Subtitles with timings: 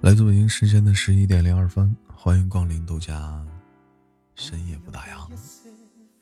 [0.00, 3.40] 来自北京时间的十一点零二分，欢迎光临豆家，
[4.34, 5.30] 深夜不打烊，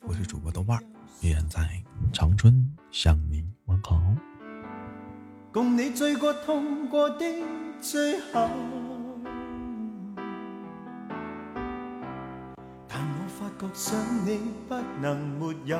[0.01, 0.79] 我是主播豆瓣，
[1.21, 1.67] 依然在
[2.13, 3.99] 长春向你问好。
[5.51, 7.25] 共你醉过痛过的
[7.81, 8.47] 最后，
[12.87, 15.79] 但我发觉想你不能没有。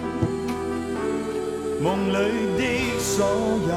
[1.81, 2.13] 梦里
[2.59, 3.73] 的所有，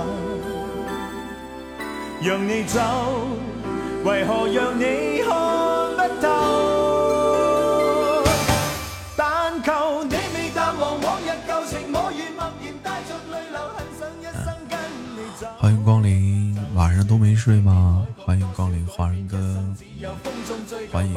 [2.21, 2.79] 让你走，
[4.05, 5.33] 为何让你看
[5.97, 6.27] 不透？
[9.17, 14.79] 但求你未淡忘往日旧情，我愿默然带着泪流，很想一生跟
[15.17, 15.47] 你走。
[15.57, 18.07] 欢迎光临，晚上都没睡吗？
[18.19, 19.39] 欢迎光临，华人哥，
[20.93, 21.17] 欢迎。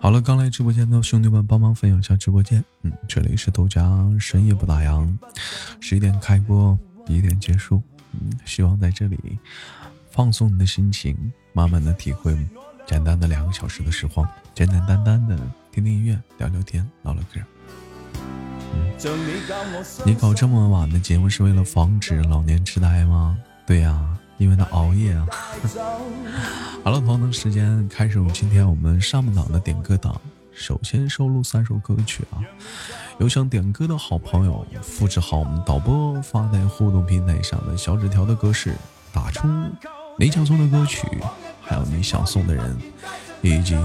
[0.00, 2.64] 好了，刚来直播间的兄弟们，帮忙分享一下直播间。
[2.80, 5.06] 嗯，这里是豆浆，深夜不打烊，
[5.78, 7.82] 十一点开播，一点结束。
[8.12, 9.38] 嗯，希望在这里
[10.10, 11.14] 放松你的心情，
[11.52, 12.34] 慢慢的体会
[12.86, 15.36] 简单的两个小时的时光，简简单单的
[15.70, 17.40] 听听音乐，聊聊天，唠唠嗑。
[18.74, 18.92] 嗯，
[20.06, 23.38] 你搞这么晚的节目是为了防止老年痴呆吗？
[23.66, 24.18] 对呀。
[24.38, 25.26] 因为他熬夜啊。
[26.84, 30.20] 好了，朋友们，时间开始，我们今天我们上半档的点歌档，
[30.52, 32.42] 首先收录三首歌曲啊。
[33.18, 38.74] 有想点歌的好朋友，复制好我们导播发在互动平台上的小纸条的格式，
[39.12, 39.46] 打出
[40.18, 41.06] 你想送的歌曲，
[41.60, 42.76] 还有你想送的人，
[43.42, 43.76] 以及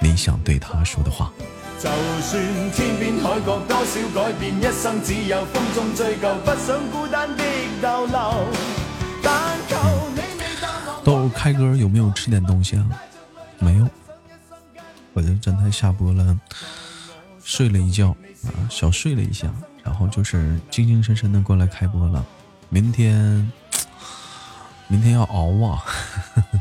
[0.00, 1.30] 你想对他说的话。
[1.78, 1.90] 就
[2.22, 7.44] 算天边海角多少改变，一生只有风中追究，不想孤单的
[7.82, 8.81] 逗留。
[11.04, 12.88] 都开哥有没有吃点东西啊？
[13.58, 13.88] 没有，
[15.12, 16.38] 我就真的下播了，
[17.44, 18.10] 睡了一觉
[18.44, 19.52] 啊，小睡了一下，
[19.82, 22.24] 然后就是精精神神的过来开播了。
[22.68, 23.50] 明天，
[24.88, 25.84] 明天要熬啊。
[26.34, 26.60] 呵呵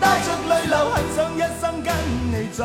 [0.00, 1.94] 带着泪流很想一生跟
[2.30, 2.64] 你走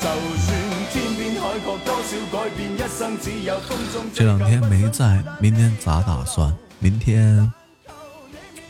[0.00, 0.58] 就算
[0.92, 6.52] 天边海角多少改变一生只有风中这两天没在明天咋打算？
[6.80, 7.52] 明天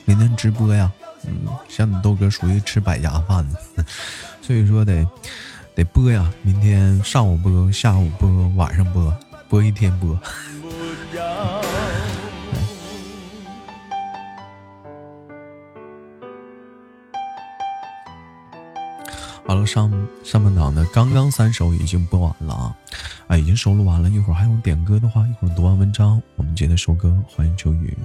[0.05, 0.91] 明天直播呀
[1.27, 3.47] 嗯像你豆哥属于吃百家饭
[3.77, 3.85] 的
[4.43, 5.07] 所以说得
[5.75, 9.15] 得播呀明天上午播下午播晚上播
[9.49, 10.19] 播一天播。
[19.49, 19.91] 好了，上
[20.23, 22.77] 上半档的刚刚三首已经播完了啊，
[23.29, 24.11] 啊，已经收录完了。
[24.11, 27.17] 一会儿还有点歌的话，一会儿读完文章，我们接着收歌。
[27.27, 27.97] 欢迎秋雨。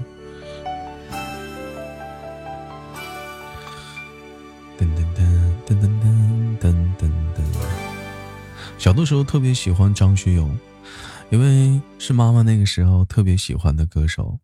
[4.80, 5.28] 噔噔噔
[5.68, 7.44] 噔噔噔噔噔。
[8.78, 10.50] 小的时候特别喜欢张学友，
[11.30, 14.40] 因为是妈妈那个时候特别喜欢的歌手。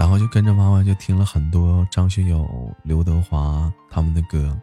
[0.00, 4.58] 然后就跟着妈妈就听了很多张学友、刘德华他们的歌，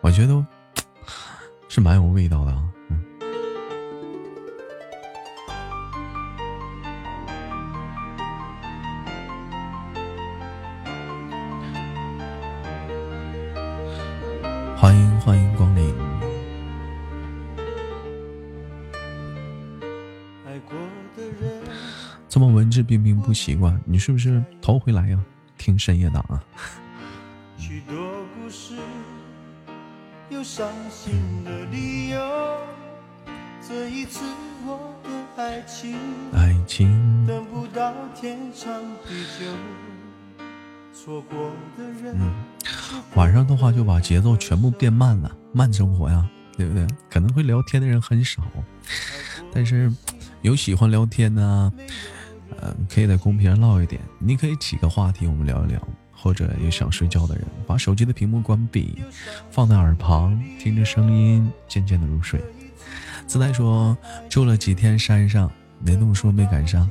[0.00, 0.44] 我觉得
[1.68, 2.52] 是蛮有味道的。
[22.78, 25.18] 这么文质彬彬不习惯，你是不是头回来呀？
[25.56, 26.40] 听深夜档啊。
[36.32, 36.88] 爱情。
[42.14, 42.32] 嗯，
[43.16, 46.86] 晚上的话就把节奏全部变慢了，慢生活呀，对不对？
[47.10, 48.44] 可能会聊天的人很少，
[49.52, 49.92] 但是
[50.42, 51.72] 有喜欢聊天的，
[52.62, 54.00] 嗯，可以在公屏上唠一点。
[54.18, 55.80] 你可以起个话题，我们聊一聊。
[56.20, 59.00] 或者有想睡觉的人，把手机的屏幕关闭，
[59.52, 62.42] 放在耳旁，听着声音，渐渐的入睡。
[63.24, 63.96] 自来说
[64.28, 66.90] 住了几天山上，没那么说没赶上，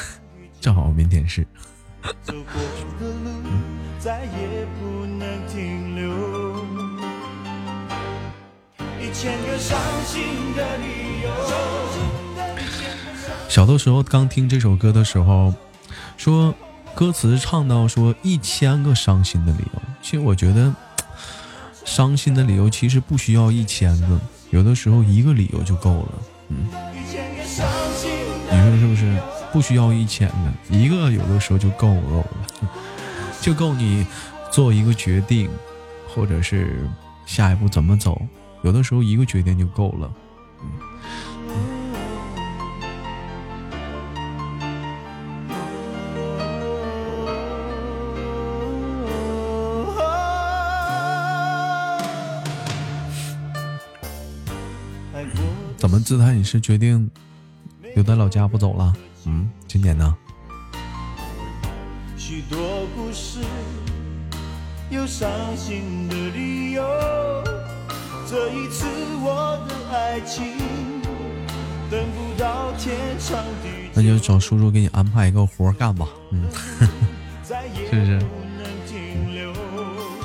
[0.60, 1.46] 正好明天是。
[9.00, 10.22] 一千个伤心
[10.54, 11.30] 的理由
[13.48, 15.54] 小的时候刚听这首歌的时候，
[16.16, 16.54] 说
[16.94, 20.74] 歌词唱到说一千个伤心的理由，其实我觉得
[21.84, 24.20] 伤心的理由其实不需要一千个，
[24.50, 26.08] 有的时候一个理由就够了。
[26.48, 29.16] 嗯，你说是不是？
[29.52, 32.26] 不需要一千个，一个有的时候就够够了，
[33.40, 34.06] 就够你
[34.50, 35.48] 做一个决定，
[36.08, 36.86] 或者是
[37.24, 38.20] 下一步怎么走。
[38.62, 40.10] 有的时候一个决定就够了。
[55.86, 56.34] 怎么姿态？
[56.34, 57.08] 你是决定
[57.94, 58.92] 留在老家不走了？
[59.24, 60.16] 嗯，今年呢？
[73.94, 76.08] 那就找叔叔给你安排一个活干吧。
[76.32, 76.50] 嗯，
[77.46, 77.54] 是
[77.84, 78.20] 不是？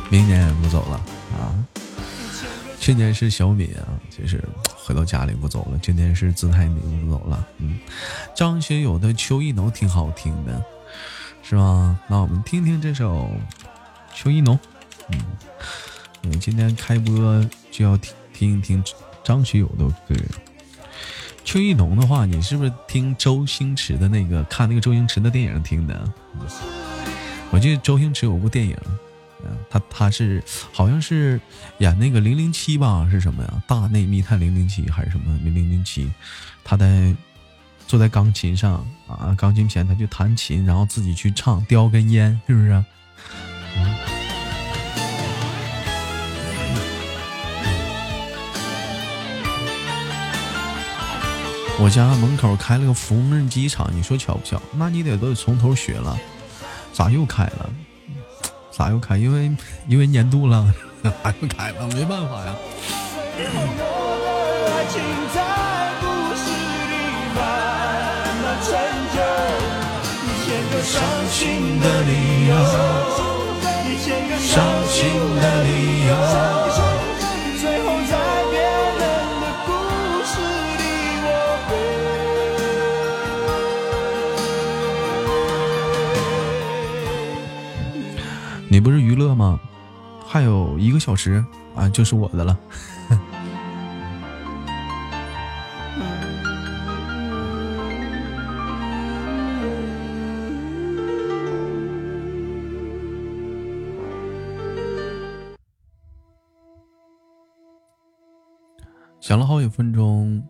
[0.10, 0.96] 明年也不走了
[1.38, 1.54] 啊？
[2.80, 4.44] 去年是小敏啊，就是。
[4.84, 7.48] 回到家里不走了，今天是姿态你不走了。
[7.58, 7.80] 嗯，
[8.36, 10.64] 张学友的《秋意浓》挺好听的，
[11.44, 11.98] 是吧？
[12.08, 13.30] 那我们听听这首
[14.16, 14.58] 《秋意浓》。
[15.10, 15.20] 嗯，
[16.24, 18.84] 因为今天开播就要听听一听
[19.24, 20.16] 张学友的歌。
[21.44, 26.14] 《秋意浓》的话，你是不是听周星驰的那个看那个周星驰的电影听的？
[27.52, 28.76] 我记得周星驰有部电影。
[29.70, 31.40] 他他是好像是
[31.80, 33.64] 演那个零零七吧，是什么呀？
[33.68, 36.12] 大内密探零零七还是什么零零零七？
[36.64, 37.16] 他在
[37.88, 42.84] 坐在钢琴上啊，钢琴前他就弹琴，然后自己去唱，叼根烟，是不是？
[51.80, 54.62] 我家门口开了个缝纫机厂，你说巧不巧？
[54.76, 56.16] 那你得都得从头学了，
[56.94, 57.70] 咋又开了？
[58.72, 59.18] 咋又开？
[59.18, 59.52] 因为
[59.88, 60.74] 因为年度了，
[61.22, 61.88] 还又开了？
[61.94, 62.56] 没办法呀。
[70.84, 71.00] 伤
[71.30, 72.56] 心的理由，
[74.40, 75.00] 伤心
[75.40, 76.91] 的理由。
[88.72, 89.60] 你不是娱乐吗？
[90.26, 91.44] 还有一个小时
[91.76, 92.58] 啊，就是我的了。
[109.20, 110.42] 想了好几分钟，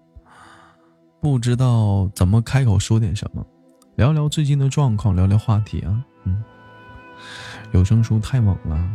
[1.20, 3.44] 不知道怎么开口说点什么，
[3.96, 6.44] 聊聊最近的状况，聊聊话题啊，嗯。
[7.72, 8.90] 有声书太猛了，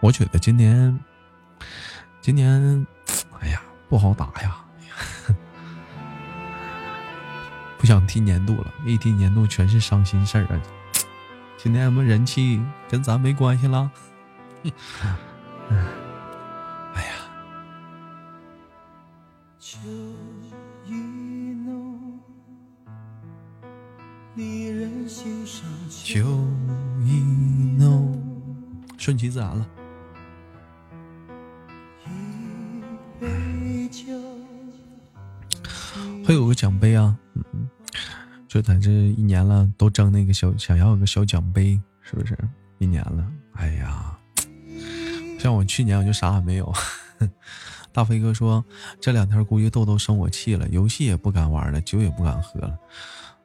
[0.00, 0.98] 我觉得今年，
[2.20, 2.86] 今年，
[3.40, 4.56] 哎呀，不好打呀，
[7.78, 10.60] 不想提年度了，一提年度全是伤心事儿啊。
[11.56, 13.90] 今年我们人气跟咱没关系了，
[15.70, 17.12] 哎呀。
[19.60, 19.78] 秋
[20.84, 20.92] 意
[21.64, 22.20] 浓，
[29.02, 29.68] 顺其自然了。
[36.24, 37.68] 会有个奖杯啊，嗯，
[38.46, 42.38] 就在这一年了，都争那个小，想要有个小奖杯，是不是？
[42.78, 44.16] 一年了，哎呀，
[45.40, 46.72] 像我去年我就啥也没有，
[47.90, 48.64] 大飞哥说
[49.00, 52.78] 这两天估计豆豆生我气了，游戏也不敢玩了，酒也不敢喝了。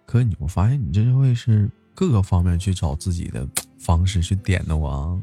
[0.05, 3.47] 可你我发现你这会是各个方面去找自己的
[3.79, 5.19] 方式去点的我啊。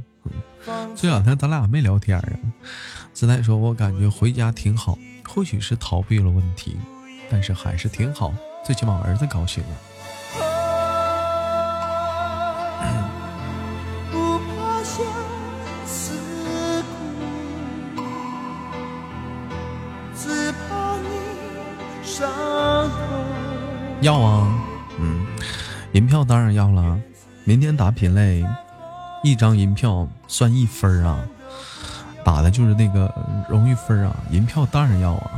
[0.97, 2.28] 这两天咱俩没聊天啊。
[3.12, 6.76] 子奈说，我感觉回家挺好，或许是逃避了问题，
[7.31, 9.71] 但是还是挺好，最起码儿子高兴了。
[24.00, 24.52] 要啊，
[24.99, 25.26] 嗯，
[25.93, 27.00] 银票当然要了。
[27.45, 28.45] 明天打品类，
[29.25, 31.19] 一张银票算一分啊，
[32.23, 33.12] 打的就是那个
[33.49, 34.14] 荣誉分啊。
[34.31, 35.31] 银票当然要啊。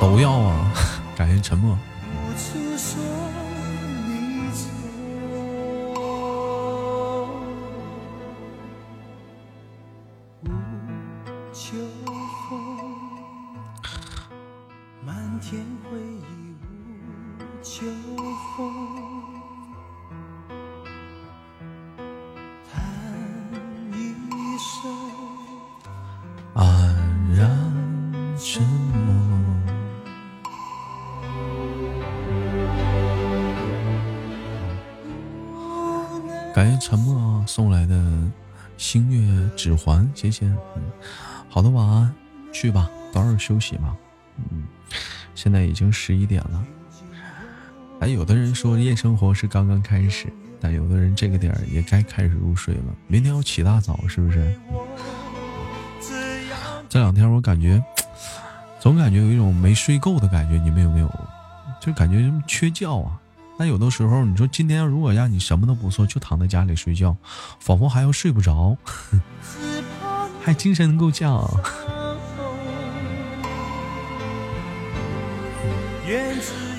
[0.00, 0.72] 都要啊，
[1.16, 1.76] 感谢沉默。
[36.54, 37.98] 感谢沉默送来的
[38.76, 40.44] 星月指环，谢谢。
[40.76, 40.82] 嗯，
[41.48, 42.14] 好的，晚安，
[42.52, 43.96] 去吧，早点休息吧。
[44.50, 44.64] 嗯，
[45.34, 46.62] 现在已经十一点了。
[48.00, 50.30] 哎，有的人说夜生活是刚刚开始，
[50.60, 52.94] 但有的人这个点儿也该开始入睡了。
[53.06, 54.54] 明天要起大早，是不是？
[56.86, 57.82] 这两天我感觉，
[58.78, 61.10] 总感觉有一种没睡够的感觉，你们有没有？
[61.80, 63.18] 就感觉缺觉啊。
[63.62, 67.16] 但有的时候，你说今天如果让你什么都不做，就躺在家里睡觉，
[67.60, 68.76] 仿佛还要睡不着，
[70.42, 71.48] 还精神够呛。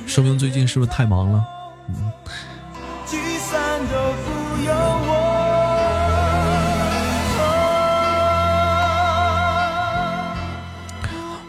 [0.05, 1.45] 说明最近是不是太忙了？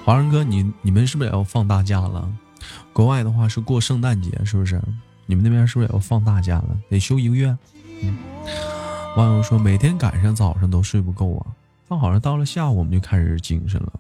[0.05, 2.31] 华人哥，你你们是不是也要放大假了？
[2.93, 4.81] 国外的话是过圣诞节，是不是？
[5.27, 6.77] 你们那边是不是也要放大假了？
[6.89, 7.57] 得休一个月。
[8.03, 8.17] 嗯，
[9.17, 11.47] 网友说每天赶上早上都睡不够啊，
[11.89, 13.93] 但好像到了下午我们就开始精神了。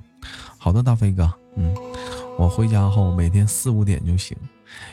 [0.58, 1.74] 好的，大飞哥，嗯，
[2.38, 4.36] 我回家后每天四五点就醒。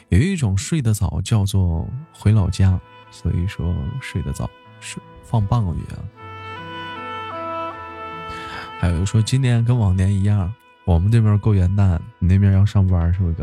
[0.10, 6.00] 有一种睡得早叫做回老家，所以说睡得早，睡放半个月啊。
[8.80, 10.54] 还有说今年跟往年一样，
[10.86, 13.36] 我们这边过元旦，你那边要上班是不是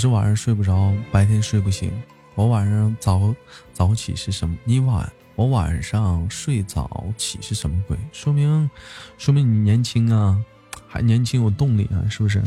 [0.00, 1.92] 是晚上睡不着，白天睡不醒。
[2.34, 3.34] 我晚上早
[3.70, 4.56] 早起是什么？
[4.64, 7.98] 你晚我晚上睡早起是什么鬼？
[8.10, 8.70] 说明
[9.18, 10.42] 说明你年轻啊，
[10.88, 12.42] 还年轻有动力啊，是不是？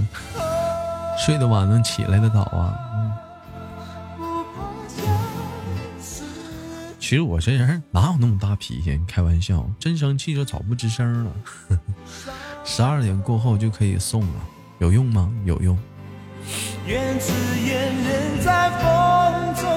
[1.23, 2.75] 睡得晚能起来的早啊。
[2.89, 3.13] 嗯
[6.97, 8.99] 其实我这人哪有那么大脾气？
[9.07, 11.31] 开玩笑，真生气就早不吱声了。
[12.63, 14.33] 十二点过后就可以送了，
[14.79, 15.31] 有用吗？
[15.45, 15.77] 有用。
[16.85, 17.31] 愿只
[17.65, 19.69] 愿人在风中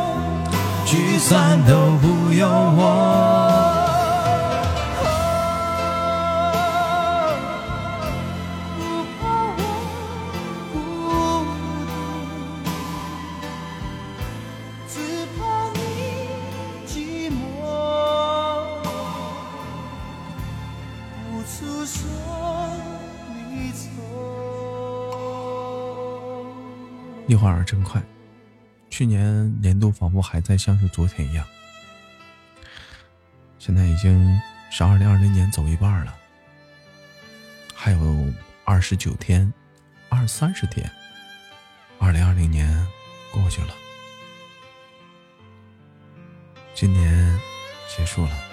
[0.84, 3.45] 聚散都不由我。
[27.26, 28.00] 一晃儿真快，
[28.88, 31.44] 去年年度仿佛还在像是昨天一样，
[33.58, 34.40] 现在已经
[34.70, 36.14] 是二零二零年走一半了，
[37.74, 38.32] 还有
[38.64, 39.52] 二十九天，
[40.08, 40.88] 二三十天，
[41.98, 42.86] 二零二零年
[43.32, 43.74] 过去了，
[46.74, 47.38] 今年
[47.96, 48.45] 结束了。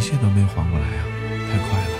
[0.00, 1.04] 一切都没缓过来啊，
[1.52, 1.90] 太快了。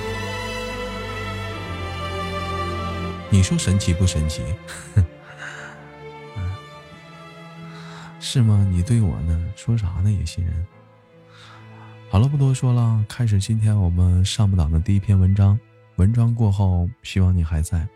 [3.29, 4.43] 你说神奇不神奇？
[8.19, 8.67] 是吗？
[8.71, 9.53] 你对我呢？
[9.55, 10.11] 说啥呢？
[10.11, 10.67] 野心人。
[12.09, 15.61] 好了，不多说了，开始今天我们上不档的第一篇文章。
[15.97, 17.87] 文章过后，希望你还在。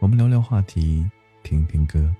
[0.00, 1.10] 我们聊聊话题，
[1.42, 2.14] 听听歌。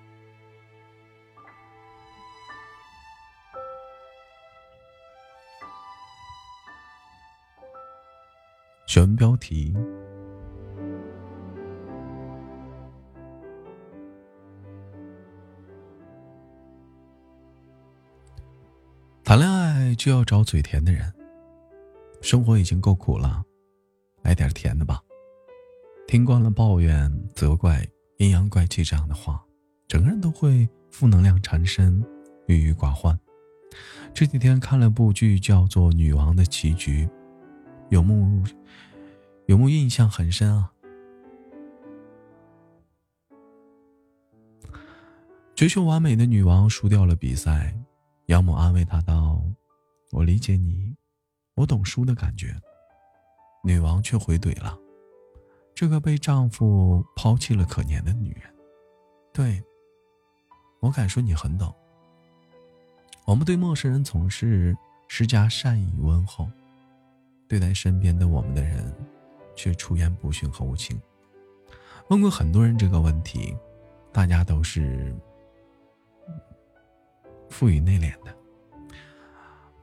[8.97, 9.75] 选标题。
[19.23, 21.13] 谈恋爱就要找嘴甜的人。
[22.23, 23.45] 生活已经够苦了，
[24.23, 25.03] 来点甜的吧。
[26.09, 27.87] 听惯了抱怨、责怪、
[28.17, 29.45] 阴阳怪气这样的话，
[29.87, 32.03] 整个人都会负能量缠身、
[32.47, 33.21] 郁郁寡欢。
[34.15, 37.07] 这几天看了部剧，叫做《女王的棋局》，
[37.91, 38.43] 有木
[39.47, 40.73] 有木印象很深啊。
[45.55, 47.75] 追求完美的女王输掉了比赛，
[48.27, 49.43] 养母安慰她道
[50.13, 50.95] ：“我理解你。”
[51.57, 52.55] 我懂输的感觉，
[53.65, 54.79] 女王却回怼了
[55.75, 58.43] ：“这个被丈夫抛弃了可怜的女人。”
[59.33, 59.63] 对，
[60.81, 61.75] 我敢说你很懂。
[63.25, 64.77] 我们对陌生人总是
[65.09, 66.47] 施加善意问候，
[67.49, 68.95] 对待身边的我们的人，
[69.57, 71.01] 却出言不逊和无情。
[72.09, 73.57] 问过很多人这个问题，
[74.13, 75.13] 大家都是
[77.51, 78.33] 富予内敛的。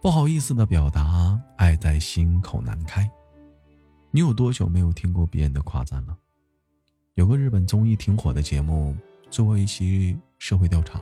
[0.02, 3.10] 不好意思的表达，爱在心口难开。
[4.12, 6.18] 你有多久没有听过别人的夸赞了？
[7.16, 8.96] 有个日本综艺挺火的节目，
[9.30, 11.02] 做过一期社会调查。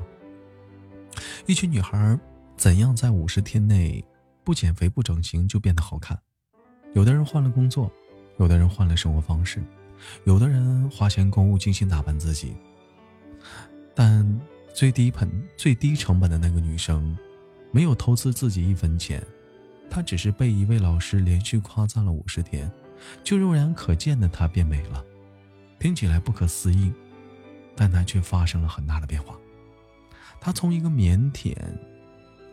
[1.46, 2.18] 一群女孩
[2.56, 4.04] 怎样在五十天内
[4.44, 6.18] 不减肥不整形就变得好看？
[6.94, 7.92] 有的人换了工作，
[8.42, 9.62] 有的人换了生活方式，
[10.24, 12.56] 有的人花钱购物精心打扮自己。
[13.94, 14.28] 但
[14.74, 17.16] 最低本最低成本的那个女生。
[17.74, 19.24] 没有投资自己一分钱，
[19.90, 22.70] 她只是被一位老师连续夸赞了五十天，
[23.24, 25.02] 就肉眼可见的她变美了。
[25.80, 26.92] 听起来不可思议，
[27.78, 29.38] 但她却发生了很大的变化。
[30.42, 31.56] 她从一个腼腆、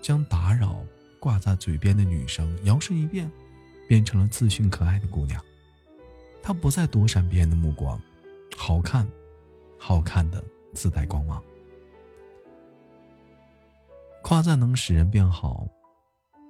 [0.00, 0.84] 将打扰
[1.18, 3.28] 挂在嘴边的女生，摇身一变，
[3.88, 5.42] 变成了自信可爱的姑娘。
[6.42, 8.00] 他不再躲闪别人的目光，
[8.56, 9.06] 好看，
[9.78, 10.42] 好看的
[10.74, 11.42] 自带光芒。
[14.22, 15.66] 夸赞能使人变好，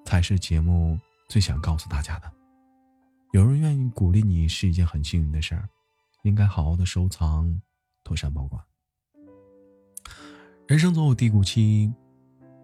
[0.05, 0.99] 才是节目
[1.29, 2.33] 最想告诉大家的。
[3.33, 5.69] 有人愿意鼓励你是一件很幸运的事儿，
[6.23, 7.61] 应该好好的收藏，
[8.03, 8.63] 妥善保管。
[10.67, 11.93] 人生总有低谷期，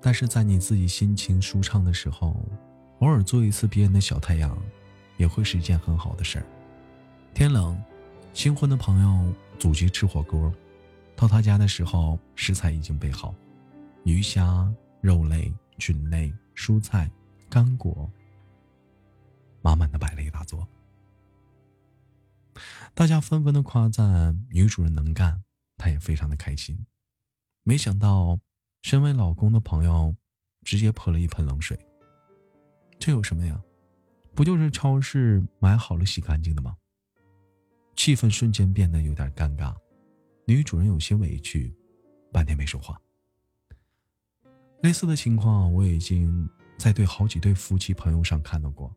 [0.00, 2.44] 但是在你自己心情舒畅的时候，
[3.00, 4.56] 偶尔做一次别人的小太阳，
[5.16, 6.46] 也会是一件很好的事儿。
[7.35, 7.77] 天冷，
[8.33, 10.55] 新婚的朋友组局吃火锅，
[11.16, 13.35] 到他家的时候，食材已经备好，
[14.05, 14.73] 鱼虾。
[15.01, 17.11] 肉类、菌类、蔬菜、
[17.51, 18.11] 干果，
[19.61, 20.66] 满满的摆了一大桌。
[22.94, 25.44] 大家纷纷的夸赞女主人能干，
[25.77, 26.87] 她也非常的开心。
[27.64, 28.38] 没想到，
[28.81, 30.16] 身为老公的朋友
[30.62, 31.79] 直接泼了一盆冷水。
[32.99, 33.62] 这有什么呀？
[34.35, 36.79] 不就是超市买好了洗干净的吗？
[37.96, 39.74] 气氛瞬间变得有点尴尬，
[40.46, 41.74] 女主人有些委屈，
[42.33, 43.00] 半天没说话。
[44.83, 48.94] 类似的情况，我已经在对好几对夫妻朋友上看到过。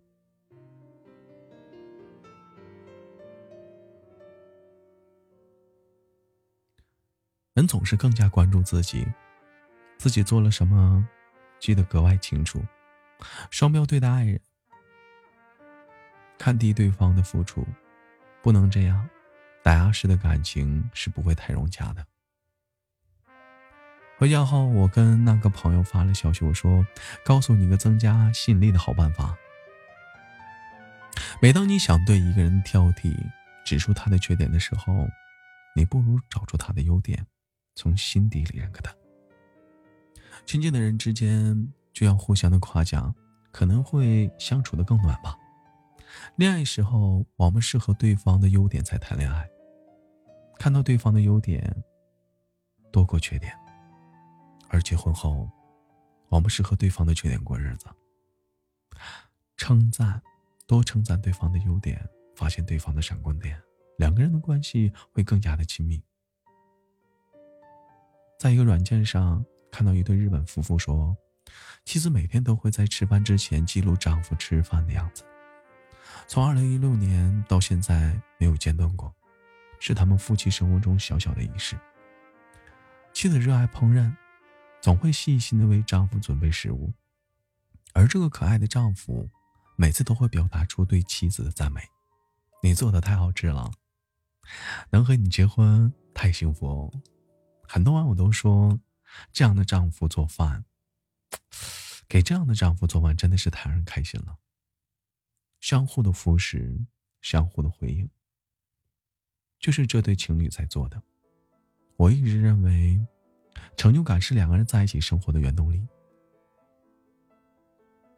[7.54, 9.08] 人总是更加关注自己，
[9.98, 11.08] 自己做了什么，
[11.60, 12.62] 记得格外清楚。
[13.50, 14.40] 双标对待爱人，
[16.38, 17.66] 看低对方的付出，
[18.42, 19.10] 不能这样。
[19.64, 22.06] 打压式的感情是不会太融洽的。
[24.18, 26.88] 回家后，我跟那个朋友发了消息，我说
[27.26, 29.38] ：“告诉你个增加吸引力的好办法。
[31.42, 33.14] 每当你想对一个人挑剔、
[33.66, 35.08] 指出他的缺点的时候，
[35.76, 37.28] 你不如找出他的优点，
[37.76, 38.96] 从心底里认可他。
[40.46, 43.14] 亲近的人之间就要互相的夸奖，
[43.52, 45.36] 可能会相处的更暖吧。
[46.36, 49.50] 恋爱时候，我们是和对方的优点在谈恋爱，
[50.58, 51.84] 看到对方的优点
[52.92, 53.54] 多过缺点。”
[54.70, 55.50] 而结婚后，
[56.30, 57.86] 我们是和对方的缺点过日子。
[59.56, 60.22] 称赞，
[60.68, 63.58] 多称赞对方的优点，发现对方的闪光点，
[63.98, 66.04] 两个人的关系会更加的亲密。
[68.38, 71.16] 在一个软件上看到一对日本夫妇说，
[71.86, 75.24] 妻子每天都会在吃饭之前记录丈夫吃饭的样子，
[76.30, 79.16] 从二零一六年到现在没有间断过，
[79.80, 81.80] 是他们夫妻生活中小小的仪式。
[83.14, 84.14] 妻子热爱烹饪，
[84.82, 86.92] 总会细心的为丈夫准备食物，
[87.94, 89.30] 而这个可爱的丈夫，
[89.78, 91.82] 每次都会表达出对妻子的赞美
[92.62, 93.72] ：“你做的太好吃了，
[94.90, 96.92] 能和你结婚太幸福哦。”
[97.66, 98.78] 很多网友都说，
[99.32, 100.66] 这样的丈夫做饭，
[102.10, 104.38] 给这样的丈夫做饭真的是太让人开心了。
[105.60, 106.80] 相互的扶持，
[107.22, 108.10] 相互的回应，
[109.60, 111.02] 就是这对情侣在做的。
[111.96, 113.00] 我一直认为，
[113.76, 115.86] 成就感是两个人在一起生活的原动力。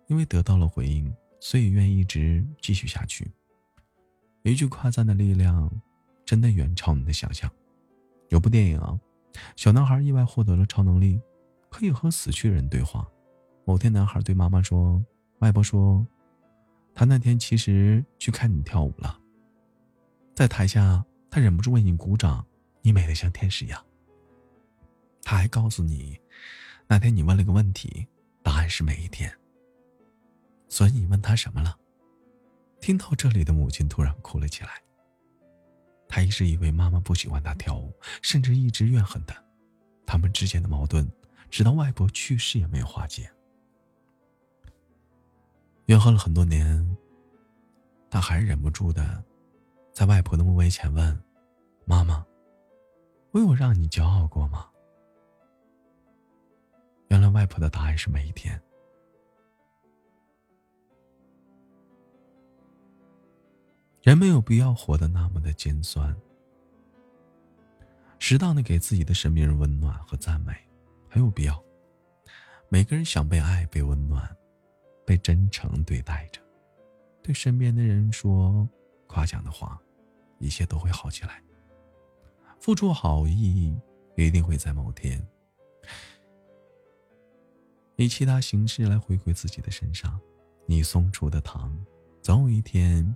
[0.07, 3.31] 因为得到了回应，所以愿意一直继续下去。
[4.43, 5.71] 一句夸赞的力量，
[6.25, 7.49] 真的远超你的想象。
[8.29, 8.99] 有部电影，
[9.55, 11.21] 小男孩意外获得了超能力，
[11.69, 13.07] 可以和死去人对话。
[13.65, 15.03] 某天，男孩对妈妈说
[15.39, 16.05] ：“外婆说。”
[16.93, 19.19] 他那天其实去看你跳舞了，
[20.35, 22.45] 在台下，他忍不住为你鼓掌，
[22.81, 23.85] 你美得像天使一样。
[25.23, 26.19] 他还告诉你，
[26.87, 28.07] 那天你问了个问题，
[28.41, 29.31] 答案是每一天。
[30.67, 31.77] 所以你问他什么了？
[32.81, 34.69] 听到这里的母亲突然哭了起来。
[36.07, 39.35] 他一直以为妈妈不喜欢他跳舞，甚至一直怨恨他，
[40.05, 41.07] 他们之间的矛盾，
[41.49, 43.31] 直到外婆去世也没有化解。
[45.89, 46.97] 怨恨了很多年，
[48.11, 49.23] 他还是忍不住的，
[49.91, 51.19] 在外婆的墓碑前问
[51.83, 52.23] ：“妈妈，
[53.31, 54.69] 我有让你骄傲过吗？”
[57.09, 58.61] 原来外婆的答案是每一天。
[64.03, 66.15] 人没有必要活得那么的尖酸，
[68.19, 70.53] 适当的给自己的身边人温暖和赞美，
[71.09, 71.59] 很有必要。
[72.67, 74.37] 每个人想被爱，被温暖。
[75.09, 76.39] 被真诚对待着，
[77.23, 78.69] 对身边的人说
[79.07, 79.81] 夸奖的话，
[80.37, 81.41] 一切都会好起来。
[82.59, 83.75] 付出好意，
[84.15, 85.27] 一定会在某天
[87.95, 90.21] 以其他形式来回馈自己的身上。
[90.67, 91.75] 你送出的糖，
[92.21, 93.15] 总有一天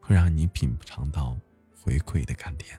[0.00, 1.36] 会让你品尝到
[1.82, 2.78] 回馈的甘甜。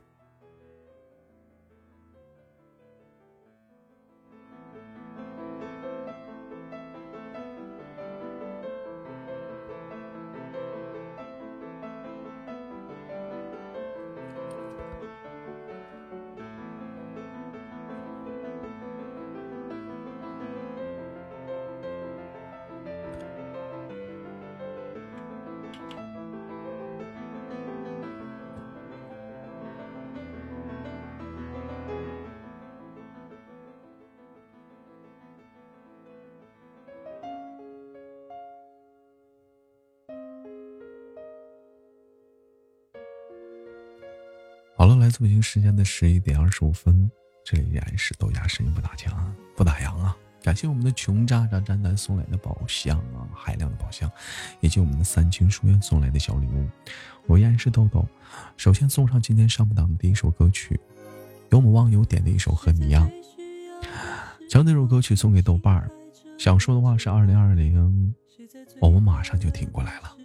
[45.20, 47.12] 北京时间的十一点二十五分，
[47.44, 50.16] 这里依然是豆芽声音不打枪不打烊啊！
[50.42, 54.10] 感谢我们的穷渣渣渣男送来的宝箱啊，海量的宝箱，
[54.62, 56.66] 以及我们的三清书院送来的小礼物。
[57.28, 58.08] 我依然是豆豆，
[58.56, 60.80] 首先送上今天上不档的第一首歌曲，
[61.50, 63.12] 由我们网友点的一首《和你一样》，
[64.50, 65.92] 将这首歌曲送给豆瓣儿。
[66.38, 68.16] 想说的话是二零二零，
[68.80, 70.16] 我们马上就挺过来了。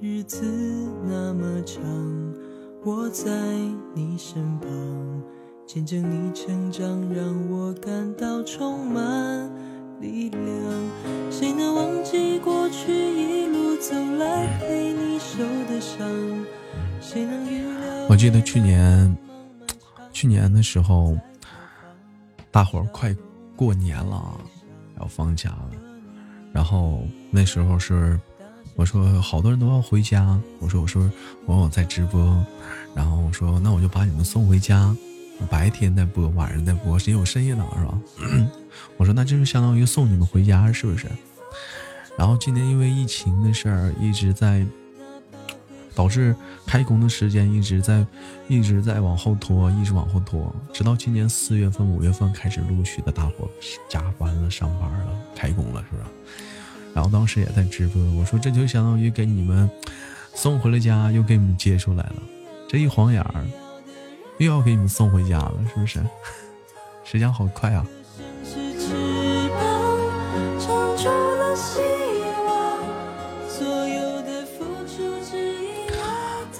[0.00, 0.44] 日子
[1.06, 1.82] 那么长，
[2.84, 3.30] 我在
[3.94, 5.22] 你身旁，
[5.66, 9.50] 见证你成长，让我感到充满
[10.00, 10.42] 力量。
[11.30, 15.38] 谁能忘记过去一路走来陪你受
[15.72, 16.06] 的伤？
[17.00, 18.06] 谁能预料？
[18.10, 19.16] 我记得去年，
[20.12, 21.16] 去年的时候，
[22.50, 23.16] 大伙儿快
[23.56, 24.38] 过年了，
[25.00, 25.70] 要放假了，
[26.52, 28.20] 然后那时候是。
[28.76, 31.10] 我说好多人都要回家，我说我说
[31.46, 32.44] 我我在直播，
[32.94, 34.94] 然后我说那我就把你们送回家，
[35.48, 38.00] 白天再播，晚上再播，谁有深夜档是吧？
[38.98, 41.06] 我说那就是相当于送你们回家，是不是？
[42.18, 44.66] 然后今年因为疫情的事儿一直在，
[45.94, 46.34] 导致
[46.66, 48.04] 开工的时间一直在
[48.48, 53.48] 一直在往后拖，一直往后拖，直到今年四月份、五月份开始陆续的大伙
[53.88, 56.10] 加班了、上班了、开工了，是吧？
[56.94, 59.68] 然后当时也在直播，我说这就相当于给你们
[60.32, 62.22] 送回了家，又给你们接出来了。
[62.68, 63.44] 这一晃眼儿，
[64.38, 66.00] 又要给你们送回家了，是不是？
[67.04, 67.84] 时间好快啊！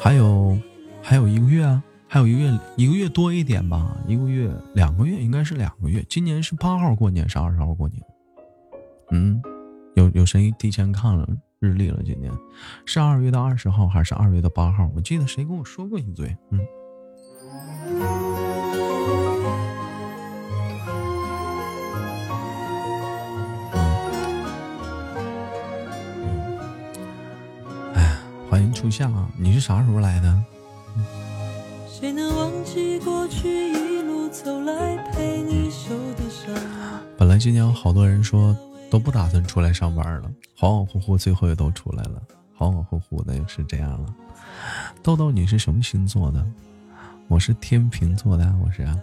[0.00, 0.58] 还有
[1.00, 6.04] 还有一个月啊，还有一个月，一个月多一点吧，一个月两个月应该是两个月。
[6.10, 8.02] 今年是八号过年，是二十号过年？
[9.12, 9.42] 嗯。
[9.94, 11.26] 有有谁提前看了
[11.60, 12.02] 日历了？
[12.04, 12.32] 今天
[12.84, 14.90] 是二月的二十号还是二月的八号？
[14.94, 16.60] 我记得谁跟我说过一嘴，嗯。
[27.94, 28.18] 哎呀，
[28.50, 30.44] 欢迎初夏，你是啥时候来的？
[37.16, 38.54] 本来今天有好多人说
[38.94, 42.22] 都不打算出来上班了，恍恍惚惚最后也都出来了，
[42.56, 44.14] 恍恍惚惚的又是这样了。
[45.02, 46.46] 豆豆，你是什么星座的？
[47.26, 48.96] 我是天平座的，我是啊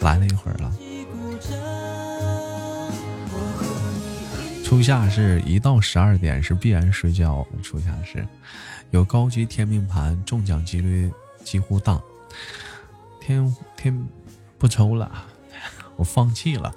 [0.00, 0.72] 来了一会儿了。
[4.64, 8.26] 初夏是一到十二点是必然睡觉，初夏是
[8.90, 11.12] 有高级天命盘，中奖几率
[11.44, 12.00] 几乎大。
[13.20, 14.04] 天天
[14.58, 15.08] 不抽了，
[15.94, 16.74] 我放弃了。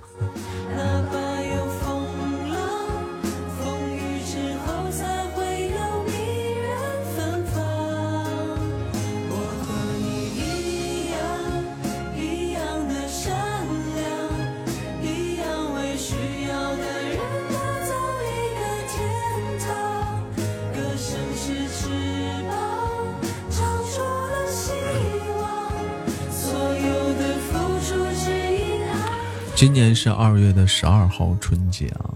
[29.63, 32.13] 今年是二月的十二号春节啊！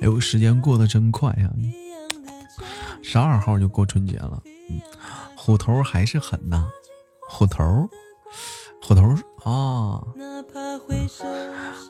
[0.00, 1.50] 哎呦，时间过得真快呀！
[3.02, 4.80] 十二号就过春节了，嗯，
[5.34, 6.68] 虎头还是狠呐，
[7.28, 7.90] 虎头，
[8.80, 9.02] 虎头
[9.42, 10.06] 啊！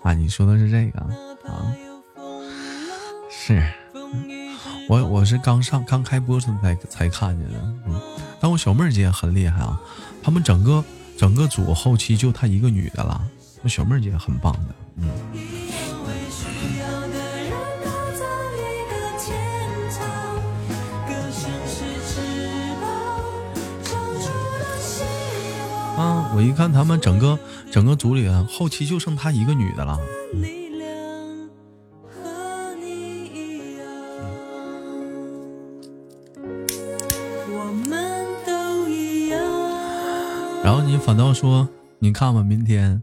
[0.03, 1.77] 啊，你说的是这个啊？
[3.31, 3.63] 是，
[4.89, 8.01] 我我是刚上刚开播时才才看见的，嗯，
[8.41, 9.79] 但我小妹儿姐很厉害啊，
[10.23, 10.83] 他们整个
[11.19, 13.23] 整个组后期就她一个女的了。
[13.65, 15.09] 我小妹儿姐很棒的，嗯。
[25.97, 26.33] 啊！
[26.37, 27.39] 我一看他们整个
[27.71, 29.99] 整个组里后期就剩她一个女的了。
[40.65, 41.69] 然后你反倒说，
[42.01, 43.03] 你看吧，明天。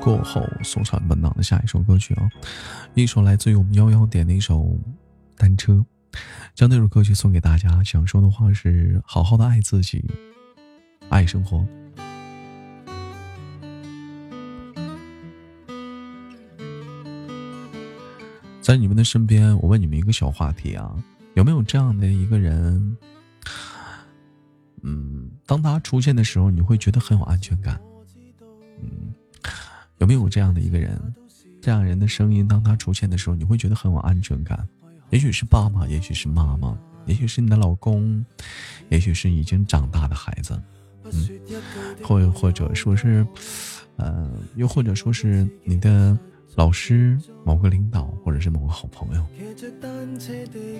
[0.00, 2.28] 过后送上本档的下一首歌曲啊，
[2.94, 4.60] 一首来自于我们幺幺点的一首
[5.36, 5.72] 《单车》，
[6.54, 7.84] 将这首歌曲送给大家。
[7.84, 10.02] 想说的话是：好好的爱自己，
[11.10, 11.66] 爱生活。
[18.62, 20.94] 在你们的身边，我问你们一个小话题啊，
[21.34, 22.96] 有没有这样的一个人？
[24.82, 27.78] 嗯，当他出现的时候，你会觉得很有安全感。
[28.80, 29.12] 嗯。
[30.00, 30.98] 有没有这样的一个人，
[31.60, 34.66] 这样人的声音，当他出现的时候，你会觉得很有安全感？
[35.10, 38.24] 也许是爸爸，也许是妈妈，也许是你的老公，
[38.88, 40.58] 也许是已经长大的孩子，
[41.04, 41.12] 嗯，
[42.02, 43.26] 或或者说是，
[43.96, 46.16] 呃，又或者说是你的
[46.54, 49.26] 老师、某个领导，或者是某个好朋友，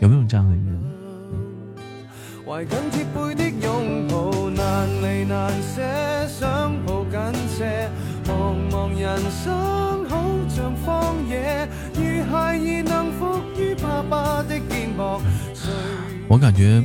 [0.00, 0.83] 有没有这样的一个人？
[8.40, 11.68] 茫茫人生，好像荒野
[16.26, 16.83] 我感觉，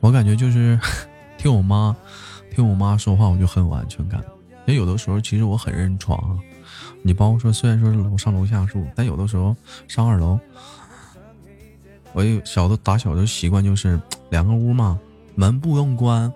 [0.00, 0.76] 我感觉就是
[1.36, 1.94] 听我妈，
[2.50, 4.20] 听我妈说话，我就很有安全感。
[4.66, 6.36] 因为有的时候，其实我很认床。
[7.02, 9.54] 你包括说，虽然说是楼上楼下住，但有的时候
[9.86, 10.36] 上二楼，
[12.12, 14.98] 我有小的打小的习惯，就是两个屋嘛，
[15.36, 16.32] 门不用关。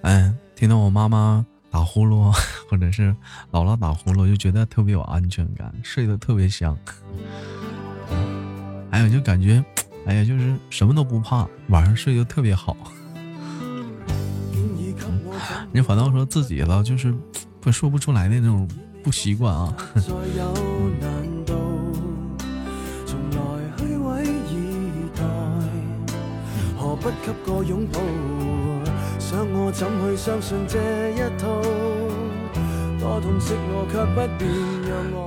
[0.00, 1.46] 哎，听到我妈妈。
[1.72, 2.30] 打呼噜，
[2.68, 3.16] 或者是
[3.50, 6.76] 姥姥打呼噜，就觉得特别有安全感，睡得特别香。
[8.90, 9.64] 还有就感觉，
[10.06, 12.76] 哎呀，就是什么都不怕，晚上睡得特别好。
[15.72, 17.14] 你反倒说自己了，就是
[17.58, 18.68] 不说不出来的那种
[19.02, 19.74] 不习惯啊。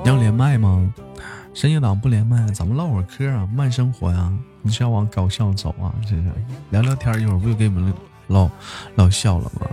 [0.03, 0.93] 要连麦吗？
[1.55, 4.31] 深夜党不连麦，咱们唠会儿嗑啊，慢生活呀。
[4.61, 5.91] 你是要往搞笑走啊？
[6.03, 6.23] 这是
[6.69, 7.91] 聊聊天，一会儿不就给你们
[8.27, 8.47] 唠
[8.95, 9.67] 唠笑了吗？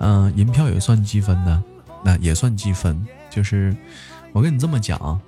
[0.00, 1.62] 嗯，银票也算积分的，
[2.02, 3.06] 那也算积分。
[3.30, 3.76] 就是
[4.32, 5.20] 我跟你这么讲，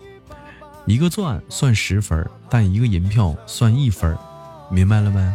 [0.87, 4.19] 一个钻算十分，但一个银票算一分，
[4.71, 5.35] 明白了没？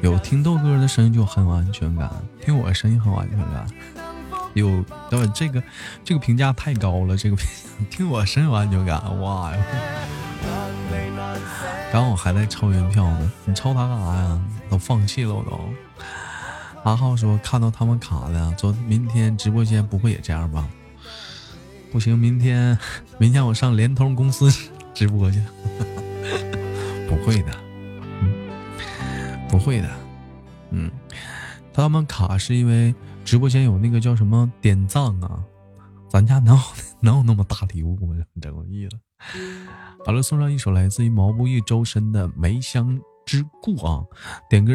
[0.00, 3.66] 有听豆哥的声音就很有安全感，听我声音很有安全感。
[4.54, 5.62] 有，等会这个
[6.04, 7.46] 这个评价太高了，这个评
[7.90, 9.64] 听我声音有安全感，哇呀！
[11.92, 14.40] 刚我还在抽银票呢，你抽他干啥呀？
[14.70, 15.58] 都放弃了我都。
[16.84, 20.66] 阿浩说看到他们卡的，昨明天直播间不会也这样吧？
[21.90, 22.78] 不行，明天
[23.18, 24.48] 明天我上联通公司
[24.94, 25.42] 直播去。
[27.08, 27.52] 不会的，
[29.48, 29.88] 不会的，
[30.70, 30.90] 嗯，
[31.72, 35.42] 他们卡是因为直播间有那个叫什么点赞啊？
[36.08, 36.62] 咱家能有
[37.00, 38.16] 能有那么大礼物吗？
[38.40, 38.96] 真有意思。
[40.04, 44.04] 好了，送上一首来自于毛不易、周深的《梅香之故》啊，
[44.48, 44.72] 点歌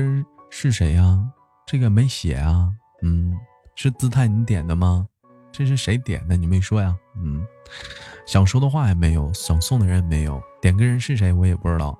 [0.49, 1.23] 是谁呀？
[1.65, 2.69] 这个没写啊，
[3.03, 3.35] 嗯，
[3.75, 5.07] 是姿态你点的吗？
[5.51, 6.35] 这是谁点的？
[6.35, 6.95] 你没说呀？
[7.15, 7.45] 嗯，
[8.25, 11.97] 想说的话也没有，想送的人也没有，点歌人是谁我也不知道。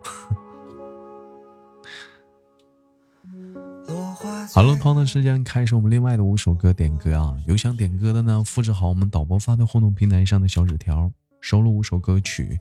[4.52, 11.12] 好了，同样的时间开始我们另外的五首歌点歌啊，有想点歌的呢，复制好我们导播发在互动平台上的小纸条。
[11.42, 12.58] 收录五首歌曲，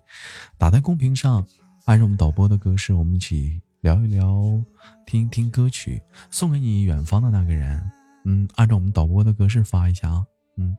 [0.59, 1.47] 打在公屏上，
[1.85, 4.61] 按照我们导播的格式，我们一起聊一聊，
[5.07, 7.81] 听一听歌曲，送给你远方的那个人。
[8.25, 10.27] 嗯，按照我们导播的格式发一下啊。
[10.57, 10.77] 嗯。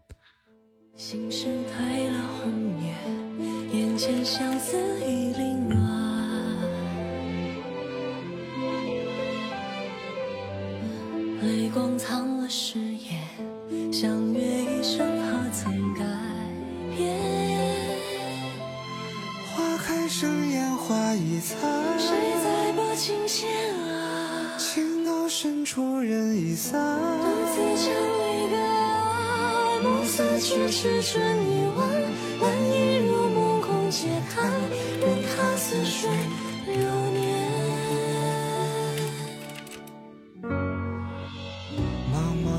[11.44, 13.20] 泪光藏了誓言，
[13.92, 16.06] 相约一生何曾改
[16.96, 17.20] 变。
[19.54, 21.60] 花开生烟花易残，
[22.00, 24.56] 谁在拨琴弦啊？
[24.58, 29.82] 情到深处人已散，独自唱离歌啊。
[29.84, 31.22] 暮色去迟春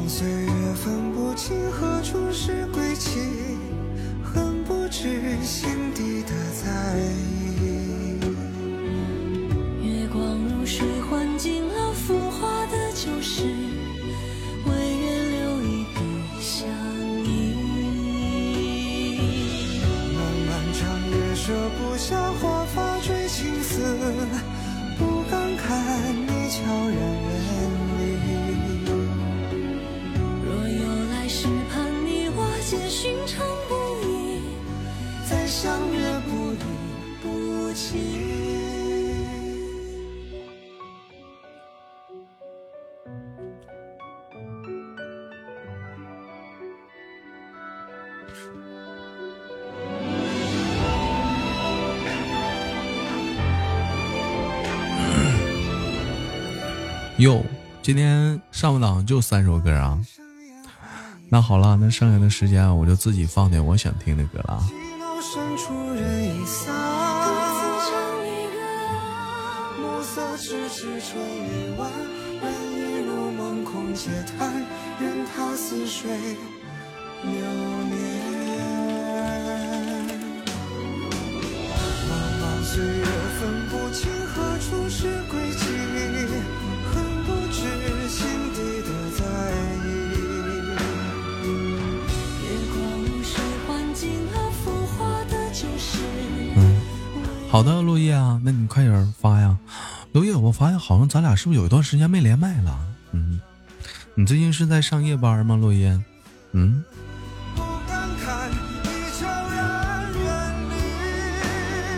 [0.07, 3.21] 岁月分不清何处是归期，
[4.23, 6.99] 恨不知心底的在
[7.61, 8.21] 意。
[9.83, 10.87] 月光如水
[57.19, 57.45] 哟，
[57.81, 60.01] 今天上不档就三首歌啊？
[61.29, 64.61] 那好了，那剩下的时间我就自己放点我想听的歌了。
[97.55, 99.57] 好的，落叶啊，那你快点发呀，
[100.11, 100.35] 落叶。
[100.35, 102.77] 我发现好像咱俩是不是有一段时间没连麦了？
[103.13, 103.41] 嗯，
[104.17, 105.55] 你最近是在上夜班吗？
[105.55, 105.97] 落叶，
[106.51, 106.83] 嗯。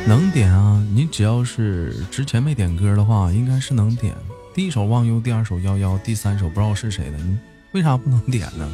[0.07, 4.15] 能点啊，你只要是之前没点歌的话，应该是能点。
[4.53, 7.39] 第一首忘忧，第二首幺幺，第三首不知道是谁的，你
[7.73, 8.71] 为啥不能点呢？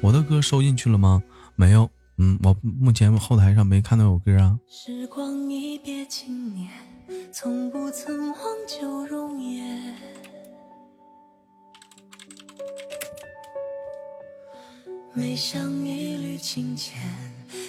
[0.00, 1.22] 我的歌收进去了吗？
[1.54, 1.88] 没有。
[2.22, 4.60] 嗯，我目前后台上没看到有歌啊。
[4.68, 6.68] 时光一别经年，
[7.32, 9.96] 从不曾忘旧容颜。
[15.14, 17.00] 每想一缕清浅，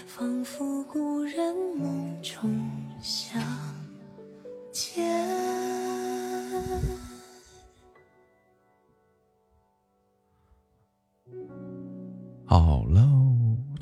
[0.05, 2.60] 仿佛故人梦中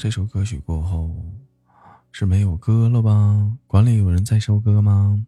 [0.01, 1.13] 这首歌曲过后
[2.13, 3.51] 是没有歌了吧？
[3.67, 5.25] 管理有人在收歌吗？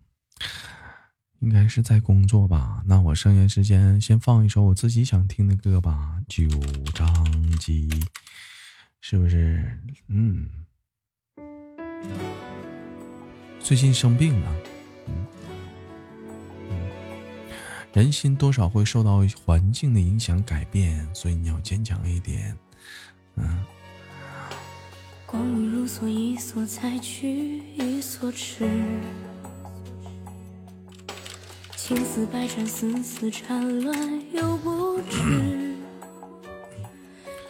[1.40, 2.82] 应该是在工作吧。
[2.86, 6.48] 那我剩下时间先放一首我自己想听的歌吧，《九
[6.94, 7.14] 张
[7.58, 7.90] 机》，
[9.02, 9.78] 是不是？
[10.08, 10.50] 嗯，
[13.60, 14.56] 最近生病了，
[15.10, 15.14] 嗯
[16.70, 16.90] 嗯，
[17.92, 22.58] 人心多少会受到环境的影响改变，所以你要坚强一点，
[23.36, 23.62] 嗯。
[25.32, 28.70] 光阴如梭，一梭采去，一梭痴。
[31.78, 33.98] 情丝百转，丝丝缠乱
[34.34, 35.74] 又不知，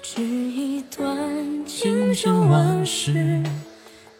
[0.04, 3.42] 只一段情深往事，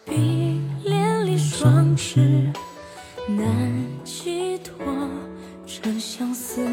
[0.04, 2.52] 比连理双枝，
[3.28, 4.74] 难寄托
[5.64, 6.66] 这相思。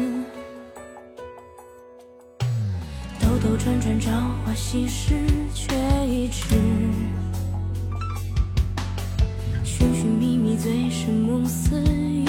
[3.20, 4.10] 兜兜转转，朝
[4.44, 5.14] 花夕拾，
[5.54, 5.72] 却
[6.10, 6.56] 一直。
[9.62, 12.19] 寻寻觅觅，醉生梦死。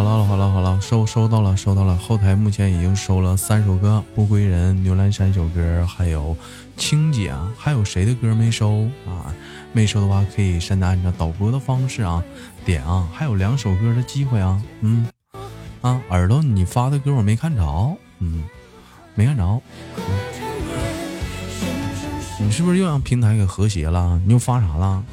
[0.00, 6.34] 好了好了好了，收收到了收到了，后台目前已经收了三首歌，《不归人》、牛栏山首歌，还有
[6.74, 9.28] 青姐，还有谁的歌没收啊？
[9.74, 12.24] 没收的话可以现在按照导播的方式啊
[12.64, 15.06] 点啊，还有两首歌的机会啊，嗯。
[15.82, 18.44] 啊，耳朵，你发的歌我没看着，嗯，
[19.14, 19.60] 没看着。
[22.38, 24.18] 你是不是又让平台给和谐了？
[24.24, 25.04] 你又发啥了？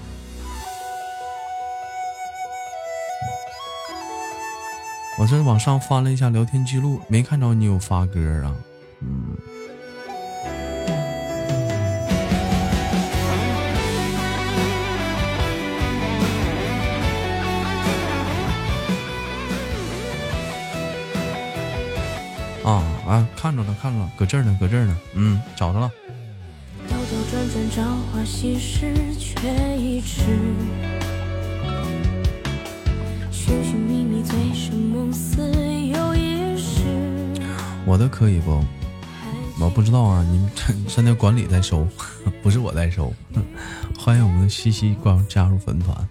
[5.19, 8.53] 我这往上翻了一下聊天记录，没看着你有发歌啊，
[9.01, 9.35] 嗯。
[22.63, 23.27] 啊啊！
[23.35, 24.95] 看着了，看着了，搁这儿呢，搁这儿呢。
[25.13, 25.89] 嗯，找着了。
[37.85, 38.63] 我的可以不？
[39.59, 40.51] 我不知道啊，你们
[40.87, 41.87] 现在管理在收，
[42.43, 43.13] 不是我在收。
[43.97, 46.07] 欢迎我们的西西光加入粉团。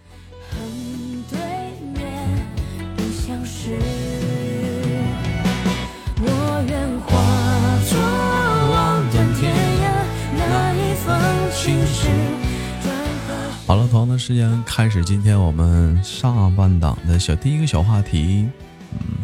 [13.67, 18.49] 好了，同样的时间开始，今天我们上半档的小第一个小话题，
[18.93, 19.19] 嗯，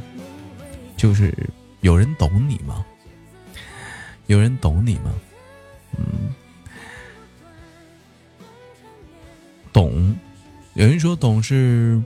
[0.96, 1.32] 就是
[1.80, 2.84] 有人懂你吗？
[4.26, 5.14] 有人懂你吗？
[5.96, 6.34] 嗯，
[9.72, 10.16] 懂。
[10.74, 12.02] 有人说，懂是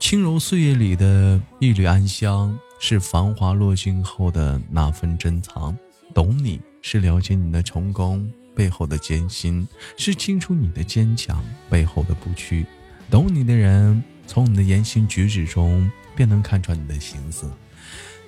[0.00, 5.76] 轻柔岁月里的一缕安香，是繁华落尽后的那份珍藏。
[6.14, 8.32] 懂你是了解你的成功。
[8.56, 12.64] 背后的艰辛，是清楚你的坚强背后的不屈。
[13.10, 17.52] 懂你的人，从你的言行举止中便能看穿你的心思，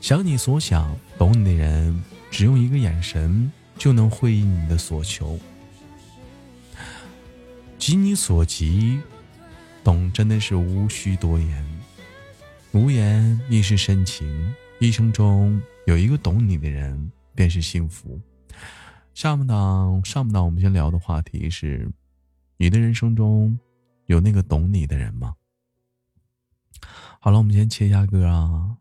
[0.00, 0.94] 想你所想。
[1.16, 5.40] 懂你的人，只用一个眼神就能回应你的所求，
[7.78, 9.00] 急你所急。
[9.82, 11.64] 懂真的是无需多言，
[12.72, 14.54] 无言亦是深情。
[14.78, 18.20] 一生中有一个懂你的人，便是幸福。
[19.18, 21.90] 下半档，上半档，我们先聊的话题是：
[22.56, 23.58] 你的人生中
[24.06, 25.34] 有那个懂你的人吗？
[27.18, 28.76] 好了，我们先切一下歌啊。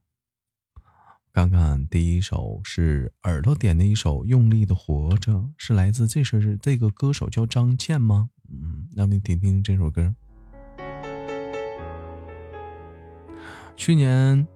[1.33, 8.29] 看看第一首是耳朵点的一首《用力的活着》，是来自这首是这个歌手叫张健吗？
[8.47, 10.13] 嗯，让我们听听这首歌。
[13.75, 14.47] 去年，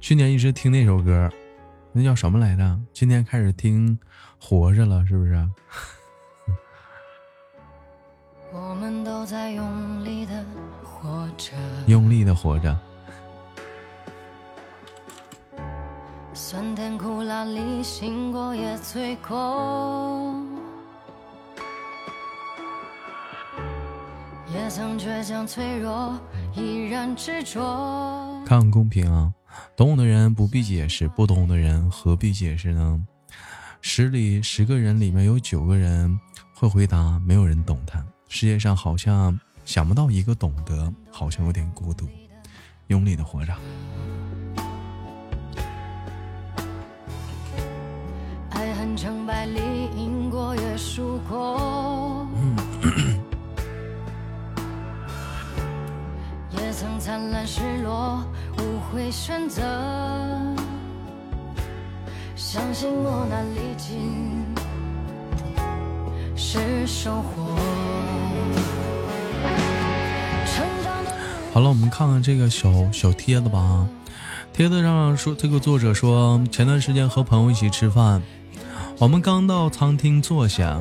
[0.00, 1.30] 去年一直听那首歌。
[1.98, 2.78] 那叫什么来着？
[2.92, 3.98] 今天开始听
[4.38, 5.32] 活着了，是不是？
[8.52, 10.44] 我们都在用力的
[10.84, 11.52] 活着，
[11.86, 12.78] 用力的活着。
[16.34, 20.34] 酸甜苦辣里，醒过也醉过。
[24.52, 26.20] 也曾倔强脆弱，
[26.54, 28.42] 依然执着。
[28.44, 29.32] 看看公屏啊，
[29.76, 33.00] 懂我的人不必解释，不懂的人何必解释呢？
[33.82, 36.18] 十里十个人里面有九个人
[36.54, 38.04] 会回答，没有人懂他。
[38.28, 42.08] 世界上好像想不到一个懂得，好像有点孤独。
[42.88, 43.54] 用力的活着。
[48.50, 49.60] 爱恨成败里，
[49.96, 51.85] 赢过也输过。
[56.86, 58.22] 也曾灿烂失落，
[58.58, 59.60] 无悔选择。
[62.36, 64.46] 相信磨难历尽
[66.36, 67.56] 是收获。
[71.52, 73.84] 好了，我们看看这个小小帖子吧。
[74.52, 78.22] 帖子上说，这个作者说，前段时间和朋友一起吃饭，
[78.98, 80.80] 我们刚到餐厅坐下，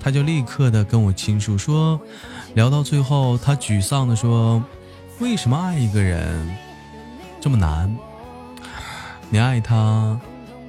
[0.00, 2.00] 他就立刻的跟我倾诉说，
[2.54, 4.62] 聊到最后，他沮丧的说，
[5.18, 6.56] 为什么爱一个人
[7.40, 7.94] 这么难？
[9.30, 10.20] 你爱他，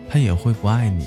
[0.09, 1.05] 他也会不爱你；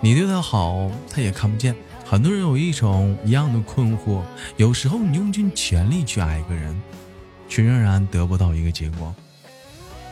[0.00, 1.74] 你对他好，他也看不见。
[2.04, 4.22] 很多人有一种一样的困惑，
[4.56, 6.80] 有时候你用尽全力去爱一个人。
[7.48, 9.14] 却仍然得不到一个结果，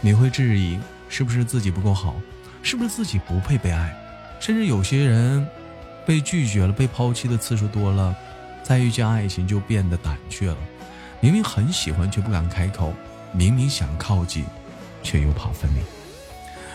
[0.02, 2.14] 你会质疑是不是自己不够好，
[2.62, 3.96] 是不是自己不配被爱，
[4.38, 5.48] 甚至有些人
[6.04, 8.14] 被拒绝了、被抛弃的次数多了，
[8.62, 10.56] 再遇见爱情就变得胆怯了。
[11.20, 12.94] 明明很喜欢却不敢开口，
[13.32, 14.44] 明明想靠近，
[15.02, 15.80] 却又怕分离。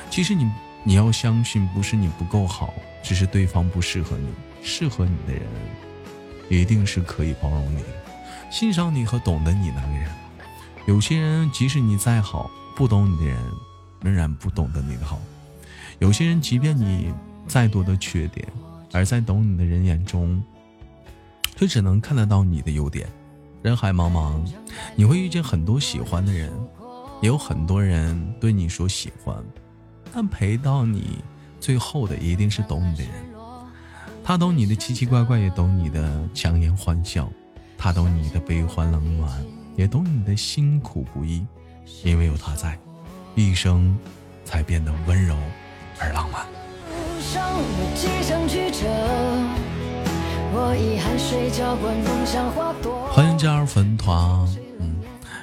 [0.09, 0.49] 其实你
[0.83, 4.27] 你要相信，不是你不够好，只是对方不适合你。
[4.67, 5.43] 适合你的人，
[6.49, 7.83] 一定是可以包容你、
[8.51, 10.09] 欣赏你和懂得你那个人。
[10.87, 13.37] 有些人，即使你再好，不懂你的人，
[14.01, 15.19] 仍然不懂得你的好。
[15.99, 17.13] 有些人，即便你
[17.47, 18.47] 再多的缺点，
[18.91, 20.43] 而在懂你的人眼中，
[21.55, 23.07] 却只能看得到你的优点。
[23.65, 24.39] 人海茫茫，
[24.95, 26.51] 你会遇见很多喜欢的人，
[27.19, 29.35] 也有很多人对你说喜欢，
[30.13, 31.23] 但陪到你
[31.59, 33.11] 最后的，一定是懂你的人。
[34.23, 37.27] 他懂你的奇奇怪怪，也懂你的强颜欢笑，
[37.75, 39.43] 他懂你的悲欢冷暖。
[39.75, 41.43] 也懂你的辛苦不易，
[42.03, 42.77] 因为有他在，
[43.33, 43.97] 一生
[44.45, 45.35] 才变得温柔
[45.99, 46.45] 而浪漫。
[53.11, 54.17] 欢迎加入粉团。
[54.79, 54.95] 嗯，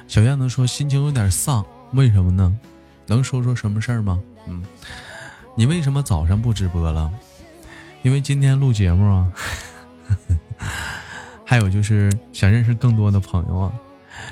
[0.07, 2.57] 小燕子说心情有点丧，为什么呢？
[3.05, 4.19] 能说说什么事儿吗？
[4.47, 4.65] 嗯，
[5.55, 7.11] 你为什么早上不直播了？
[8.01, 9.31] 因为今天录节目啊。
[11.45, 13.73] 还有就是想认识更多的朋友啊。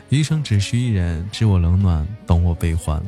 [0.10, 3.00] 余生只需一人，知我冷暖，懂我悲欢。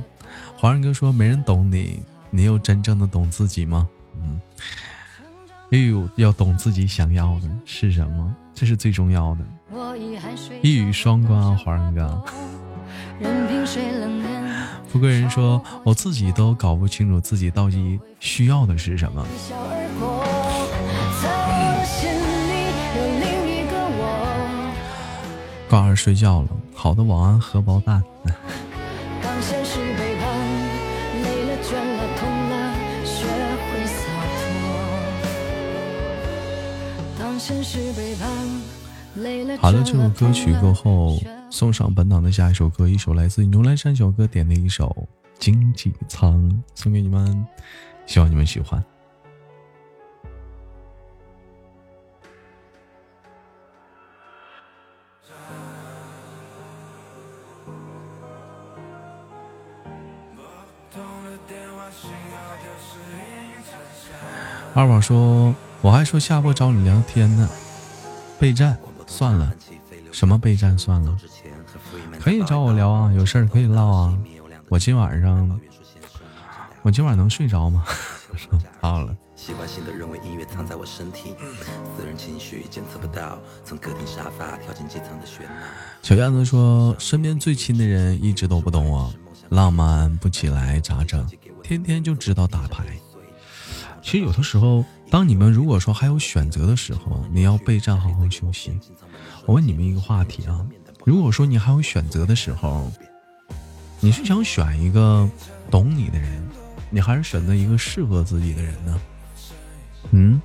[0.55, 3.89] 华人哥说：“没人懂你，你有真正的懂自己吗？”
[4.21, 4.39] 嗯，
[5.77, 9.41] 又有要懂自己想要的是什么，这是最重要的。
[10.61, 12.23] 一语双关啊，华人哥。
[14.87, 19.25] 富贵人说：“我自己都搞不清楚自己到底需要的是什么。”
[25.67, 28.03] 高儿睡觉了，好的晚安荷包蛋。
[39.59, 41.17] 好了，这首歌曲过后，
[41.49, 44.87] 送上本档的下一首歌，一首来自牛栏山小哥点的一首
[45.39, 47.45] 《经济舱》，送给你们，
[48.05, 48.81] 希望你们喜欢。
[64.75, 65.53] 二宝说
[65.83, 67.49] ：“我还说下播找你聊天呢，
[68.39, 69.53] 备战算了，
[70.13, 71.17] 什么备战算了，
[72.21, 74.17] 可以找我聊啊，有事儿可以唠啊。
[74.69, 75.59] 我今晚上，
[76.83, 77.83] 我今晚能睡着吗？
[78.79, 79.13] 好了。”
[86.01, 89.13] 小燕子说：“身边最亲的人一直都不懂我，
[89.49, 91.29] 浪漫不起来咋整？
[91.61, 92.85] 天天就知道打牌。”
[94.01, 98.75] 其实有的时候，当你们如果说还有选择的时候，你要备战，好好休息。
[99.45, 100.65] 我问你们一个话题啊，
[101.05, 102.91] 如果说你还有选择的时候，
[103.99, 105.29] 你是想选一个
[105.69, 106.41] 懂你的人，
[106.89, 109.01] 你还是选择一个适合自己的人呢？
[110.09, 110.41] 嗯？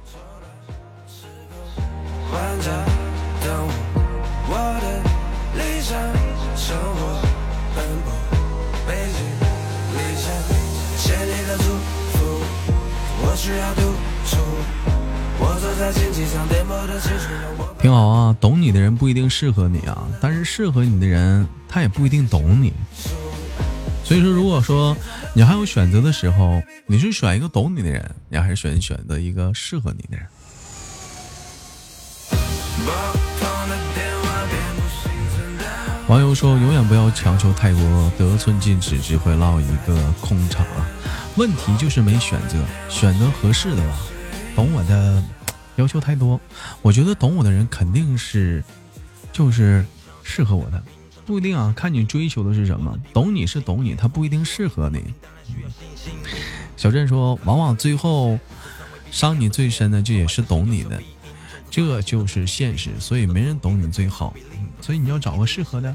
[13.41, 13.73] 需要
[17.81, 22.73] 挺好啊，懂你的人不一定适合你啊，但是适合你的人他也不一定懂你。
[24.05, 24.97] 所以说，如果说
[25.35, 30.27] 你还有选择的时候，你是选一个懂你的人，你还是选选择一个适合你的人？
[36.09, 40.65] 网友说：“永远不要强求太多，得寸进尺只会落一个空场。
[41.37, 42.57] 问题就是没选择，
[42.89, 43.95] 选择合适的吧。
[44.57, 45.23] 懂我的
[45.79, 46.41] 要求太多，
[46.83, 48.63] 我觉得懂我的人肯定是，
[49.33, 49.85] 就是
[50.23, 50.83] 适合我的，
[51.25, 51.73] 不一定啊。
[51.77, 55.15] 看你追求的是什么，懂你是懂你，他不一定适合你。”
[56.77, 58.39] 小镇说：“往往最后
[59.11, 61.01] 伤你最深的，就也是懂你的。”
[61.71, 64.35] 这就是现实，所以没人懂你最好，
[64.81, 65.95] 所以你要找个适合的。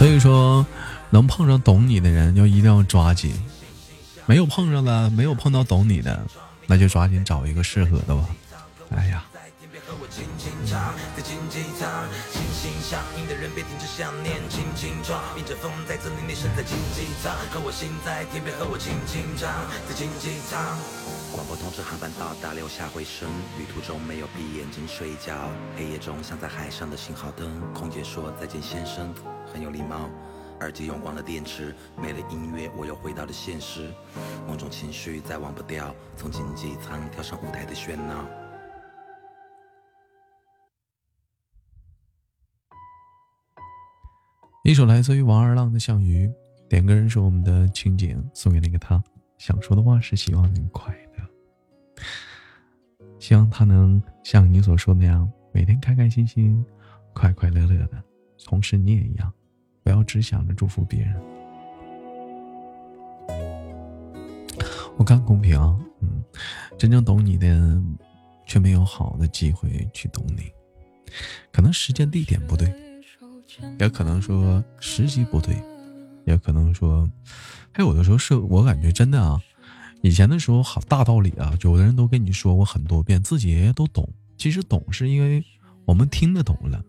[0.00, 0.64] 所以说，
[1.10, 3.34] 能碰上懂你的人，要一定要抓紧。
[4.24, 6.24] 没有碰上的，没有碰到懂你的，
[6.66, 8.24] 那就抓紧找一个适合的吧。
[8.96, 9.22] 哎呀。
[21.32, 23.28] 广播通知航班到达，留下回声。
[23.56, 27.60] 旅途中没有闭眼睛睡觉，黑夜中像在海上的信号灯。
[27.72, 29.14] 空姐说再见，先生，
[29.46, 30.10] 很有礼貌。
[30.58, 33.92] 耳机用光了电池，没了音乐，我又回到了现实。
[34.46, 38.26] 某种情绪再忘不掉，从经济舱跳上舞台的喧闹。
[44.64, 46.26] 一首来自于王二浪的《项羽》，
[46.68, 49.02] 点歌人是我们的情景，送给那个他。
[49.38, 51.09] 想说的话是希望你快乐，
[53.20, 56.64] 希望他能像你所说那样，每天开开心心、
[57.12, 58.02] 快快乐乐的，
[58.44, 59.30] 同时你也一样。
[59.82, 61.14] 不要只想着祝福别人。
[64.96, 65.58] 我看公屏，
[66.00, 66.24] 嗯，
[66.78, 67.82] 真正懂你的，
[68.46, 70.50] 却没有好的机会去懂你。
[71.52, 72.72] 可能时间地点不对，
[73.78, 75.62] 也可能说时机不对，
[76.24, 77.06] 也可能说，
[77.70, 79.40] 还有的时候是我感觉真的啊，
[80.02, 84.08] 以前的时候好大道理啊，有的人都跟你说过很多遍，自己都懂。
[84.38, 85.44] 其实懂是因为
[85.84, 86.82] 我们听得懂了，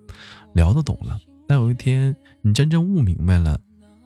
[0.54, 1.20] 聊得懂了。
[1.48, 3.60] 但有一天，你真正悟明白了，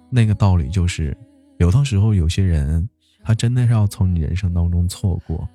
[0.10, 1.16] 那个道理就是，
[1.60, 2.90] 有的时候有些人，
[3.24, 5.48] 他真的是要从你人生当中错过，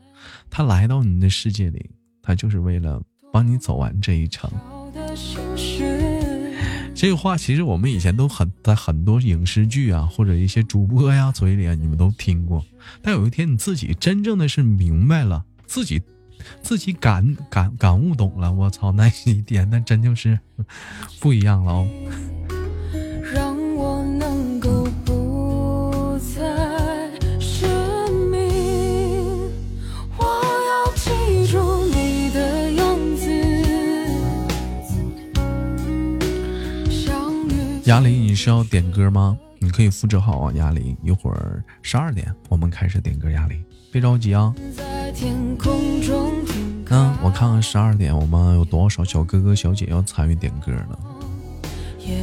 [0.49, 1.91] 他来到你的世界里，
[2.23, 4.49] 他就是为了帮你走完这一程。
[6.95, 12.65] 这个话其实我们以前都很在很多影视剧啊，或者一些主播呀嘴里啊，你们都听过。
[13.03, 16.03] 但有一天你自己真正的是明白了，自己。
[16.63, 20.39] 自己感感感悟懂了，我操，那一点那真就是
[21.21, 21.87] 不一样了哦。
[37.91, 39.37] 哑铃，你是要点歌吗？
[39.59, 43.61] 你可以复制好啊，哑铃，一会儿十二点我们开始点歌，哑铃。
[43.91, 44.55] 别着急啊！
[46.89, 50.97] 嗯，我看看十二点我们有多少小哥哥小姐要参与点歌呢？
[51.99, 52.23] 你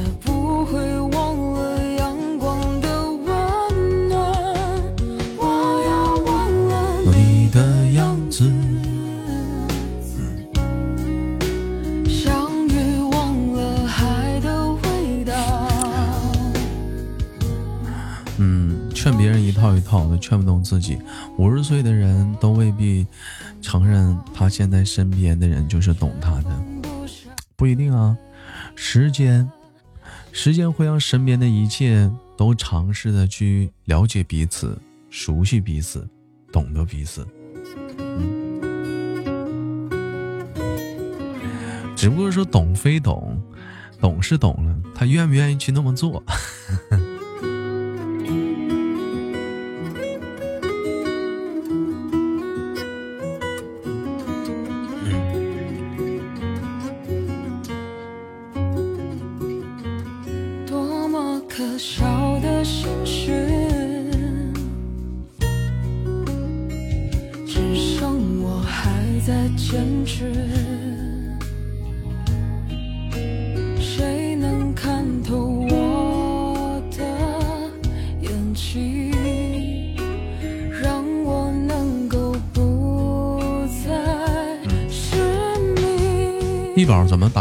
[19.07, 20.99] 劝别人一套一套的，劝不动自己。
[21.37, 23.07] 五十岁的人都未必
[23.61, 26.61] 承认他现在身边的人就是懂他的，
[27.55, 28.17] 不一定啊。
[28.75, 29.49] 时间，
[30.33, 34.77] 时间会让身边的一切都尝试的去了解彼此、
[35.09, 36.05] 熟悉彼此、
[36.51, 37.25] 懂得彼此。
[41.95, 43.41] 只不过说懂非懂，
[44.01, 46.21] 懂是懂了，他愿不愿意去那么做？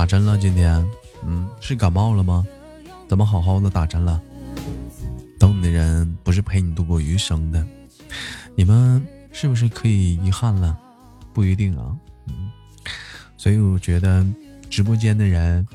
[0.07, 0.39] 打针了？
[0.39, 0.89] 今天，
[1.25, 2.47] 嗯，是感冒了吗？
[3.09, 4.23] 怎么好好的打针了？
[5.37, 7.67] 懂你的人不是陪你度过余生的，
[8.55, 10.79] 你们是不是可以遗憾了？
[11.35, 11.91] 不一定啊，
[12.29, 12.49] 嗯，
[13.37, 14.25] 所以我觉得
[14.71, 15.67] 直播间的人，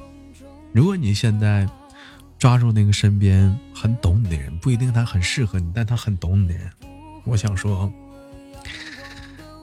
[0.72, 1.68] 如果你现在
[2.40, 6.72] 抓住那个身边很懂你的人，不一定他很适合你，但他很懂你的人，
[7.26, 7.92] 我想说，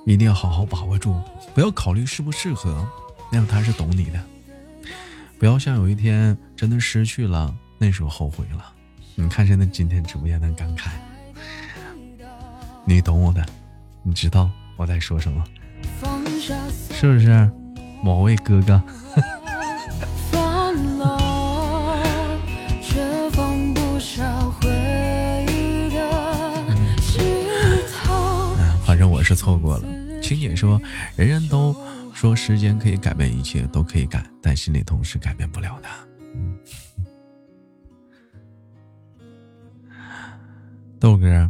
[0.04, 1.18] 一定要好好把握住，
[1.54, 2.86] 不要考虑适不适合。
[3.30, 4.22] 那样他是懂你的，
[5.38, 8.72] 不要像有一天真的失去了，那时候后悔了。
[9.14, 10.88] 你看现在今天直播间的感慨，
[12.84, 13.46] 你懂我的，
[14.02, 15.44] 你知道我在说什么，
[16.92, 17.48] 是不是，
[18.02, 18.82] 某位哥哥？
[28.84, 29.84] 反正我是错过了。
[30.20, 30.82] 青姐说，
[31.14, 31.76] 人人都。
[32.20, 35.88] 说时间可以改变一切，都可以改，但心里同时改变不了的。
[40.98, 41.48] 豆哥，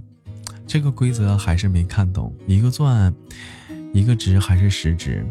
[0.66, 2.36] 这个规则还是没看懂。
[2.46, 3.10] 一个钻，
[3.94, 5.26] 一个值还是十值？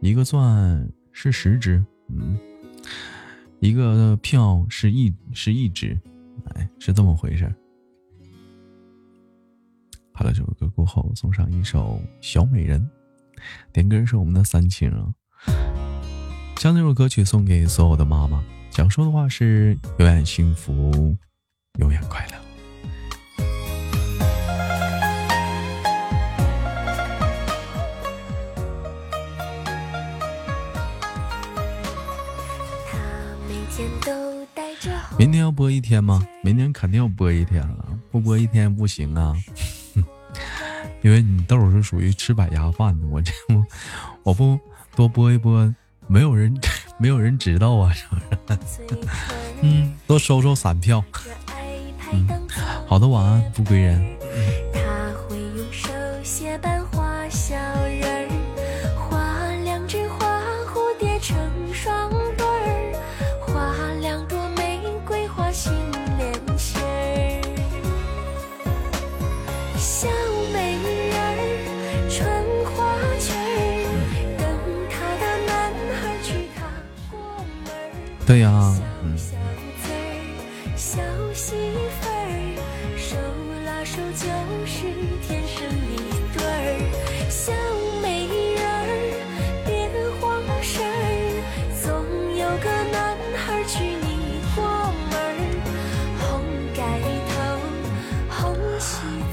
[0.00, 2.36] 一个钻是十值，嗯，
[3.60, 5.96] 一个票是一是一值，
[6.56, 7.44] 哎，是这么回事。
[10.10, 12.80] 好了，这首歌过后，送上一首《小美人》。
[13.72, 15.12] 点歌是我们的三情啊，
[16.56, 21.16] 将这首歌曲送给所有的妈妈，想说的话是永远幸福，
[21.78, 22.34] 永远快乐。
[35.18, 36.26] 明天要播一天吗？
[36.42, 39.34] 明天肯定要播一天了，不播一天不行啊。
[41.02, 43.66] 因为你豆是属于吃百家饭的，我这我
[44.24, 44.58] 我不
[44.94, 45.74] 多播一播，
[46.06, 46.54] 没有人
[46.98, 48.16] 没有人知道啊，是不
[48.66, 48.98] 是？
[49.62, 51.02] 嗯，多收收散票。
[52.12, 52.26] 嗯，
[52.86, 54.04] 好的，晚安，不归人。
[78.30, 78.48] 对呀，
[79.02, 79.16] 嗯。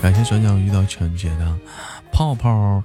[0.02, 1.56] 感谢转角遇到全姐的
[2.12, 2.82] 泡泡，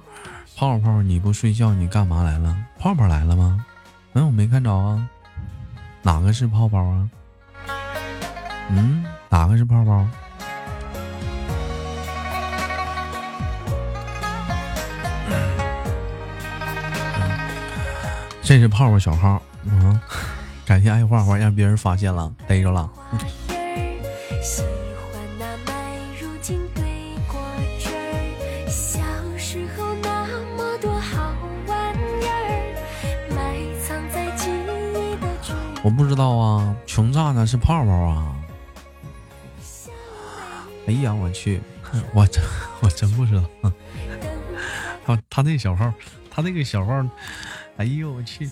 [0.55, 2.55] 泡泡，你不睡觉你干嘛来了？
[2.77, 3.65] 泡泡来了吗？
[4.13, 5.09] 嗯，我没看着啊。
[6.05, 7.09] 哪个是泡泡啊？
[8.69, 10.05] 嗯，哪个是泡泡？
[18.41, 19.41] 这是泡泡小号。
[19.63, 19.97] 嗯，
[20.65, 22.91] 感谢爱画画，让别人发现了，逮着了。
[35.83, 38.35] 我不知道啊，穷炸呢是泡泡啊！
[40.87, 41.61] 哎呀，我去，
[42.15, 42.41] 我真
[42.81, 43.43] 我真不知道。
[45.05, 45.93] 他他那小号，
[46.31, 47.05] 他那个小号，
[47.77, 48.49] 哎呦我去！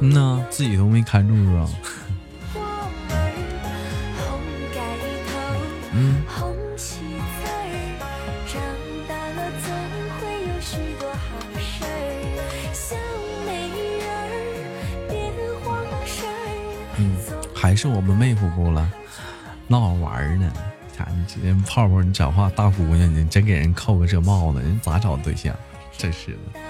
[0.00, 1.97] 嗯呐，自己都没看住是
[5.90, 5.94] 吧？
[5.94, 6.22] 嗯，
[17.54, 18.88] 还是我们妹夫不了，
[19.66, 20.52] 闹着玩呢。
[20.96, 25.54] 看你今天泡泡，你讲话大姑娘，你真给人扣个这帽子，人咋找对象？
[25.96, 26.60] 真是的。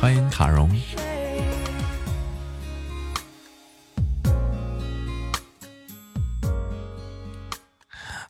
[0.00, 0.70] 欢迎卡荣。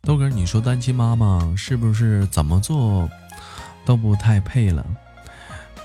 [0.09, 3.07] 豆哥，你说单亲妈妈是不是怎么做
[3.85, 4.83] 都不太配了，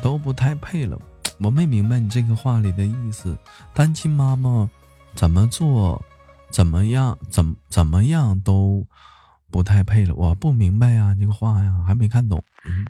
[0.01, 0.97] 都不太配了？
[1.39, 3.37] 我没明白你这个话里的意思。
[3.73, 4.69] 单亲妈妈
[5.13, 6.01] 怎么做，
[6.49, 8.87] 怎么样，怎怎么样都
[9.51, 10.15] 不太配了。
[10.15, 12.41] 我不明白呀，这个话呀，还没看懂。
[12.63, 12.85] 嗯。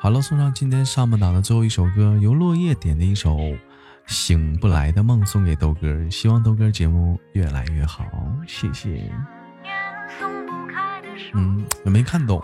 [0.00, 3.36] 好了，送上今天上半档的最后一首歌，由落叶点的一首
[4.06, 8.06] 《醒不来的梦》送给豆哥，希望豆哥节目越来越好，
[8.48, 9.12] 谢谢。
[11.34, 12.42] 嗯，没看懂，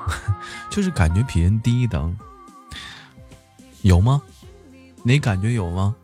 [0.71, 2.17] 就是感觉比人低一等，
[3.83, 4.21] 有吗？
[5.03, 5.95] 你感觉有吗？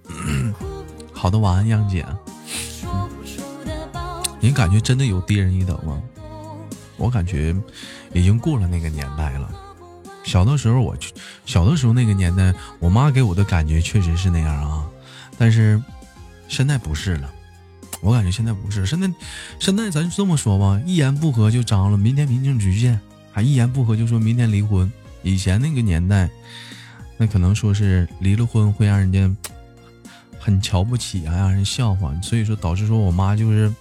[1.13, 2.05] 好的，晚安，杨姐。
[4.41, 6.01] 你感觉真的有低人一等吗？
[6.97, 7.55] 我感觉
[8.13, 9.51] 已经过了那个年代了。
[10.23, 10.97] 小的时候，我
[11.45, 14.87] 小的时候那个年代，我妈给我的感觉确实是那样啊，
[15.39, 15.83] 但是
[16.49, 17.31] 现在不是了，
[18.05, 18.87] 我感觉现在不是。
[18.87, 19.11] 现在
[19.59, 23.01] 现在咱这么说吧，一言不合就张罗明天民政局见，
[23.33, 24.93] 还一言不合就说明天离婚。
[25.23, 26.31] 以前那个年代，
[27.17, 29.35] 那可能说是离了婚会让人家
[30.39, 33.75] 很瞧不起啊，让人笑话，所以说导致说我妈就是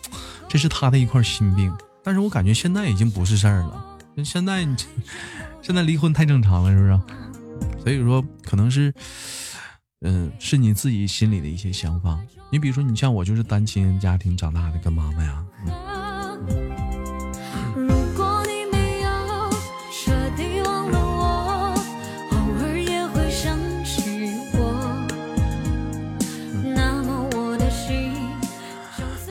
[0.47, 1.71] 这是她的一块心病。
[2.03, 3.85] 但是我感觉现在已经不是事儿了，
[4.23, 4.67] 现在。
[5.61, 7.81] 现在离婚太正常了，是不是？
[7.81, 8.93] 所以说，可能是，
[10.01, 12.19] 嗯，是你自己心里的一些想法。
[12.53, 15.43] 你比如说，你像我就是单亲家庭长大的，跟妈妈呀。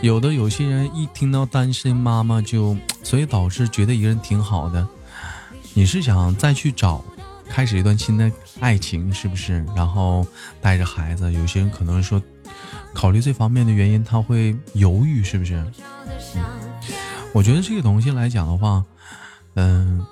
[0.01, 4.85] 有的有些人一听到单身妈妈就，所以导致觉得一个人挺好的。
[5.75, 7.05] 你是想再去找，
[7.49, 9.65] 开始一段新的爱情，是不是？
[9.77, 10.27] 然后
[10.61, 12.21] 带着孩子，有些人可能说，
[12.95, 15.65] 考虑这方面的原因，他会犹豫，是不是？
[17.33, 18.85] 我觉得这个东西来讲的话，
[19.55, 20.05] 嗯，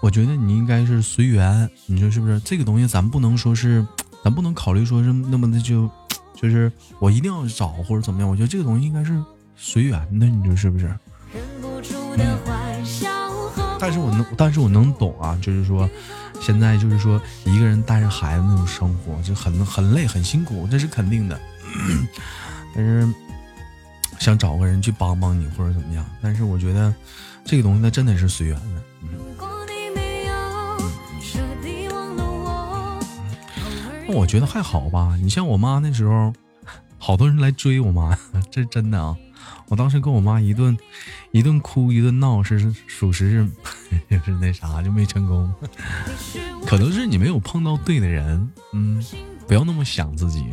[0.00, 2.38] 我觉得你应该是随缘，你说是不是？
[2.40, 3.84] 这个东西咱不能说是，
[4.22, 5.90] 咱不能考虑说是那么的就，
[6.34, 6.70] 就是
[7.00, 8.28] 我一定要找或者怎么样？
[8.28, 9.20] 我觉得这个东西应该是
[9.56, 10.94] 随缘的，你说是不是？
[13.78, 15.88] 但是我能，但是我能懂啊，就是说，
[16.40, 21.40] 现在就是说，一个人带着孩子那种生活就很很累很辛苦，这是肯定的。
[22.74, 23.08] 但是
[24.18, 26.94] 想找个人去帮帮你或者怎么样，但是我觉得
[27.44, 28.82] 这个东西它真的是随缘的。
[34.08, 36.32] 那我觉得还好吧，你像我妈那时候，
[36.96, 38.16] 好多人来追我妈，
[38.50, 39.16] 这真的啊。
[39.68, 40.78] 我当时跟我妈一顿
[41.32, 43.48] 一顿哭一顿闹，是属实是
[44.08, 45.52] 也是那啥，就没成功。
[46.66, 49.04] 可能是你没有碰到对的人，嗯，
[49.46, 50.44] 不要那么想自己。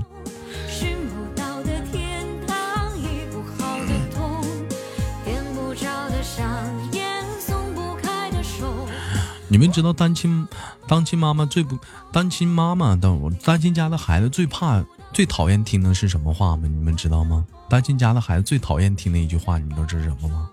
[9.50, 10.48] 你们知道单亲
[10.88, 11.78] 单亲妈妈最不
[12.12, 16.64] 单亲妈妈的单亲家的孩子最怕最讨厌听的是什么话吗？
[16.68, 17.46] 你们知道吗？
[17.70, 20.50] 单亲家的孩子最讨厌听的一句话，你们都知道是什么吗？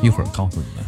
[0.00, 0.84] 一会儿告诉你们。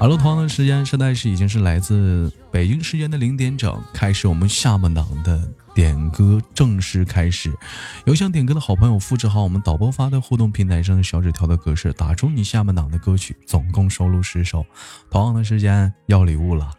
[0.00, 7.52] 哈喽，同样的时间，现在是已经是来自北京时间的零点整，开始我们下半档的点歌正式开始。
[8.06, 14.64] 有想点歌的好朋友，复制好我们导播发的互动平台上的小纸条的格式，打出你下半档的歌曲，总共收录十首。
[15.10, 16.72] 同样的时间要礼物了，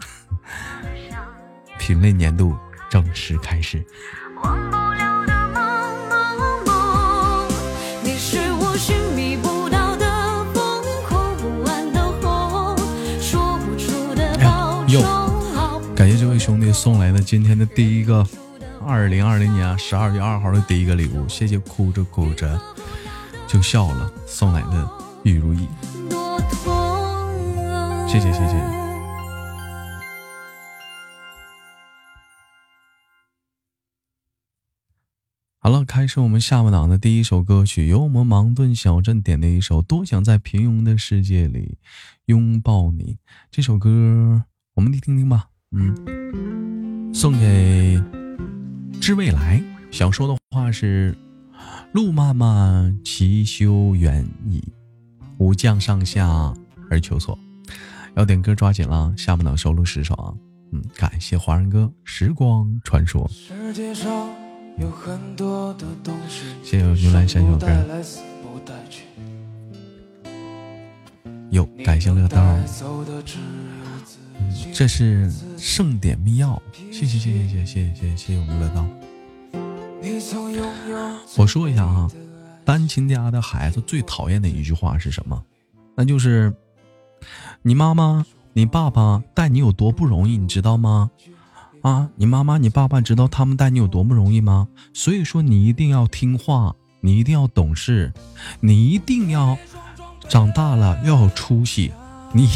[1.78, 2.58] 品类年度
[2.90, 3.86] 正式开始。
[16.52, 18.28] 兄弟送来的今天的第一个
[18.82, 22.62] 二零二零年十二月二号的第一个礼物，谢谢哭着哭着
[23.48, 24.92] 就笑了送来的
[25.24, 25.66] 玉如意，
[28.06, 28.54] 谢谢谢谢。
[35.60, 41.78] 好了，开始我们下半档的第一首歌曲，由我们芒顿小镇点的一首《多想在平庸的世界里
[42.26, 43.14] 拥抱你》
[43.50, 44.44] 这首歌。
[44.74, 48.02] 我们听听吧，嗯，送给
[49.00, 49.64] 知未来。
[49.90, 51.16] 想说的话是：
[51.94, 54.62] 路漫漫其修远矣，
[55.38, 56.54] 吾将上下
[56.90, 57.38] 而求索。
[58.16, 60.34] 要点歌抓紧了，下半档收录十首啊。
[60.74, 63.30] 嗯，感谢华人哥《时光传说》。
[66.64, 67.68] 谢谢云来山小哥。
[71.52, 72.42] 哟，感谢乐道。
[74.74, 76.60] 这是盛典密钥，
[76.92, 78.86] 谢谢谢谢谢谢谢谢谢谢我们乐道。
[81.38, 82.10] 我说一下啊，
[82.66, 85.44] 单亲家的孩子最讨厌的一句话是什么？
[85.96, 86.54] 那就是
[87.62, 91.12] 你妈妈、你爸爸带你有多不容易，你知道吗？
[91.82, 94.68] 啊，你妈妈、你爸爸知道他们带你有多不容易吗？
[94.94, 98.14] 所以说你一定要听话，你一定要懂事，
[98.60, 99.58] 你一定要
[100.28, 101.92] 长大了要有出息，
[102.34, 102.48] 你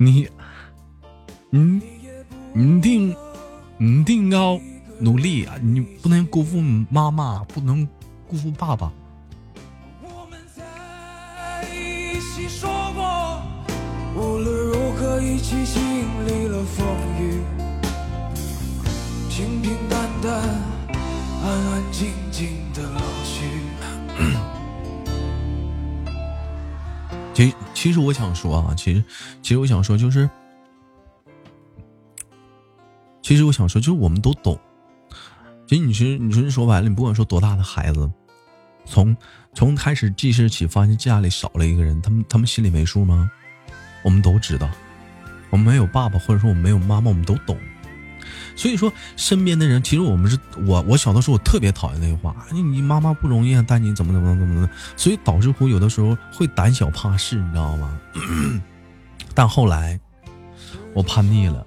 [0.00, 0.28] 你
[1.50, 1.82] 你
[2.54, 3.16] 你定
[3.78, 4.58] 你定要
[5.00, 5.56] 努力啊！
[5.60, 7.84] 你不能辜负妈妈，不能
[8.28, 8.92] 辜负爸爸。
[19.28, 20.32] 平平淡淡，
[21.42, 22.48] 安安静静
[27.38, 29.04] 其其实我想说啊，其实
[29.42, 30.28] 其实我想说就是，
[33.22, 34.58] 其实我想说就是我们都懂。
[35.68, 38.10] 其实你是你说说白了，你不管说多大的孩子，
[38.84, 39.16] 从
[39.54, 43.30] 从开始记事起，发现家里少了一个人，他们他们心里没数吗？
[44.02, 44.68] 我们都知道，
[45.50, 47.56] 我们没有爸爸，或者说我们没有妈妈，我们都懂。
[48.58, 50.36] 所以说，身边的人，其实我们是
[50.66, 57.98] 我，我小的时候我特别讨厌那句话，你你妈妈不容易啊，但你怎么怎么怎么怎么，所以导致乎有的时候会胆小怕事，你知道吗？
[59.32, 59.98] 但后来
[60.92, 61.64] 我叛逆了，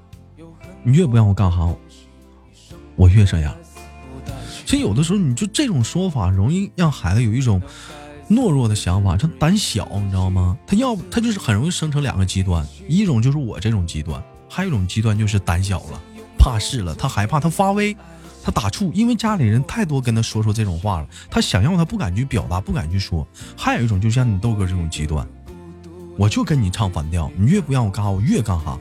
[0.84, 1.74] 你越不让我干哈，
[2.98, 3.56] 我越这样。
[4.66, 7.62] 其实有的时候，你就这种说法，容易让孩子有一种。
[8.30, 10.58] 懦弱的想法，他胆小，你知道吗？
[10.66, 16.02] 他要他就是很容易生成两个极端，一种就是我这种极端，还有一种极端就是胆小了，
[16.42, 17.96] 怕事了，他害怕，他发威，
[18.44, 23.28] 他打怵，因为家里人太多跟他说说这种话了，他想要他不敢去表达，不敢去说。
[23.56, 25.28] 还有一种就像你豆哥这种极端，
[26.18, 28.80] 我就跟你唱反调，你越不让我干哈，我越干哈；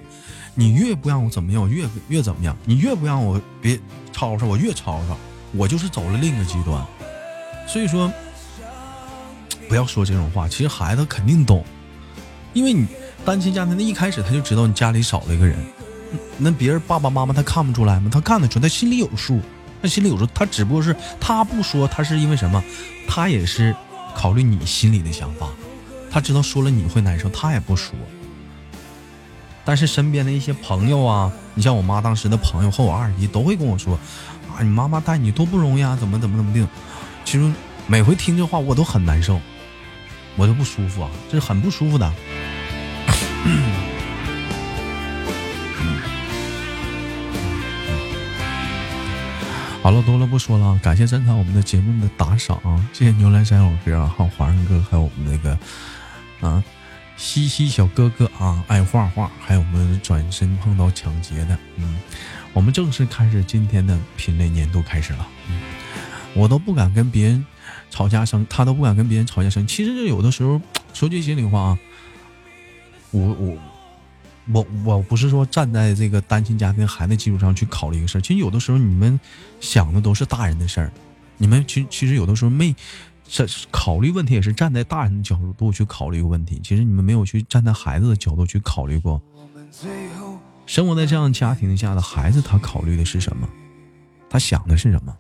[0.54, 3.78] 你越不让我怎么样，我越越怎么样；你越不让我别
[4.10, 5.16] 吵吵，我越吵吵。
[5.52, 6.82] 我就是走了另一个极端，
[7.68, 8.10] 所以说。
[9.68, 11.64] 不要说这种话，其实孩子肯定懂，
[12.52, 12.88] 因为你
[13.24, 15.56] 单亲家庭，那一开始他就知道你家里少了一个人，
[16.38, 18.10] 那别人爸爸妈妈他看不出来吗？
[18.12, 19.40] 他看得出，他心里有数，
[19.82, 22.62] 他心里有数，他只不过是他不说，他是因为什么？
[23.06, 23.74] 他也是
[24.14, 25.48] 考虑你心里的想法，
[26.10, 27.94] 他知道说了你会难受，他也不说。
[29.64, 33.94] 但是身边的一些朋友啊，你像我妈当时的朋友和我二姨都会跟我说，
[34.48, 36.66] 啊，你妈妈带你多不容易啊，怎么怎么怎么定。
[37.24, 37.52] 其实
[37.86, 39.40] 每回听这话我都很难受。
[40.36, 42.10] 我就不舒服啊，这是很不舒服的。
[49.90, 55.58] 好了，多了不说了，感谢珍藏我们的节目的打赏啊，谢谢牛栏山老哥，还有华人哥，还有我们那个
[56.40, 56.62] 啊
[57.16, 61.98] 西西小哥哥啊，爱画画，还有我们转身碰到抢劫的，嗯，
[62.52, 65.60] 我们正式开始今天的品类年度开始了，嗯，
[66.34, 67.44] 我都不敢跟别人。
[67.90, 69.66] 吵架声，他都不敢跟别人吵架声。
[69.66, 70.60] 其实这有的时候
[70.94, 71.78] 说句心里话啊，
[73.10, 73.58] 我我
[74.52, 78.20] 我我不是说站在这个单亲家庭孩子基础上去考虑一个事儿。
[78.20, 79.18] 其实有的时候你们
[79.60, 80.92] 想的都是大人的事儿，
[81.36, 82.74] 你们其其实有的时候没
[83.28, 86.60] 是考虑问题也是站在大人的角度去考虑一个问题。
[86.64, 89.22] 其实你们没有去站在孩子的角度去考虑过，
[90.66, 93.48] 生活在这样家庭下的孩子，他考虑的是什么？
[94.28, 95.16] 他想的是什么？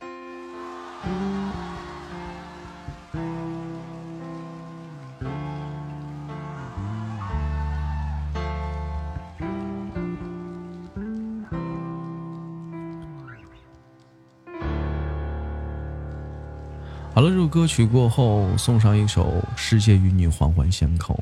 [17.50, 19.24] 歌曲过后，送上一首
[19.56, 21.18] 《世界与你环环相扣》。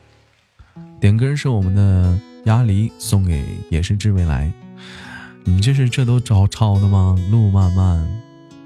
[1.01, 4.53] 点歌是我们的鸭梨，送给也是致未来。
[5.45, 7.17] 你这是这都找抄的吗？
[7.31, 7.97] 路漫漫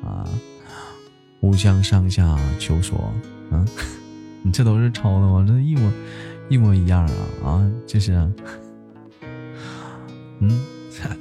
[0.05, 0.29] 啊，
[1.41, 3.13] 吾将上下求索。
[3.53, 3.65] 嗯，
[4.43, 5.45] 你这都是抄的吗？
[5.47, 5.93] 这一模
[6.49, 7.71] 一模一样啊啊！
[7.87, 8.13] 这是，
[10.41, 10.61] 嗯，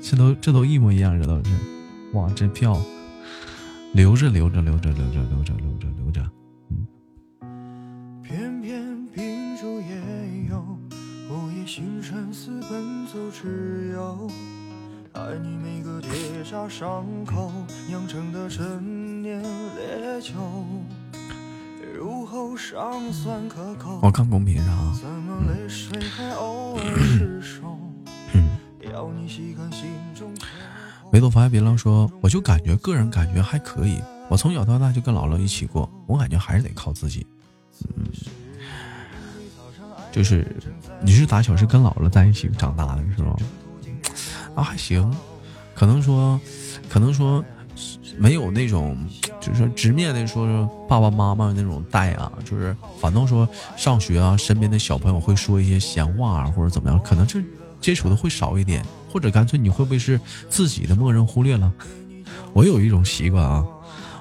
[0.02, 1.52] 这都这都一模一样，这都是。
[2.14, 2.82] 哇，这票。
[3.94, 6.32] 留着，留着，留着，留着，留着，留着，留着。
[6.70, 6.88] 嗯。
[8.24, 10.80] 偏偏秉烛夜游，
[11.30, 14.30] 午夜星辰似奔走之友。
[15.14, 16.10] 爱你每个结
[16.42, 17.52] 痂伤口
[17.90, 20.34] 酿成的陈年烈酒，
[21.94, 24.00] 入喉尚算可口。
[24.02, 24.94] 我看公屏上。
[24.94, 27.78] 怎么泪水还偶尔失守？
[28.90, 30.34] 要你细看心中。
[31.12, 34.02] 唯独发别浪说，我就感觉个人感觉还可以。
[34.30, 37.26] 我从小到大就跟姥姥一起过，我感觉还是得靠自己。
[37.98, 38.06] 嗯，
[40.12, 40.48] 就是
[41.02, 43.36] 你是打小是跟姥姥在一起长大的，是吗？
[44.56, 45.14] 啊，还行。
[45.76, 46.40] 可能说，
[46.88, 47.44] 可能说
[48.18, 48.98] 没有那种，
[49.42, 57.42] 就是说直面的说爸爸妈妈那种带啊，就是反倒说上学啊，身边的小朋友会说一些闲话啊，或者怎么样，可能这
[57.82, 61.72] 接触的会少一点，或者干脆你会不会是自己的默认忽略了？
[62.54, 63.66] 我有一种习惯啊，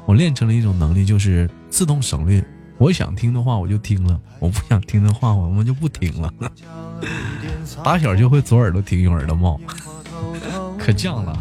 [0.05, 2.45] 我练成了一种能力，就是自动省略。
[2.79, 6.33] 我想听的话我就听了，我不想听的话我们就不听了。
[7.85, 9.61] 打小就会左耳朵听右耳朵冒，
[10.79, 11.41] 可犟了。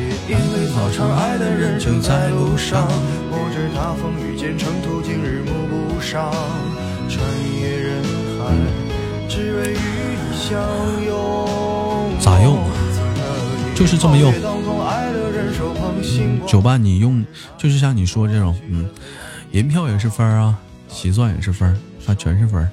[0.31, 2.87] 因为早长，爱的人正在路上。
[3.29, 6.31] 我知他风雨兼程，途经日暮不赏。
[7.09, 7.21] 穿
[7.59, 8.01] 越人
[8.39, 8.55] 海，
[9.27, 10.57] 只为与你相
[11.05, 12.17] 拥。
[12.17, 12.71] 咋用啊？
[13.75, 14.33] 就是这么用。
[16.01, 17.25] 嗯，酒吧你用，
[17.57, 18.89] 就是像你说这种，嗯，
[19.51, 20.57] 银票也是分啊，
[20.87, 21.77] 喜钻也是分，
[22.07, 22.65] 它全是分。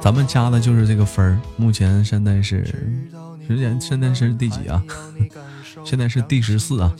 [0.00, 2.64] 咱们加的就是这个分儿，目前现在是。
[3.46, 4.84] 时间现在是第几啊？
[5.82, 6.94] 现在是第十四啊。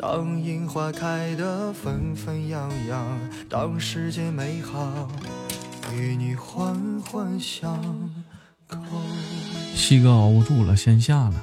[0.00, 3.18] 当樱花开得纷纷扬扬，
[3.50, 5.10] 当世界美好
[5.94, 7.38] 与你缓缓。
[7.38, 7.78] 像
[9.74, 11.42] 西哥熬不住了，先下了。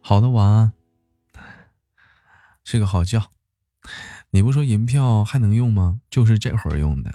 [0.00, 0.72] 好的，晚安。
[2.64, 3.31] 睡个好觉。
[4.34, 6.00] 你不说银票还能用吗？
[6.08, 7.12] 就是这会儿用的，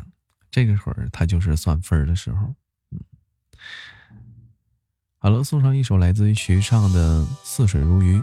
[0.52, 2.54] 这个会儿它就是算分的时候。
[2.92, 3.00] 嗯
[5.18, 8.20] 好了，送上一首来自于徐尚的《似水如鱼》。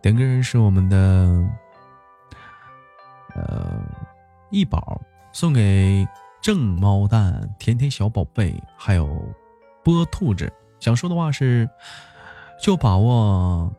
[0.00, 1.46] 点歌人是我们的
[3.34, 3.84] 呃
[4.50, 4.98] 易宝，
[5.30, 6.08] 送给
[6.40, 9.06] 正猫蛋、甜甜小宝贝，还有
[9.84, 10.50] 波兔子。
[10.80, 11.68] 想说的话是：
[12.62, 13.70] 就把握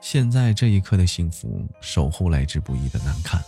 [0.00, 3.42] 现在这一刻的幸福，守候来之不易的难看。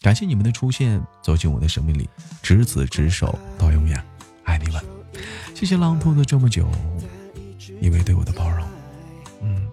[0.00, 2.08] 感谢你们的出现，走进我的生命里，
[2.42, 4.02] 执子之手到永远，
[4.44, 4.82] 爱你们。
[5.54, 6.68] 谢谢浪兔子这么久，
[7.80, 8.66] 因为对我的包容。
[9.42, 9.68] 嗯，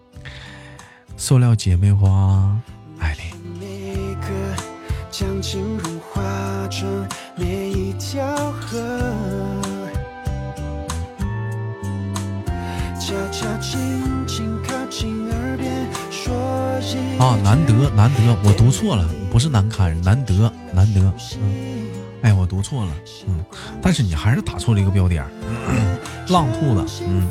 [1.17, 2.59] 塑料姐妹花，
[2.99, 3.29] 爱你。
[17.19, 21.01] 啊，难得难得，我读错了，不是难堪，难得难得。
[21.41, 21.85] 嗯。
[22.21, 22.91] 哎，我读错了，
[23.27, 23.43] 嗯，
[23.81, 25.25] 但是你还是打错了一个标点，
[26.29, 27.29] 浪兔子，嗯，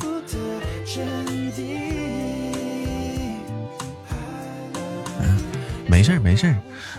[5.20, 5.38] 嗯，
[5.86, 6.56] 没事儿，没事儿，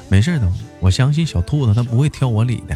[0.07, 0.47] 没事儿的，
[0.79, 2.75] 我相信小兔子它不会挑我理的。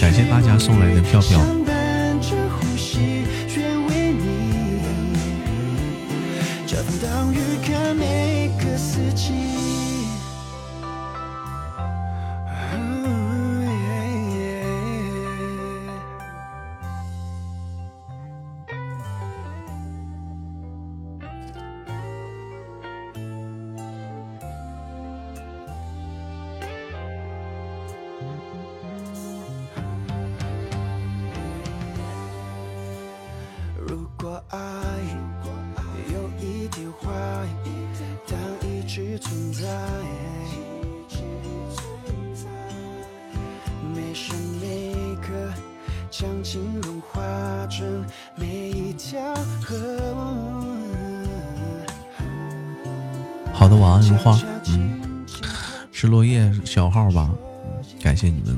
[0.00, 1.40] 感谢大家送来的票票。
[7.02, 8.27] 当雨看每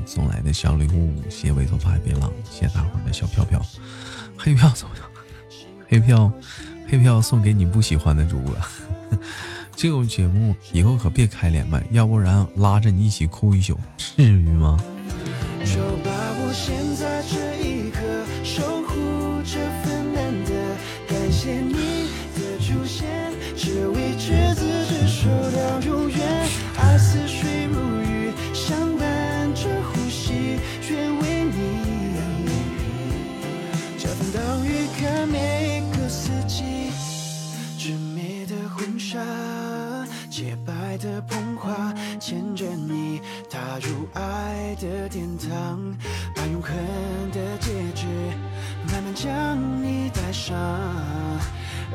[0.05, 3.61] 送来的小礼物，谢谢猥琐发别浪，谢谢大伙的小票票，
[4.37, 4.93] 黑票怎么？
[5.87, 6.31] 黑票，
[6.87, 8.55] 黑票送给你不喜欢的主播。
[9.75, 14.81] 这种节目以后可别开连麦，要不然拉着你一起哭一宿，至于吗？
[42.19, 45.79] 牵着你踏入爱的殿堂，
[46.35, 46.73] 把永恒
[47.31, 48.05] 的戒指
[48.91, 50.55] 慢慢将你戴上，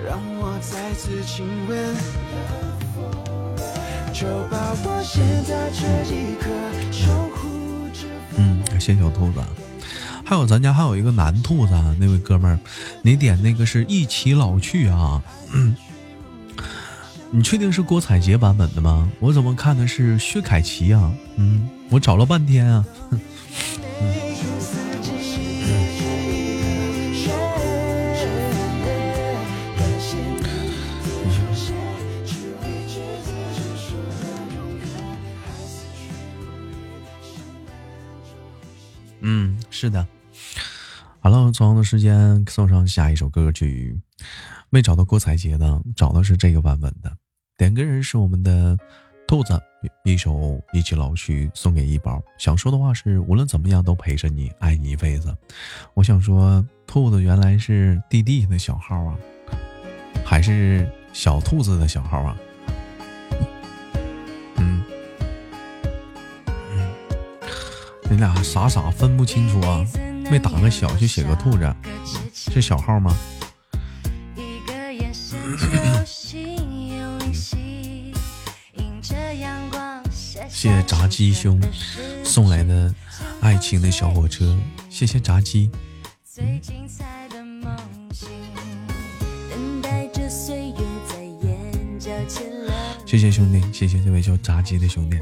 [0.04, 1.94] 让我再次亲吻。
[4.12, 6.48] 就把我现在这一刻
[6.90, 8.06] 守护着。
[8.38, 9.40] 嗯，感谢小兔子。
[10.24, 12.58] 还有咱家还有一个男兔子，那位哥们儿，
[13.02, 15.22] 你点那个是一起老去啊，
[17.36, 19.12] 你确定是郭采洁版本的吗？
[19.20, 21.12] 我怎么看的是薛凯琪啊？
[21.36, 22.82] 嗯，我找了半天啊。
[39.20, 40.06] 嗯，是的。
[41.20, 44.00] 好了，同样的时间送上下一首歌曲，
[44.70, 47.14] 没找到郭采洁的，找的是这个版本的。
[47.56, 48.76] 点歌人是我们的
[49.26, 49.58] 兔子，
[50.04, 50.34] 一首
[50.74, 52.22] 《一起老去》送给一宝。
[52.36, 55.34] 想说的话是：无论怎么样都陪着你，爱你一辈子。
[55.94, 59.16] 我想说，兔子原来是弟弟的小号啊，
[60.22, 62.36] 还是小兔子的小号啊？
[64.58, 64.84] 嗯
[66.72, 66.88] 嗯，
[68.10, 69.82] 你俩傻傻分不清楚啊？
[70.30, 71.74] 没打个小就写个兔子，
[72.34, 73.16] 是小号吗？
[80.66, 81.62] 谢谢炸鸡兄
[82.24, 82.92] 送来的
[83.40, 84.58] 爱情的小火车，
[84.90, 85.70] 谢谢炸鸡。
[93.06, 95.16] 谢谢兄弟，谢谢这位叫炸鸡的兄弟。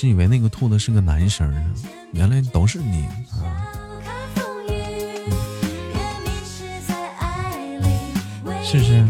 [0.00, 1.74] 直以为那个兔子是个男生呢，
[2.12, 3.68] 原来都是你啊！
[8.64, 9.06] 是不是？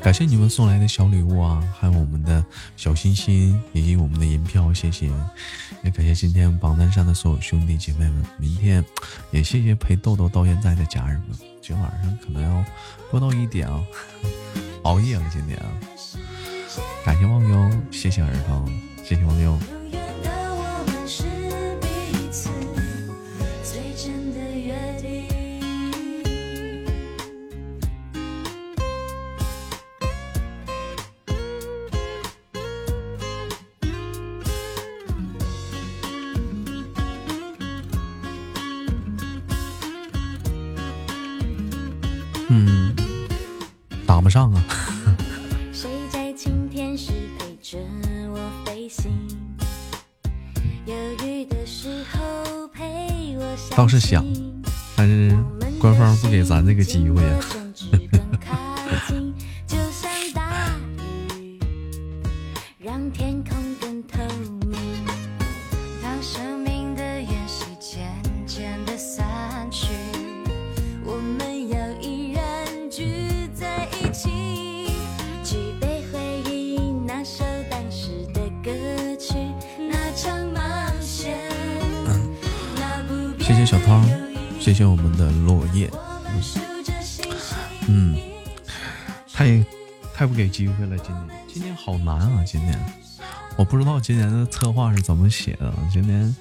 [0.00, 2.42] 感谢你们送来的小礼物啊，还有我们的
[2.74, 5.10] 小心心以及我们的银票，谢谢！
[5.84, 8.82] 也感谢今天榜单上的所有兄弟姐妹们，明天
[9.32, 12.64] 也谢谢陪豆豆到现在的家人们，今晚上可能要
[13.10, 13.82] 播到一点啊，
[14.84, 15.68] 熬夜了今天啊。
[17.04, 18.64] 感谢忘忧，谢谢耳朵，
[19.04, 19.81] 谢谢忘忧。
[55.82, 57.61] 官方不给咱这个机会呀。
[90.62, 92.44] 机会了，今年今年好难啊！
[92.46, 92.78] 今年
[93.56, 95.74] 我不知道今年的策划是怎么写的。
[95.92, 96.36] 今年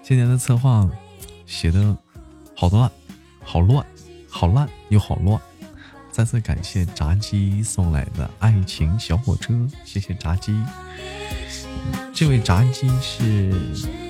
[0.00, 0.88] 今年的策划
[1.44, 1.96] 写的
[2.54, 2.88] 好乱，
[3.42, 3.84] 好乱，
[4.28, 5.40] 好烂又好乱。
[6.12, 9.52] 再次感谢炸鸡送来的爱情小火车，
[9.84, 10.54] 谢谢炸鸡。
[12.14, 14.05] 这位炸鸡是。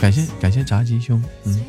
[0.00, 1.62] 感谢感谢炸鸡兄，嗯，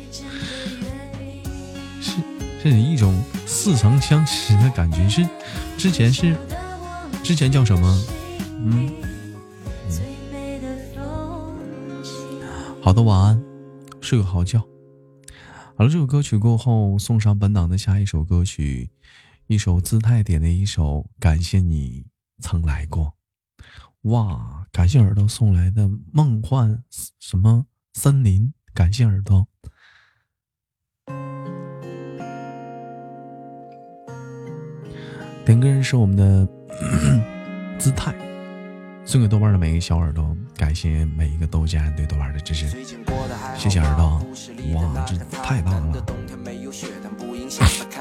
[2.00, 2.16] 是
[2.62, 5.28] 是一种似曾相识的感觉，是
[5.76, 6.34] 之前是
[7.22, 8.06] 之前叫什么？
[8.64, 8.90] 嗯，
[12.82, 13.42] 好的，晚安，
[14.00, 14.60] 睡个好觉。
[15.76, 18.90] 好了，这首歌曲过后，送上本档的下一首歌曲，
[19.46, 22.06] 一首姿态点的一首，感谢你
[22.40, 23.12] 曾来过。
[24.02, 26.82] 哇，感谢耳朵送来的梦幻
[27.20, 27.66] 什么？
[27.94, 29.46] 森林，感谢耳朵。
[35.44, 36.48] 点歌人是我们的
[37.78, 38.14] 姿态，
[39.04, 42.66] 送给豆瓣的每一个小耳朵，感谢每一个豆家人对豆瓣的支持，
[43.56, 44.24] 谢谢耳朵。
[44.74, 46.06] 哇，这太棒了！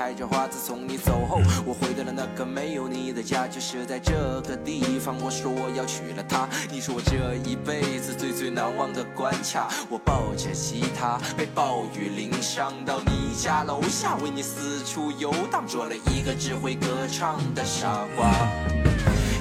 [0.01, 0.47] 开着花。
[0.47, 5.15] 自从你走后，我回到了那个没有你的家，就是在这个地方。
[5.21, 9.69] 我说我要娶了她，你是我这一辈子最最难忘的关卡。
[9.91, 18.31] 我抱着吉他，被暴雨淋伤，到你家楼下为你四处游荡，做了一个只会歌唱的傻瓜。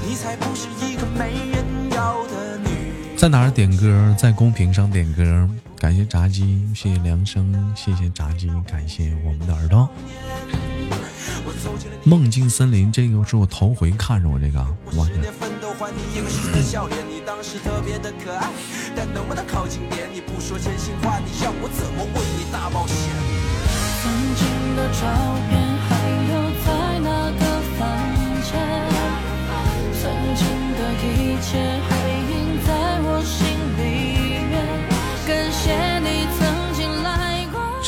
[0.07, 3.17] 你才不是一个没人要的女。
[3.17, 4.15] 在哪儿点歌？
[4.19, 5.49] 在公屏上点歌。
[5.81, 9.89] 感谢炸鸡，谢谢梁生，谢谢炸鸡，感谢我们的耳朵。
[12.05, 14.63] 梦境森林，这个是我头回看着我这个，
[14.95, 15.15] 我去。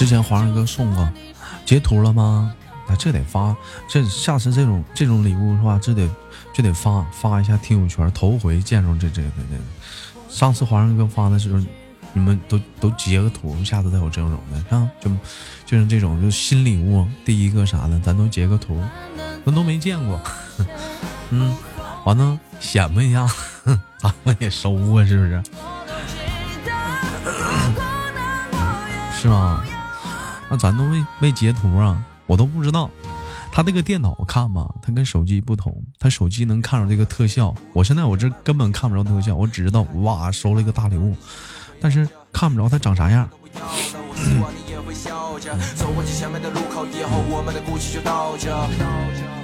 [0.03, 1.09] 之前皇上哥送过，
[1.65, 2.53] 截图了吗？
[2.89, 3.55] 那这得发，
[3.89, 6.11] 这下次这种这种礼物的话，这得
[6.53, 8.11] 就得发发一下听友圈。
[8.11, 9.63] 头回见着这这个这个，
[10.29, 11.61] 上次皇上哥发的时候，
[12.13, 15.09] 你们都都截个图，下次再有这种的，啊，就
[15.65, 18.83] 就是这种就新礼物，第一个啥的，咱都截个图，
[19.47, 20.21] 咱都没见过。
[21.31, 21.55] 嗯，
[22.03, 23.25] 完了显摆一下，
[24.03, 25.41] 咱们也收啊，是不是？
[29.23, 29.63] 是吗？
[30.53, 32.91] 那咱都没没截图啊，我都不知道。
[33.51, 37.55] 他那个电脑看吧，他跟手机不同，他手机能看着这个特效。
[37.73, 41.17] 我现在我这根本看不着特效，我只知道哇收了一个大礼物，
[41.81, 43.27] 但是看不着他长啥样。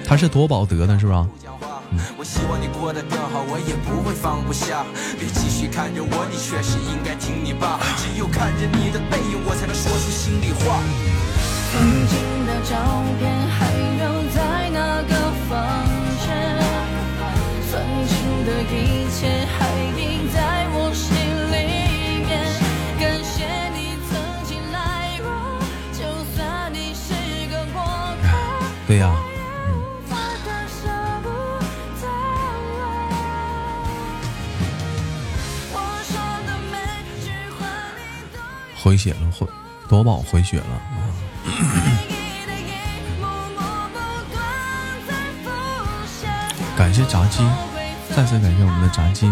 [0.04, 1.26] 他是夺宝得的是吧？
[2.16, 4.84] 我希望你过得更好，我也不会放不下。
[5.18, 7.78] 别继续看着我，你确实应该听你爸。
[7.96, 10.80] 只有看着你的背影，我才能说出心里话。
[11.70, 12.76] 曾经的照
[13.18, 14.04] 片还留
[14.34, 15.14] 在那个
[15.48, 15.84] 房
[16.24, 16.26] 间，
[17.70, 17.78] 曾
[18.08, 18.16] 经
[18.46, 19.58] 的一切还
[20.00, 22.28] 印在我心里面。
[22.98, 23.44] 感谢
[23.76, 25.28] 你曾经来过，
[25.92, 26.02] 就
[26.34, 27.12] 算你是
[27.50, 27.82] 个过
[28.22, 28.26] 客。
[28.86, 29.27] 对呀。
[38.88, 39.46] 回血了，回
[39.86, 40.64] 夺宝回血了。
[46.74, 47.46] 感谢炸鸡，
[48.16, 49.30] 再次感谢我们的炸鸡。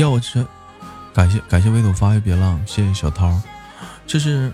[0.00, 0.46] 要我吃，
[1.12, 3.38] 感谢感谢围堵发育别浪，谢谢小涛，
[4.06, 4.50] 这是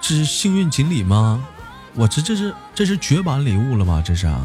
[0.00, 1.46] 这是幸运锦鲤吗？
[1.94, 4.02] 我这这是这是绝版礼物了吗？
[4.04, 4.44] 这是啊，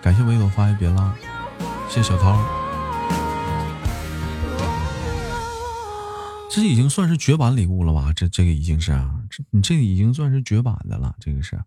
[0.00, 1.12] 感谢围堵发育别浪，
[1.88, 2.40] 谢谢小涛，
[6.48, 8.12] 这已经算是绝版礼物了吧？
[8.14, 11.60] 这这个已经是啊，这你这已经算是绝版的了，这个是。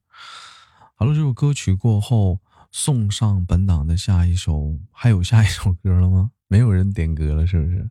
[0.95, 2.39] 好了，这首歌曲过后，
[2.71, 6.31] 送上本档的下一首，还有下一首歌了吗？
[6.51, 7.89] 没有人点歌了，是不是？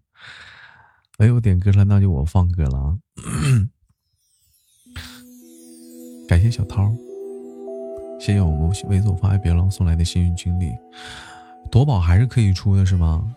[1.19, 2.99] 没有点歌了，那就我放歌了啊！
[6.29, 6.93] 感谢小涛，
[8.21, 10.71] 谢谢我们猥琐发育别浪送来的幸运锦鲤，
[11.71, 13.35] 夺宝还是可以出的，是吗？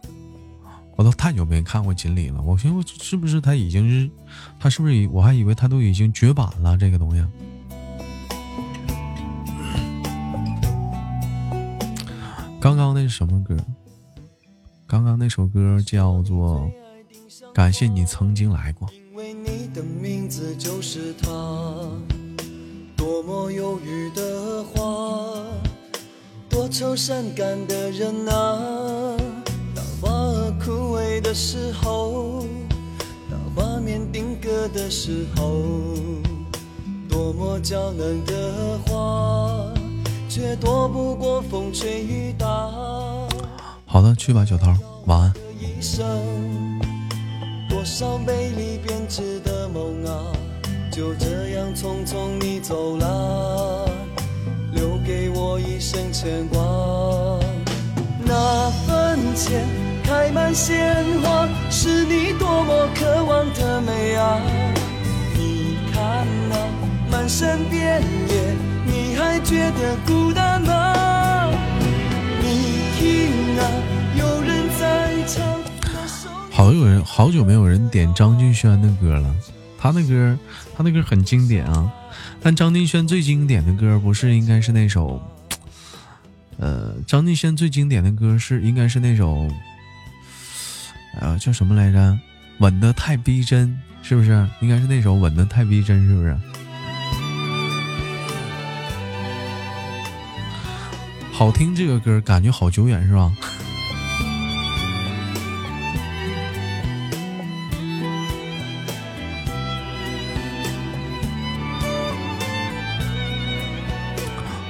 [0.98, 4.12] 我都太久没看过锦鲤了，我寻思是不是他已经是，
[4.60, 5.08] 他是不是？
[5.08, 7.26] 我还以为他都已经绝版了这个东西。
[12.60, 13.56] 刚刚那是什么歌？
[14.94, 16.70] 刚刚那首歌叫做
[17.52, 18.88] 《感谢你曾经来过》。
[18.94, 21.32] 因为你的名字就是他，
[22.96, 25.34] 多么忧郁的话，
[26.48, 29.18] 多愁善感的人啊。
[29.74, 32.46] 当花儿枯萎的时候，
[33.32, 35.64] 当画面定格的时候，
[37.10, 39.74] 多么娇嫩的花，
[40.30, 42.46] 却躲不过风吹雨打。
[43.94, 44.74] 好的，去吧，小涛，
[45.06, 45.32] 晚安。
[47.70, 50.34] 多少美丽编织的梦啊，
[50.92, 53.88] 就这样匆匆你走了，
[54.72, 56.60] 留给我一生牵挂。
[59.36, 59.64] 前
[60.04, 64.40] 开满鲜花，是你多么渴望的美啊！
[65.36, 68.56] 你看那满山遍野，
[68.86, 71.13] 你还觉得孤单吗？
[74.16, 75.44] 有人在唱。
[76.52, 79.34] 好有人，好久没有人点张敬轩的歌了。
[79.78, 80.38] 他那歌，
[80.76, 81.92] 他那歌很经典啊。
[82.42, 85.22] 但张敬轩最经典的歌不是应该是那首，
[86.58, 89.48] 呃，张敬轩最经典的歌是应该是那首，
[91.20, 92.18] 呃，叫什么来着？
[92.60, 94.48] 吻得太逼真，是不是？
[94.62, 96.38] 应该是那首吻得太逼真，是不是？
[101.36, 103.32] 好听这个歌，感觉好久远，是吧？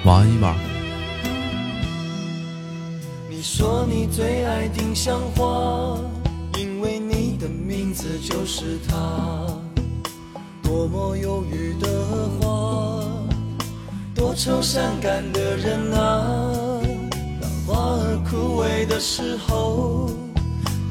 [0.05, 0.55] 晚安，一把。
[3.29, 5.99] 你说你最爱丁香花，
[6.57, 8.95] 因为你的名字就是它。
[10.63, 11.87] 多么忧郁的
[12.39, 13.02] 花，
[14.15, 16.81] 多愁善感的人啊。
[17.41, 20.09] 当花儿枯萎的时候，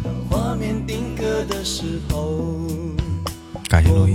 [0.02, 2.50] 当画面定格的时候。
[3.68, 4.14] 感谢落叶。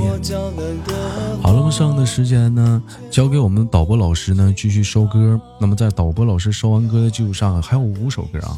[1.42, 5.40] 好了，我们上的时间呢，交给我们导播老师呢，继续收歌。
[5.60, 8.58] 那么在导播老师收完歌的基础上，还有五首歌啊。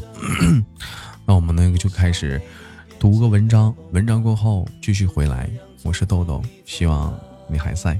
[1.24, 2.40] 那我们那个就开始
[2.98, 5.48] 读个文章，文章过后继续回来。
[5.82, 7.18] 我是豆豆，希望
[7.48, 7.98] 你还在。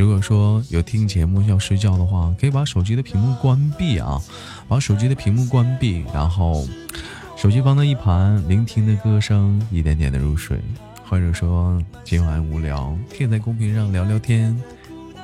[0.00, 4.18] 如果说有听节目要睡觉的话，可以把手机的屏幕关闭啊，
[4.66, 6.66] 把手机的屏幕关闭，然后
[7.36, 10.58] 手机放在一旁，聆听的歌声，一点点的入睡。
[11.06, 14.58] 或者说今晚无聊，可以在公屏上聊聊天。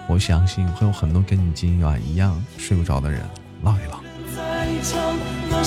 [0.09, 3.23] 我相信会有很多跟你今晚一样睡不着的人
[3.63, 3.99] 唠一唠。
[5.49, 5.63] 那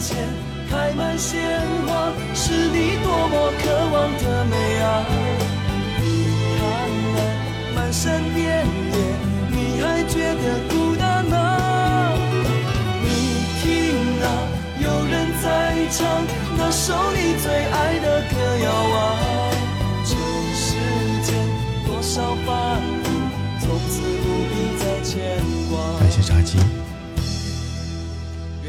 [0.00, 0.16] 前
[0.70, 1.38] 开满鲜
[1.86, 5.04] 花，是你多么渴望的美啊！
[6.58, 6.60] 看
[7.16, 7.18] 啊
[7.74, 8.96] 漫山遍野，
[9.50, 11.36] 你还觉得孤单吗？
[13.02, 13.06] 你
[13.60, 13.62] 听
[14.22, 14.26] 啊，
[14.80, 15.44] 有人在
[15.90, 15.98] 唱
[16.56, 18.98] 那首你最爱的歌谣啊。
[20.06, 20.16] 这
[20.56, 20.66] 世
[21.24, 21.28] 间
[21.86, 22.34] 多少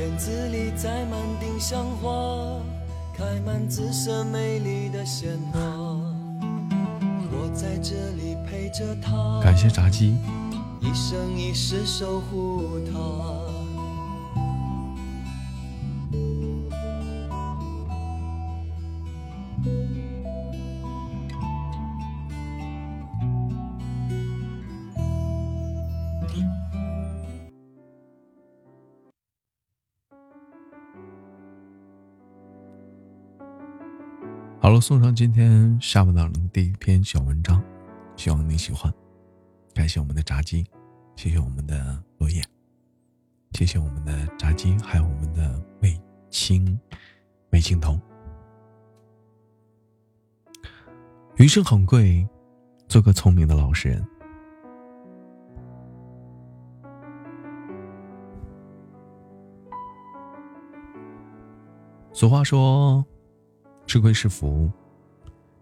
[0.01, 2.59] 院子里栽满丁香花，
[3.15, 5.59] 开满紫色美丽的鲜花。
[7.31, 10.17] 我在这里陪着他，感谢炸鸡，
[10.79, 13.40] 一生一世守护他。
[34.71, 37.61] 好了，送上今天下半档的第一篇小文章，
[38.15, 38.89] 希望你喜欢。
[39.73, 40.65] 感谢我们的炸鸡，
[41.17, 42.41] 谢谢我们的落叶，
[43.51, 45.99] 谢谢我们的炸鸡，还有我们的魏
[46.29, 46.79] 青、
[47.49, 48.01] 魏青桐。
[51.35, 52.25] 余生很贵，
[52.87, 54.07] 做个聪明的老实人。
[62.13, 63.05] 俗话说。
[63.85, 64.71] 吃亏是福，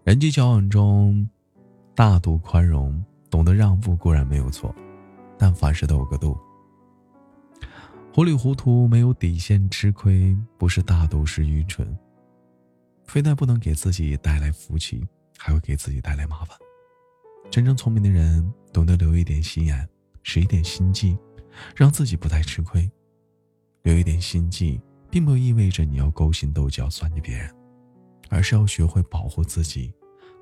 [0.04, 1.28] 人际交往中，
[1.94, 4.74] 大度宽容，懂得让步固然没有错，
[5.36, 6.38] 但凡事都有个度。
[8.12, 11.96] 糊里糊涂没有底线吃亏，不是大度是愚蠢。
[13.04, 15.04] 非但不能给自己带来福气，
[15.36, 16.56] 还会给自己带来麻烦。
[17.50, 19.88] 真正聪明的人懂得留一点心眼，
[20.22, 21.18] 使一点心计，
[21.74, 22.88] 让自己不再吃亏。
[23.82, 24.80] 留一点心计，
[25.10, 27.52] 并不意味着你要勾心斗角算计别人。
[28.30, 29.92] 而是要学会保护自己，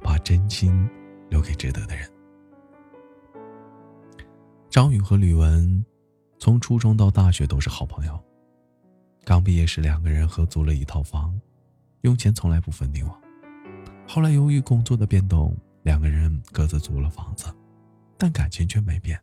[0.01, 0.89] 把真心
[1.29, 2.09] 留给值得的人。
[4.71, 5.85] 张宇和吕文
[6.39, 8.23] 从初中到大学都是好朋友。
[9.25, 11.39] 刚毕业时，两个人合租了一套房，
[12.03, 13.21] 用钱从来不分你我。
[14.07, 17.47] 后来由于工作的变动，两个人各自租了房子，
[18.17, 19.19] 但感情却没变。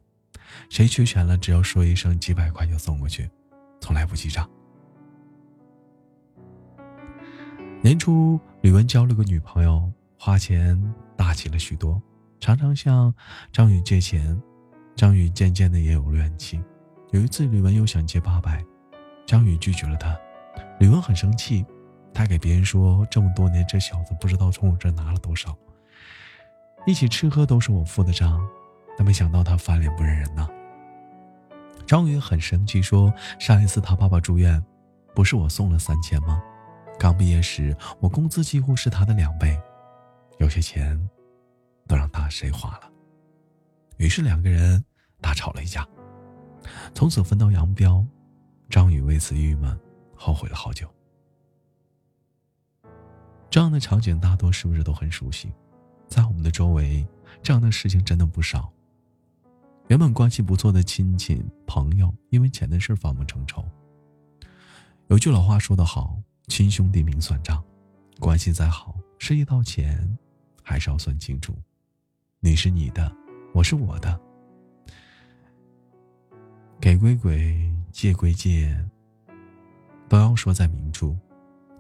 [0.70, 3.30] 谁缺钱了，只要说一声，几百块就送过去，
[3.80, 4.50] 从来不记账。
[7.82, 10.76] 年初，吕文交了个女朋友，花钱
[11.16, 12.02] 大气了许多，
[12.40, 13.14] 常常向
[13.52, 14.42] 张宇借钱。
[14.96, 16.60] 张宇渐渐的也有怨气。
[17.12, 18.66] 有一次，吕文又想借八百，
[19.24, 20.18] 张宇拒绝了他。
[20.80, 21.64] 吕文很生气，
[22.12, 25.56] 他给别人说，这么多年这小子不知道从我这拿了多少。
[26.88, 28.44] 一起吃喝都是我付的账，
[28.98, 30.50] 但没想到他翻脸不认人呐。
[31.86, 34.60] 张宇很生气，说上一次他爸爸住院，
[35.14, 36.42] 不是我送了三千吗？
[36.98, 39.60] 刚毕业时我工资几乎是他的两倍，
[40.40, 40.98] 有些钱
[41.88, 42.92] 都让他谁花了。
[43.98, 44.84] 于是两个人
[45.22, 45.88] 大吵了一架，
[46.94, 48.06] 从此分道扬镳。
[48.68, 49.80] 张宇为此郁闷，
[50.16, 50.90] 后悔了好久。
[53.50, 55.54] 这样的场景大多是不是都很熟悉？
[56.08, 57.08] 在我们的周围，
[57.44, 58.74] 这样的事情真的不少。
[59.88, 63.64] 原本关系不错的亲戚朋友，因为钱的事反目成仇。
[65.08, 66.18] 有句老话说得好
[66.48, 67.64] ：“亲兄弟明算账。”
[68.20, 70.18] 关系再好，是一道钱，
[70.64, 71.54] 还是要算清楚。
[72.40, 73.12] 你是你的，
[73.54, 74.20] 我是我的。
[76.80, 78.74] 给归给，借归借，
[80.08, 81.18] 都要说在明处。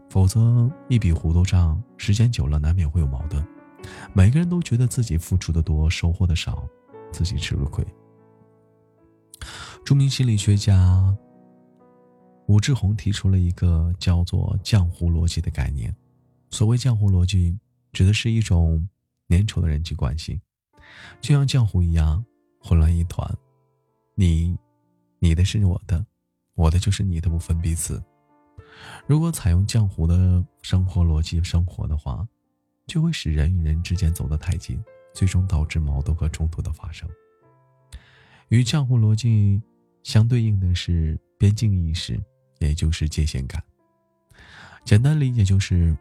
[0.09, 3.45] 否则，一笔糊涂账，时间久了难免会有矛盾。
[4.13, 6.67] 每个人都觉得自己付出的多，收获的少，
[7.11, 7.85] 自己吃了亏。
[9.83, 11.15] 著名心理学家
[12.47, 15.93] 武志红提出了一个叫做“浆糊逻辑”的概念。
[16.51, 17.57] 所谓浆糊逻辑，
[17.91, 18.87] 指的是一种
[19.29, 20.39] 粘稠的人际关系，
[21.19, 22.23] 就像浆糊一样
[22.59, 23.27] 混乱一团。
[24.13, 24.55] 你，
[25.19, 26.05] 你的是我的，
[26.53, 28.01] 我的就是你的，不分彼此。
[29.07, 32.27] 如果采用浆糊的生活逻辑生活的话，
[32.85, 34.79] 就会使人与人之间走得太近，
[35.13, 37.09] 最终导致矛盾和冲突的发生。
[38.49, 39.59] 与浆糊逻辑
[40.03, 42.21] 相对应的是边境意识，
[42.59, 43.61] 也就是界限感。
[44.83, 45.97] 简单理解就是：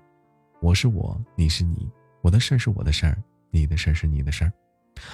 [0.60, 1.90] 我是我，你是你，
[2.20, 4.52] 我的事儿是我的事儿，你的事儿是你的事儿。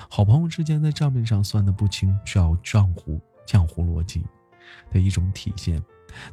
[0.08, 4.24] 好朋友之间在账面上算得不清，叫账户浆糊逻辑
[4.90, 5.82] 的一种体现。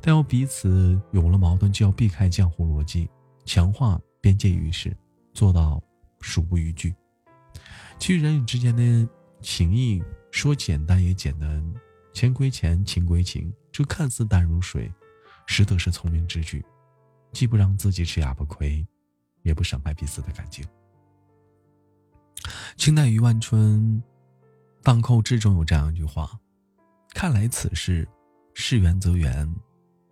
[0.02, 3.08] 但要彼此有了矛盾，就要避开浆糊逻辑，
[3.46, 4.96] 强化边界意识，
[5.34, 5.82] 做到
[6.20, 6.94] 属不逾矩。
[8.00, 9.08] 其实人与之间的
[9.42, 11.64] 情谊说简单也简单，
[12.14, 14.92] 钱归钱，情归情，这看似淡如水，
[15.48, 16.64] 实则是聪明之举，
[17.32, 18.86] 既不让自己吃哑巴亏，
[19.42, 20.64] 也不伤害彼此的感情。
[22.76, 24.00] 清代余万春
[24.84, 26.40] 《荡寇志》中有这样一句话
[27.16, 28.08] ：“看来此事，
[28.54, 29.52] 事缘则圆。”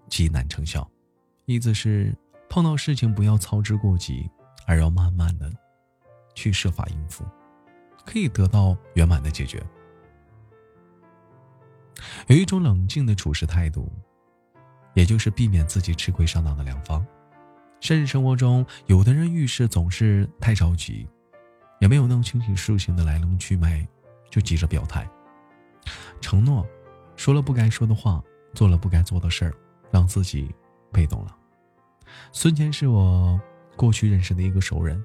[0.07, 0.87] 极难成效，
[1.45, 2.15] 意思是
[2.47, 4.29] 碰到事情不要操之过急，
[4.67, 5.51] 而要慢慢的
[6.35, 7.25] 去设法应付，
[8.05, 9.61] 可以得到圆满的解决。
[12.27, 13.91] 有一种冷静的处事态度，
[14.95, 17.05] 也就是避免自己吃亏上当的良方。
[17.79, 21.07] 现实生活中，有的人遇事总是太着急，
[21.79, 23.87] 也没有弄清楚事情的来龙去脉，
[24.31, 25.07] 就急着表态、
[26.19, 26.67] 承诺，
[27.15, 28.23] 说了不该说的话，
[28.55, 29.53] 做了不该做的事儿。
[29.91, 30.53] 让自己
[30.91, 31.33] 被动了。
[32.33, 33.39] 孙乾是我
[33.77, 35.01] 过去认识的一个熟人。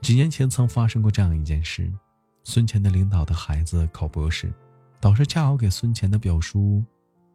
[0.00, 1.92] 几年前曾发生过这样一件事：
[2.42, 4.50] 孙乾的领导的孩子考博士，
[4.98, 6.82] 导师恰好给孙乾的表叔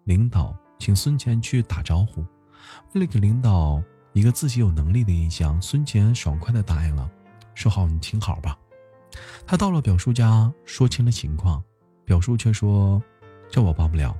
[0.05, 2.25] 领导请孙乾去打招呼。
[2.93, 3.81] 为了给领导
[4.13, 7.09] 一个自己有能力的印象，孙乾爽快地答应了，
[7.53, 8.57] 说：“好，你听好吧。”
[9.45, 11.63] 他到了表叔家，说清了情况，
[12.03, 13.01] 表叔却说
[13.49, 14.17] ：“这我帮不了。”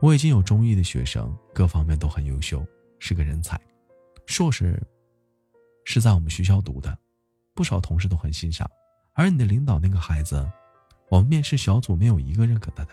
[0.00, 2.66] 我已经有中医的学生，各方面都很优秀，
[2.98, 3.58] 是个人才，
[4.26, 4.82] 硕士
[5.84, 6.98] 是在我们学校读的，
[7.54, 8.68] 不少同事都很欣赏。
[9.14, 10.46] 而你的领导那个孩子，
[11.08, 12.90] 我们面试小组没有一个认可他的。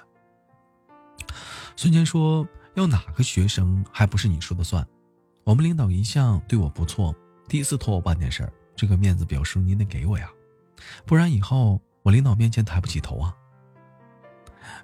[1.76, 4.86] 孙坚说：“要哪个学生还不是你说的算？
[5.44, 7.16] 我们领导一向对我不错，
[7.48, 10.30] 第一次托我办点事儿，这个面子表叔您得给我呀，
[11.06, 13.36] 不然以后我领导面前抬不起头啊。”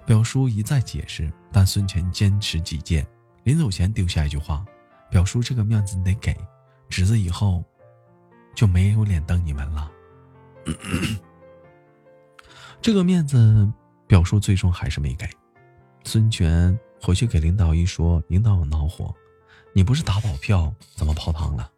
[0.04, 3.06] 表叔一再解释，但孙权坚持己见，
[3.44, 4.64] 临走前丢下一句话
[5.10, 6.36] ：“表叔，这个面子你得给，
[6.88, 7.64] 侄子以后
[8.54, 9.90] 就没有脸瞪你们了。
[12.82, 13.70] ”这个面子，
[14.06, 15.28] 表叔最终还是没给。
[16.04, 19.14] 孙权回去给领导一说，领导恼火
[19.72, 21.70] ：“你不是打保票，怎么泡汤了？”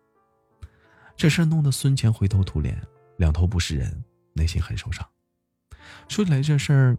[1.17, 2.81] 这事弄得孙权灰头土脸，
[3.17, 5.07] 两头不是人，内心很受伤。
[6.09, 6.99] 说起来这事儿。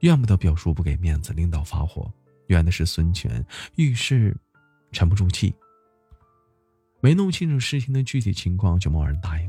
[0.00, 2.12] 怨不得表叔不给面子，领导发火，
[2.48, 4.36] 怨的是孙权遇事
[4.90, 5.54] 沉不住气，
[7.00, 9.48] 没弄清楚事情的具体情况就贸然答应。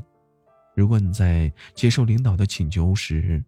[0.76, 3.44] 如果你在接受领导的请求时，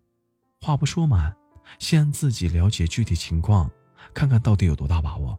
[0.59, 1.31] 话不说满，
[1.77, 3.69] 先自己了解具体情况，
[4.15, 5.37] 看看到底有多大把握，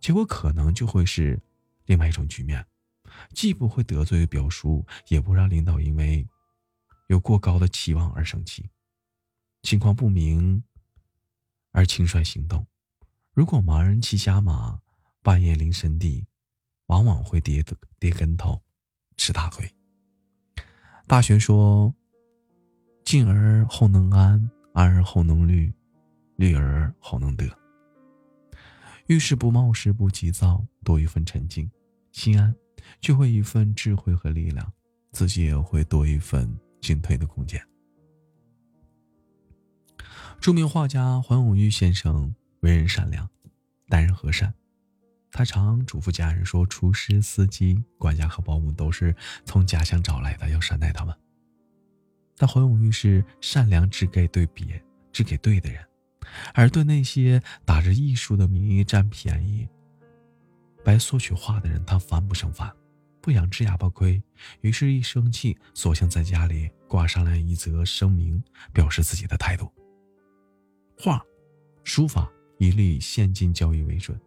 [0.00, 1.38] 结果可能就会是
[1.84, 2.64] 另外一种局面，
[3.34, 6.26] 既不会得罪表叔，也不让领导因为
[7.08, 8.70] 有过高的期望而生气。
[9.62, 10.62] 情况不明。
[11.76, 12.64] 而轻率行动，
[13.32, 14.78] 如果盲人骑瞎马，
[15.24, 16.24] 半夜临深地，
[16.86, 17.64] 往往会跌
[17.98, 18.62] 跌跟头，
[19.16, 19.68] 吃大亏。
[21.08, 21.92] 大学说
[23.04, 25.74] ：“进而后能安，安而后能虑，
[26.36, 27.44] 虑而后能得。”
[29.06, 31.70] 遇事不冒失，不急躁，多一份沉静，
[32.12, 32.54] 心安，
[33.00, 34.72] 就会一份智慧和力量，
[35.12, 36.50] 自己也会多一份
[36.80, 37.60] 进退的空间。
[40.40, 43.28] 著名画家黄永玉先生为人善良，
[43.88, 44.52] 待人和善。
[45.30, 49.14] 他常嘱咐家人说：“厨师、司机、管家和保姆都是
[49.44, 51.14] 从家乡找来的，要善待他们。”
[52.38, 54.82] 但黄永玉是善良，只给对别，
[55.12, 55.84] 只给对的人。
[56.54, 59.68] 而对那些打着艺术的名义占便宜、
[60.84, 62.70] 白索取画的人，他烦不胜烦，
[63.20, 64.22] 不想吃哑巴亏。
[64.60, 68.42] 于是，一生气，索性在家里挂上了一则声明，
[68.72, 69.72] 表示自己的态度：
[70.98, 71.22] 画、
[71.82, 74.18] 书法一律现金交易为准，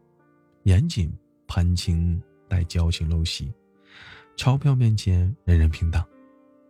[0.63, 1.11] 严谨
[1.47, 3.53] 盘清待交情陋习，
[4.35, 6.03] 钞票面前人人平等，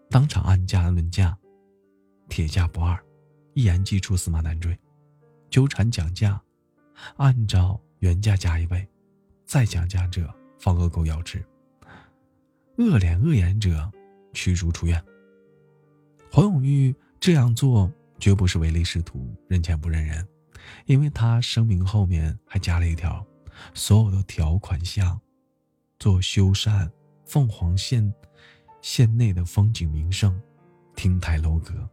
[0.09, 1.37] 当场按价论价，
[2.29, 2.97] 铁价不二，
[3.53, 4.77] 一言既出，驷马难追。
[5.57, 6.39] 纠缠讲价，
[7.15, 8.88] 按照原价加一倍，
[9.43, 11.43] 再讲价者方恶狗咬之。
[12.77, 13.91] 恶脸恶言者
[14.35, 15.03] 驱逐出院。
[16.31, 20.27] 黄永玉这样做绝不是唯利是图、认钱不认人，
[20.85, 23.25] 因为他声明后面还加了一条：
[23.73, 25.19] 所有的条款项
[25.97, 26.88] 做修缮
[27.25, 28.13] 凤凰县
[28.84, 30.39] 县内的风景名胜、
[30.95, 31.89] 亭台楼阁。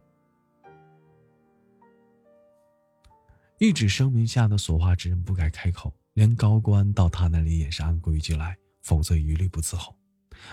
[3.57, 9.95] 一纸声明下的所画之人不该开口，连高官到他那里也是按规矩来，否则一律不伺候。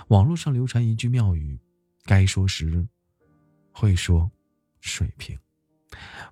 [0.08, 1.58] 网络上流传一句妙语：
[2.04, 2.86] 该说时
[3.72, 4.30] 会说，
[4.80, 5.36] 水平；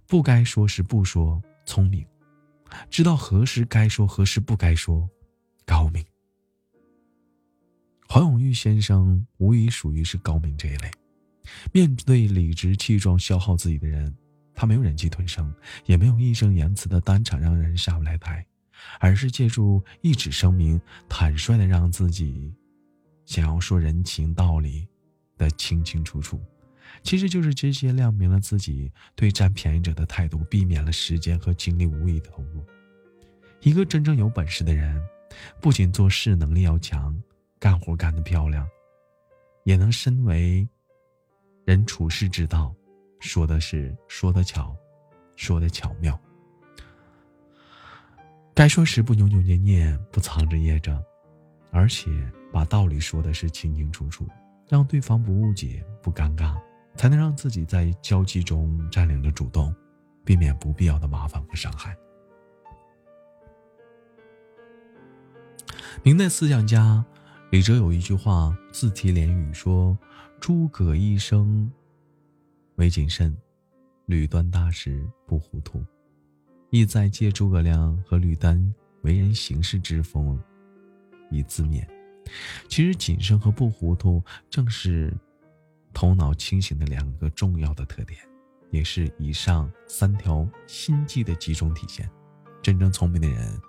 [0.06, 2.04] 不该说时不说，聪明；
[2.88, 5.10] 知道何时该说，何时不该说，
[5.66, 6.04] 高明。
[8.06, 10.90] 黄永玉先生无疑属于是高明这一类，
[11.72, 14.16] 面对理直气壮消耗自己的人。
[14.54, 15.52] 他没有忍气吞声，
[15.86, 18.46] 也没有义正言辞的当场让人下不来台，
[18.98, 22.54] 而是借助一纸声明，坦率的让自己
[23.24, 24.86] 想要说人情道理
[25.38, 26.40] 的清清楚楚。
[27.02, 32.64] 其实就是直接亮明了自己对占便宜者的态度，避免了时间和精力无意的投入。
[33.60, 35.00] 一个真正有本事的人，
[35.60, 37.16] 不仅做事能力要强，
[37.58, 38.68] 干活干得漂亮，
[39.64, 40.68] 也能身为
[41.64, 42.74] 人处事之道。
[43.20, 44.74] 说的是说的巧，
[45.36, 46.18] 说的巧妙。
[48.54, 51.02] 该说时不扭扭捏捏，不藏着掖着，
[51.70, 52.10] 而且
[52.52, 54.26] 把道理说的是清清楚楚，
[54.68, 56.60] 让对方不误解不尴尬，
[56.96, 59.74] 才能让自己在交际中占领了主动，
[60.24, 61.96] 避免不必要的麻烦和伤害。
[66.02, 67.04] 明代思想家
[67.50, 69.96] 李哲有一句话自题联语说
[70.40, 71.70] ：“诸葛一生。”
[72.80, 73.36] 为谨慎，
[74.06, 75.84] 吕端大事不糊涂，
[76.70, 80.42] 意在借诸葛亮和吕丹为人行事之风
[81.30, 81.86] 以自勉。
[82.70, 85.14] 其实，谨慎和不糊涂正是
[85.92, 88.18] 头脑清醒的两个重要的特点，
[88.70, 92.10] 也是以上三条心计的集中体现。
[92.62, 93.60] 真正聪明的人，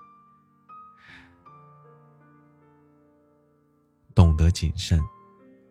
[4.15, 5.01] 懂得谨慎，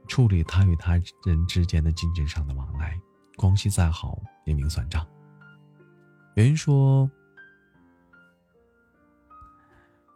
[0.06, 3.00] 处理他与他人之间的金钱上的往来。
[3.40, 5.06] 关系再好也明算账。
[6.34, 7.10] 有人说，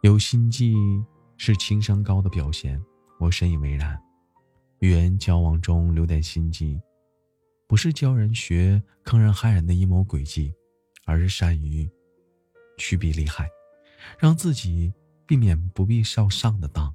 [0.03, 0.75] 有心计
[1.35, 2.79] 是情商高的表现，
[3.19, 3.99] 我深以为然。
[4.77, 6.79] 与人交往中留点心机，
[7.65, 10.53] 不是教人学坑人害人的阴谋诡计，
[11.05, 11.89] 而是善于
[12.77, 13.49] 趋避利害，
[14.19, 14.93] 让自己
[15.25, 16.93] 避免不必上上的当，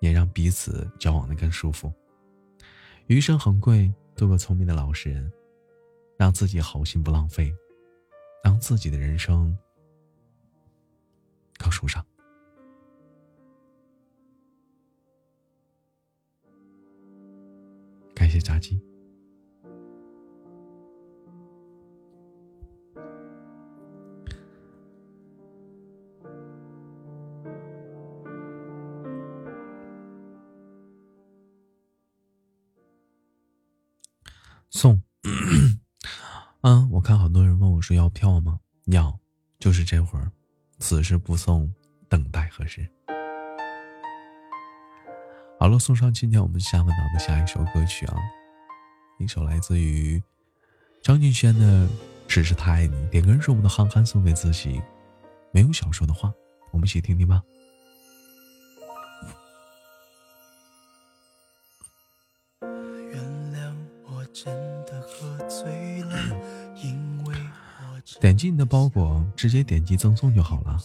[0.00, 1.92] 也让彼此交往的更舒服。
[3.06, 3.94] 余生很贵。
[4.14, 5.32] 做个聪明的老实人，
[6.16, 7.52] 让自己好心不浪费，
[8.44, 9.56] 让自己的人生
[11.58, 12.04] 更舒畅。
[18.14, 18.80] 感谢炸鸡。
[37.02, 38.60] 看好多人问我说要票吗？
[38.86, 39.18] 要，
[39.58, 40.30] 就是这会儿，
[40.78, 41.70] 此时不送，
[42.08, 42.88] 等待何时？
[45.58, 48.16] 好了，送上今天我们下半场的下一首歌曲啊，
[49.18, 50.22] 一首来自于
[51.02, 51.86] 张敬轩的
[52.28, 54.80] 《只是太爱你》，点歌是我们的憨憨送给自己，
[55.52, 56.32] 没有想说的话，
[56.70, 57.42] 我们一起听听吧。
[68.32, 70.80] 点击你的包裹，直接点击赠送就好了。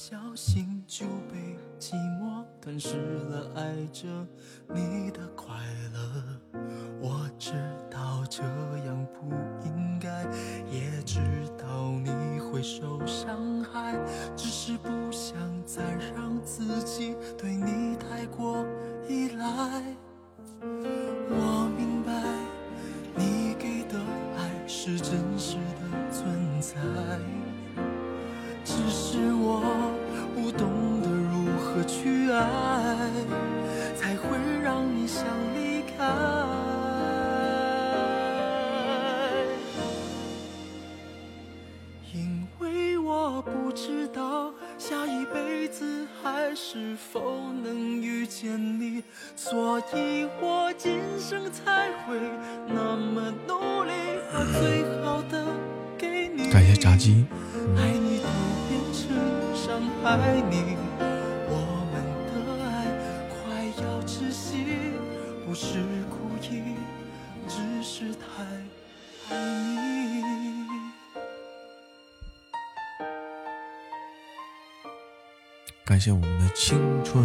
[76.07, 77.21] 谢我们的青春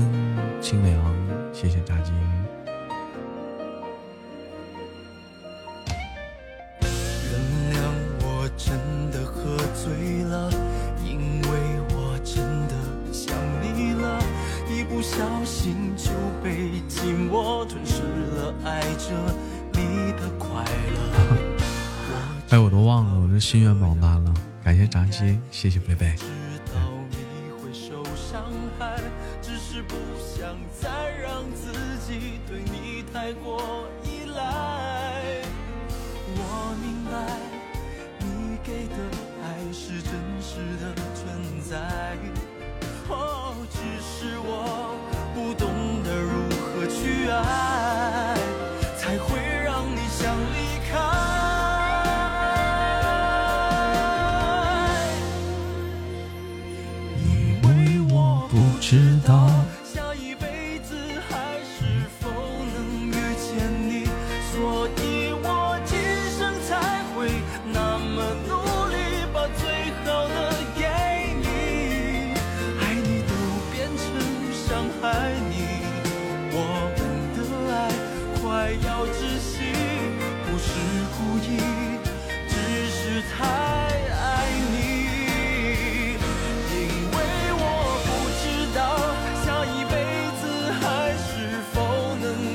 [0.60, 1.14] 清凉，
[1.52, 2.10] 谢谢炸鸡。
[6.80, 7.38] 原
[7.70, 7.78] 谅
[8.24, 8.76] 我真
[9.12, 10.50] 的喝醉了，
[11.04, 11.48] 因为
[11.94, 12.74] 我真的
[13.12, 13.32] 想
[13.62, 14.20] 你了，
[14.68, 16.10] 一不小心就
[16.42, 18.02] 被寂寞吞噬
[18.34, 19.14] 了，爱着
[19.74, 20.98] 你的快乐。
[22.50, 24.34] 哎，我都忘了我这心愿榜单了，
[24.64, 26.16] 感谢炸鸡，谢谢贝贝。
[28.32, 28.96] 伤害，
[29.42, 30.88] 只是不想再
[31.22, 31.70] 让自
[32.06, 33.86] 己对你太过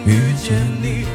[0.07, 1.05] 遇见你，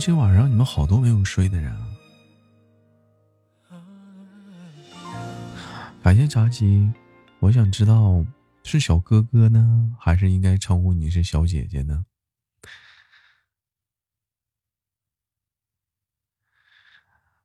[0.00, 1.86] 今晚上你们好多没有睡的人啊！
[6.02, 6.90] 感谢炸鸡，
[7.38, 8.24] 我想知道
[8.64, 12.06] 是小哥哥呢，还是应该称呼你是小姐姐呢？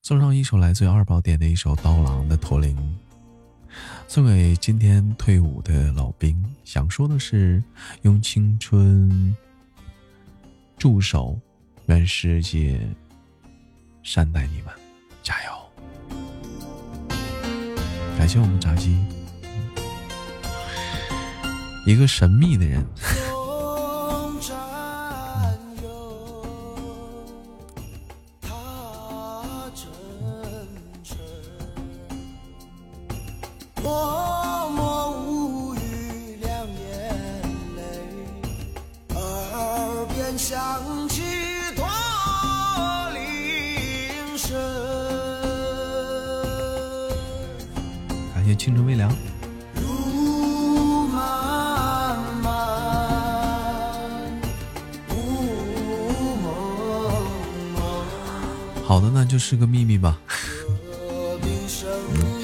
[0.01, 2.77] 送上一首来自二宝点的一首刀郎的《驼铃》，
[4.07, 6.55] 送给今天退伍的老兵。
[6.63, 7.61] 想说的是，
[8.03, 9.35] 用青春
[10.77, 11.37] 驻守，
[11.87, 12.79] 愿世界
[14.01, 14.73] 善待你们，
[15.21, 15.51] 加油！
[18.17, 18.97] 感谢我们炸鸡，
[21.85, 22.83] 一个神秘的人。
[48.65, 49.07] 感谢青春微凉。
[58.83, 60.17] 好的，那就是个秘密吧。
[60.27, 61.87] 和平生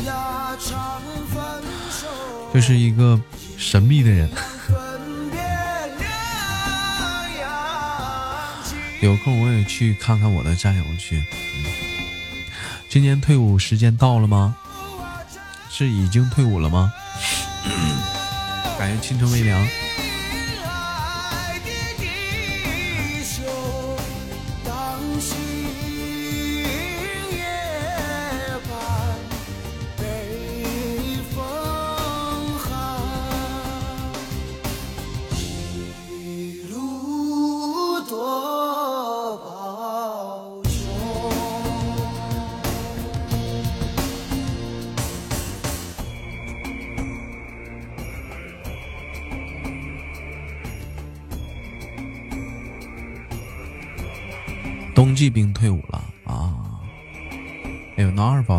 [0.05, 1.01] 涯常
[1.33, 1.41] 分
[1.89, 2.07] 手，
[2.53, 3.19] 这是一个
[3.57, 4.29] 神秘的人，
[9.01, 11.23] 有空我也去看看我的战友去。
[12.89, 14.55] 今年退伍时间到了吗？
[15.81, 16.93] 是已经退伍了吗？
[18.77, 19.59] 感谢青春微凉。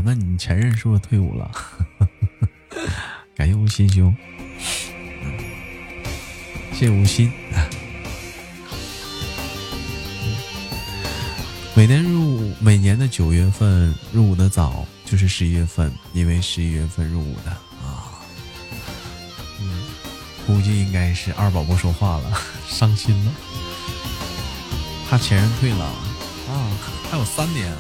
[0.05, 1.51] 那你前任是不是退伍了？
[3.35, 4.15] 感谢无心兄，
[6.73, 7.33] 谢谢无心。
[11.75, 18.21] 每年入伍，每年的九月份入伍的早，就是十一月份，因为十一月份入伍的啊。
[19.61, 19.83] 嗯，
[20.47, 22.39] 估计应该是二宝不说话了，
[22.69, 23.33] 伤心了，
[25.09, 25.85] 他前任退了。
[25.85, 26.69] 啊，
[27.11, 27.73] 还有三年！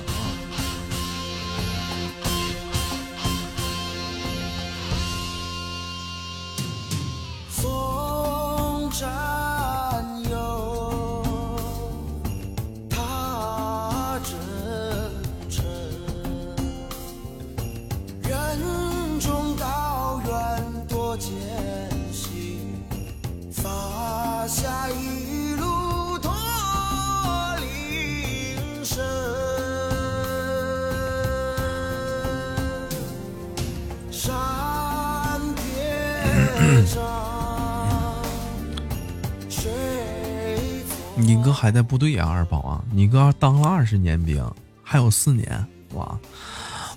[41.34, 42.84] 你哥还在部队啊，二宝啊！
[42.90, 44.46] 你哥当了二十年兵，
[44.82, 46.18] 还有四年哇！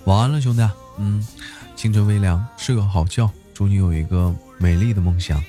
[0.04, 0.62] 晚安了，兄弟。
[0.98, 1.26] 嗯，
[1.74, 5.42] 青春微凉，睡个好觉，祝你有一个美丽的梦想。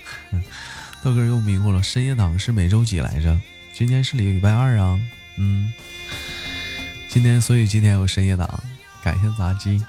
[1.03, 3.37] 豆哥又迷糊了，深夜党是每周几来着？
[3.73, 4.97] 今天是礼拜二啊。
[5.37, 5.73] 嗯，
[7.09, 8.63] 今天所以今天有深夜党，
[9.03, 9.83] 感谢杂技。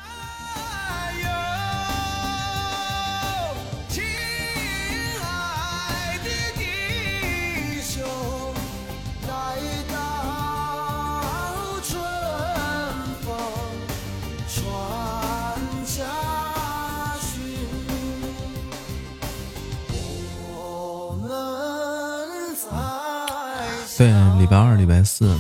[24.89, 25.37] 礼拜四，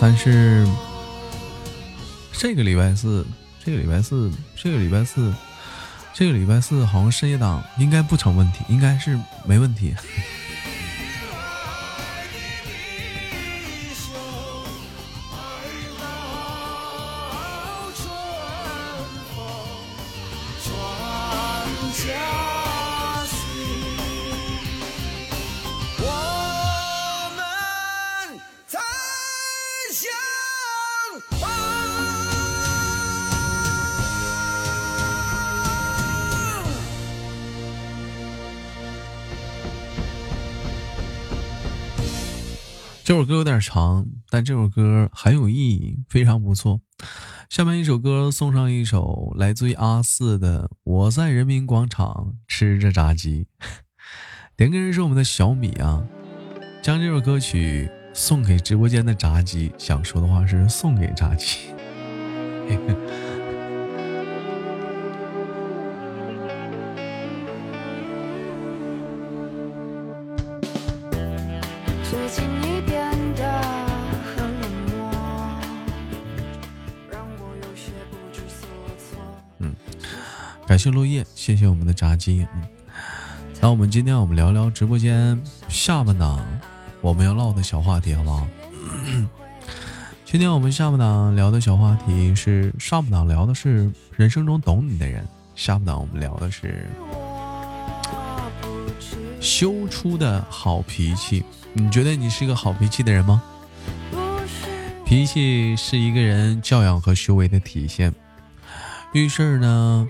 [0.00, 0.66] 但是
[2.32, 3.24] 这个礼拜四、
[3.64, 5.32] 这个礼拜四、这个礼拜四、
[6.12, 9.16] 这个礼拜四，好像深夜档应该不成问题，应该是
[9.46, 9.94] 没问题。
[43.68, 46.80] 长，但这首歌很有意义，非常不错。
[47.50, 53.46] 下面一首歌送上一首来自于阿四的《我在人民广场吃着炸鸡》，
[54.56, 56.02] 点歌人是我们的小米啊，
[56.82, 61.58] 将这首歌曲送给直播间的炸鸡，想说的话是送给炸鸡。
[80.78, 82.46] 谢落叶，谢谢我们的炸鸡。
[82.54, 82.62] 嗯，
[83.60, 85.38] 那我们今天我们聊聊直播间
[85.68, 86.40] 下半档
[87.00, 88.46] 我们要唠的小话题，好不好？
[90.24, 95.26] 今天我们下半档聊的小话题是上半档聊的是人生中懂你的人，
[95.56, 96.86] 下半档我们聊的是
[99.40, 101.42] 修出的好脾气。
[101.72, 103.42] 你觉得你是一个好脾气的人吗？
[105.04, 108.14] 脾气是一个人教养和修为的体现。
[109.14, 110.06] 遇事呢？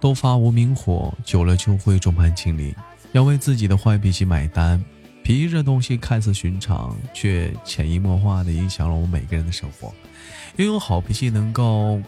[0.00, 2.74] 都发无名火，久了就会众叛亲离。
[3.12, 4.82] 要为自己的坏脾气买单。
[5.22, 9.94] 脾气这东西看似寻常，却潜移默化的影响了我们每个人的生活。
[10.56, 12.00] 拥有好脾气，能够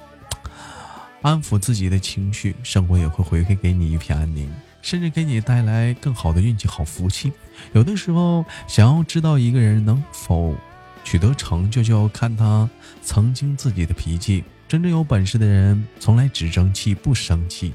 [1.21, 4.51] 安抚自己的情绪，生活也会回馈给你一片安宁，
[4.81, 7.31] 甚至给你带来更好的运气、好福气。
[7.75, 10.57] 有的时候，想要知道一个人能否
[11.05, 12.69] 取得成就，就要看他
[13.03, 14.43] 曾经自己的脾气。
[14.67, 17.75] 真正有本事的人从来只争气不生气。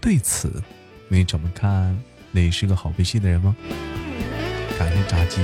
[0.00, 0.62] 对此，
[1.08, 1.96] 你怎么看？
[2.30, 3.56] 你是个好脾气的人吗？
[4.78, 5.40] 感谢炸鸡。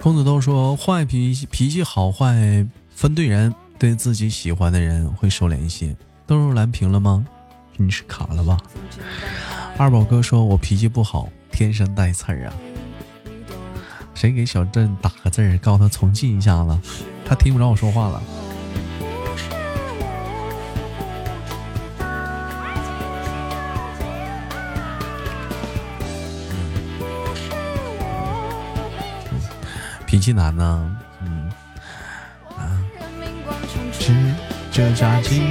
[0.00, 5.94] 孔子都说，坏脾气脾气好坏分对人，对自己喜欢的人会收敛一些。
[6.26, 7.26] 都入蓝屏了吗？
[7.76, 8.56] 你是卡了吧？
[9.76, 12.54] 二宝哥说，我脾气不好，天生带刺儿啊。
[14.16, 16.78] 谁给小镇打个字儿，告诉他重进一下子，
[17.26, 18.22] 他听不着我说话了。
[30.06, 31.52] 脾气难呢，嗯，
[32.56, 32.80] 啊，
[33.92, 34.14] 吃
[34.72, 35.42] 这炸鸡，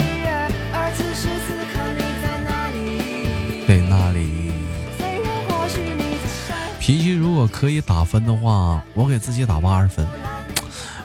[7.46, 10.04] 果可以打分的话，我给自己打八十分。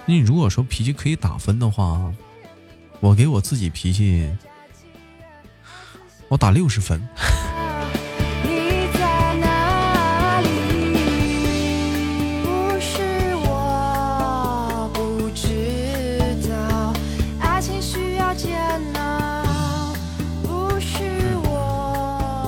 [0.06, 2.10] 你如果说脾气可以打分的话，
[2.98, 4.26] 我给我自己脾气，
[6.28, 7.06] 我打六十分。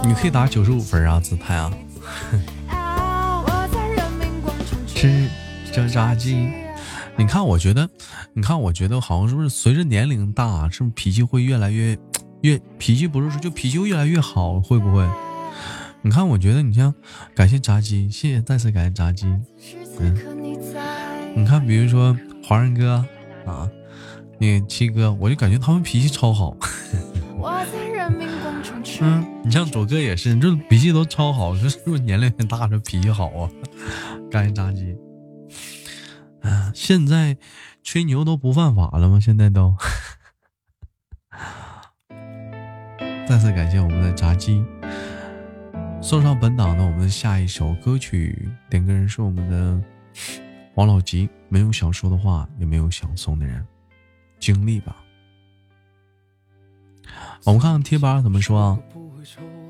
[0.04, 1.70] 你可以打九十五分啊，自拍啊！
[5.02, 5.28] 吃
[5.72, 6.48] 这炸鸡，
[7.16, 7.90] 你看，我觉得，
[8.34, 11.98] 你看，我觉得好像是不是随着年龄大，是不是脾气会越来越
[12.42, 15.04] 越脾气不是说就脾气越来越好，会不会？
[16.02, 16.94] 你看，我觉得你像
[17.34, 19.26] 感谢炸鸡，谢谢再次感谢炸鸡，
[19.98, 20.16] 嗯，
[21.34, 23.04] 你看，比如说华人哥
[23.44, 23.68] 啊，
[24.38, 26.56] 那七哥，我就感觉他们脾气超好。
[29.00, 33.50] 嗯，你像左哥也是，你这脾气都超好，这是不是年龄大这脾气好啊？
[34.30, 34.96] 感谢炸鸡。
[36.42, 37.36] 啊，现在
[37.82, 39.18] 吹牛都不犯法了吗？
[39.20, 39.74] 现在都。
[43.26, 44.64] 再次感谢我们的炸鸡。
[46.00, 49.80] 送上本档的我们的下一首歌曲，点歌人是我们的
[50.74, 51.28] 王老吉。
[51.48, 53.64] 没有想说的话，也没有想送的人，
[54.38, 54.96] 经历吧。
[57.44, 58.78] 我们看看贴吧怎么说啊？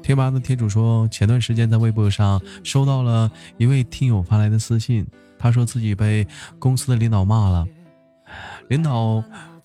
[0.02, 5.06] 贴吧的贴主说，前段时间在微博上收到了一位听友发来的私信，
[5.38, 6.26] 他说自己被
[6.58, 7.66] 公司的领导骂了，
[8.68, 9.22] 领导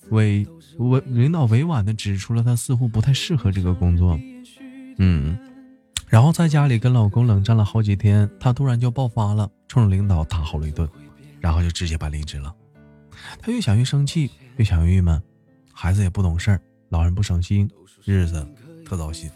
[0.10, 0.48] 委
[0.78, 4.20] 委领导委婉的指出了他似乎不太适合这个工作，
[5.00, 5.38] 嗯，
[6.08, 10.88] 然后在家里跟老公冷战了好几天，他突然就爆发了，冲着领导大吼了一顿，
[11.40, 12.54] 然后就直接办离职了。
[13.42, 15.22] 他越想越生气，越想越郁闷，
[15.74, 17.70] 孩子也不懂事儿，老人不省心。
[18.06, 18.48] 日子
[18.88, 19.30] 特糟心。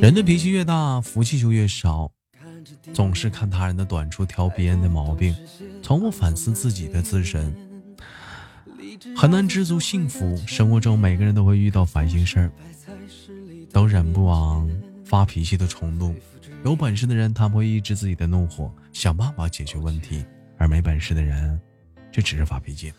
[0.00, 2.10] 人的脾气越大，福气就越少。
[2.94, 5.36] 总是看他人的短处，挑别人的毛病，
[5.82, 7.54] 从不反思自己的自身，
[9.14, 10.36] 很难知足幸福。
[10.46, 12.50] 生活中每个人都会遇到烦心事儿，
[13.70, 14.68] 都忍不往
[15.04, 16.16] 发脾气的冲动。
[16.64, 20.24] 有本事的人，他会抑制自己的怒火，想办法解决问题；
[20.56, 21.60] 而没本事的人，
[22.10, 22.92] 就只是发脾气。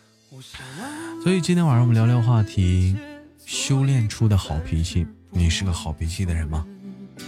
[1.22, 2.96] 所以今天晚上我们聊聊话题：
[3.44, 5.04] 修炼出的好脾气。
[5.30, 6.64] 你是个好脾气的人吗？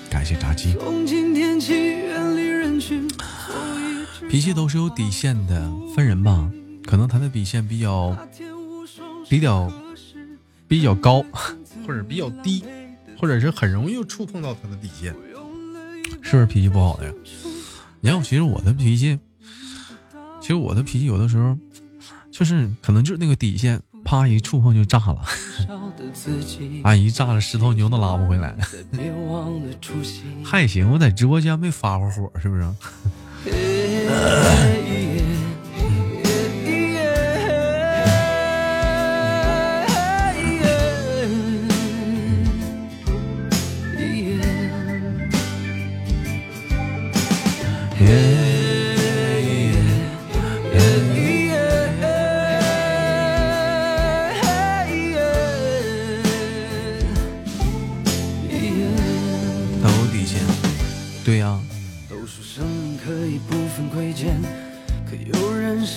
[0.08, 0.76] 感谢炸鸡。
[4.28, 6.48] 脾气都是有底线的，分人吧。
[6.86, 8.16] 可能他的底线比较
[9.28, 9.72] 比较
[10.68, 11.24] 比较高，
[11.84, 12.64] 或者比较低，
[13.18, 15.12] 或者是很容易触碰到他的底线，
[16.22, 17.12] 是不是脾气不好的呀？
[18.00, 19.18] 你看，其实我的脾气，
[20.40, 21.58] 其实我的脾气有的时候。
[22.30, 25.22] 就是可能就是那个底线，啪一触碰就炸了，
[26.82, 28.56] 啊一炸了，十头牛都拉不回来。
[30.44, 32.62] 还行，我在直播间没发过火，是不是？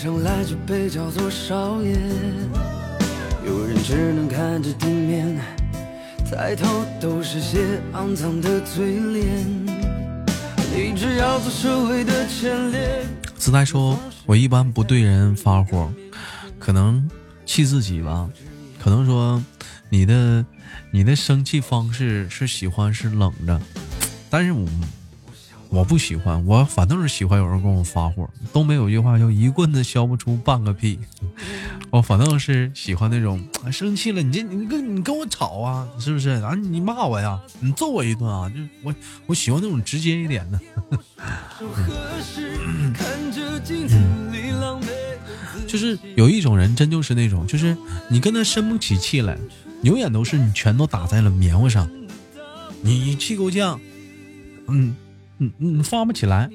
[0.04, 1.96] 生来就被叫做少爷，
[3.46, 5.40] 有人只能看着地面，
[6.30, 9.26] 抬头都是些肮脏的嘴脸。
[10.76, 13.06] 你只要做社会的前列。
[13.38, 13.98] 子代说
[14.28, 15.90] ：“我一般不对人发火，
[16.60, 17.10] 可能
[17.46, 18.30] 气自己吧，
[18.84, 19.42] 可能说
[19.88, 20.46] 你的
[20.92, 23.58] 你的生气方式是喜欢是冷着，
[24.30, 24.68] 但是我
[25.74, 28.30] 我不喜欢，我反倒是喜欢有人跟我发火。
[28.54, 31.00] 东北有句话叫一棍子削不出半个屁，
[31.90, 36.54] 我反倒是喜欢那种生气了，你这你跟你跟我吵啊，是不是啊？
[36.54, 38.48] 你骂我呀，你揍我一顿啊？
[38.50, 38.94] 就我
[39.26, 40.60] 我喜欢那种直接一点的。
[45.66, 47.76] 就是有一种人，真就是那种，就是
[48.12, 49.36] 你跟他生不起气来，
[49.82, 51.90] 永远都是你全都打在了棉花上，
[52.84, 53.80] 你气够呛，
[54.68, 54.95] 嗯
[55.39, 56.49] 嗯嗯，发不起来。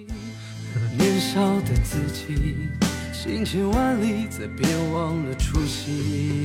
[0.96, 2.56] 年少的自己，
[3.12, 6.44] 行千万里，再别忘了初心。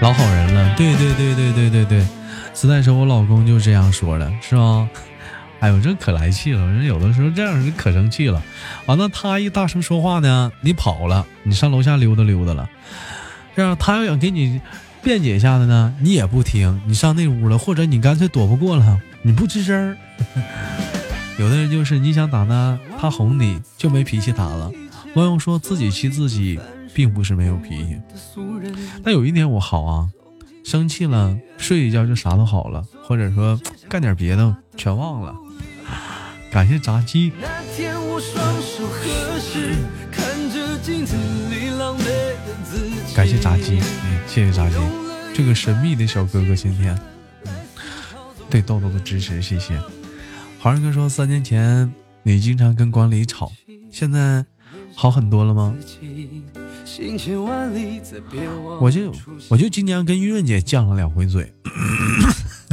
[0.00, 2.06] 老好人了，对对对对对对对。
[2.54, 4.88] 实在说，我老公就这样说的，是吧？
[5.60, 6.60] 哎呦，这可来气了！
[6.66, 8.42] 人有的时候这样人可生气了。
[8.86, 12.68] 完了，他一大声说话呢，你跑了，你上楼下溜达溜达了。
[13.54, 14.60] 这样，他要想给你
[15.02, 19.96] 辩解一下子呢，你也不听，你上那屋了，或者你干脆躲不过了，你不吱声儿。
[21.38, 24.70] 有的人就是你想打他，他哄你就没脾气打了。
[25.14, 26.58] 网友说自己气自己，
[26.94, 28.00] 并不是没有脾气。
[29.02, 30.08] 但有一点我好啊。
[30.64, 35.34] 生气了，睡一觉就啥都好了，或者说干点别的全忘了。
[36.52, 37.32] 感谢炸鸡。
[37.40, 39.00] 那天我双手合
[39.40, 39.74] 十，
[40.12, 41.16] 看着镜子
[43.14, 44.76] 感谢炸鸡，嗯，谢谢炸鸡，
[45.34, 46.98] 这个神秘的小哥哥今天，
[48.48, 49.78] 对豆豆的支持，谢谢。
[50.58, 53.52] 华人哥说，三年前你经常跟管理吵，
[53.90, 54.44] 现在
[54.94, 55.74] 好很多了吗？
[58.80, 59.12] 我就
[59.48, 61.52] 我就今年跟玉润姐犟了两回嘴，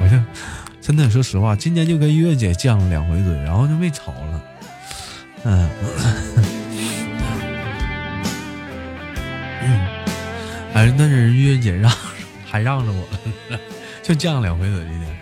[0.00, 0.16] 我就
[0.80, 4.42] 真的说实话，今年就跟玉润姐犟了两回嘴，然后就没吵了。
[5.44, 5.68] 嗯，
[10.76, 11.90] 哎，那是月姐让
[12.44, 13.00] 还让着我
[13.48, 13.58] 了，
[14.04, 15.16] 就犟两回嘴今天。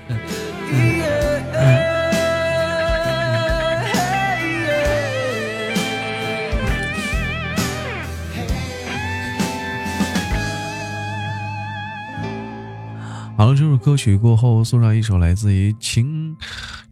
[13.37, 16.37] 好了，这首歌曲过后，送上一首来自于情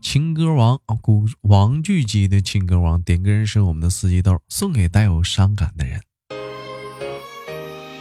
[0.01, 6.01] 情歌王，古王巨基的情歌王，点歌人是我们的四季豆，送给带有伤感的人。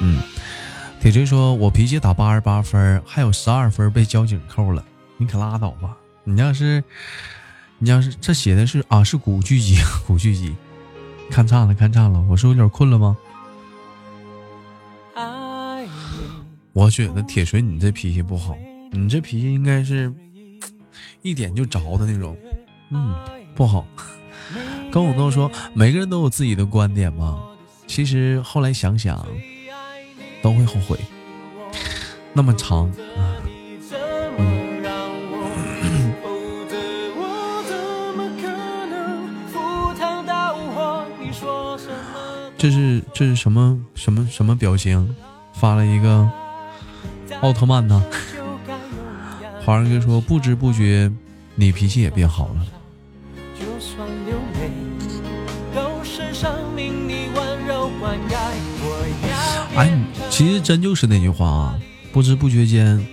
[0.03, 0.19] 嗯，
[1.01, 4.85] 铁锤说：“我脾气打八十八分，还有十二分被交警扣了，
[5.17, 5.97] 你可拉倒吧！
[6.23, 6.83] 你要是
[7.79, 10.55] 你要是这写的是啊，是古巨基， 古巨基，
[11.31, 13.17] 看差了，看差了，我是有点困了吗？”
[16.73, 18.55] 我觉得铁锤，你这脾气不好，
[18.91, 20.13] 你这脾气应该是
[21.23, 22.37] 一点就着的那种，
[22.91, 23.15] 嗯，
[23.55, 23.83] 不好。
[24.91, 27.41] 跟我都说，每个人都有自己的观点嘛。
[27.87, 29.25] 其实后来想想，
[30.41, 30.97] 都会后悔。
[32.33, 32.91] 那么长，
[42.57, 45.15] 这是这是什么什么什么表情？
[45.53, 46.29] 发了一个。
[47.41, 48.03] 奥特曼呢？
[49.65, 51.11] 华人哥说，不知不觉
[51.55, 52.65] 你脾气也变好了。
[60.31, 61.79] 其实真就是那句话啊，
[62.13, 63.05] 不知不觉间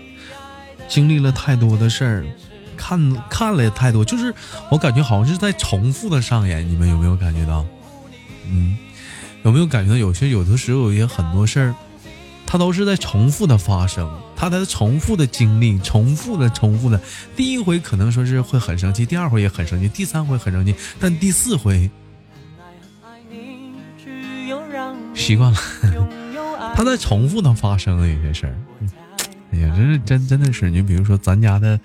[0.89, 2.25] 经历了太多的事儿，
[2.77, 4.33] 看看了太多，就是
[4.71, 6.67] 我感觉好像是在重复的上演。
[6.67, 7.67] 你们有没有感觉到？
[8.47, 8.79] 嗯，
[9.43, 11.75] 有没有感觉到有些有的时候有些很多事儿？
[12.47, 16.99] 它都是在重复的发生，它在重复的经历，重复的重复的。
[17.37, 21.91] 第一回可能说是会很生气，第二回也很生气，第三回很生气，但第四回
[25.15, 25.59] 习惯了。
[26.79, 28.55] 它在重复的发生的一些事儿。
[29.51, 31.81] 哎呀，这是真真的是你，比如说咱家的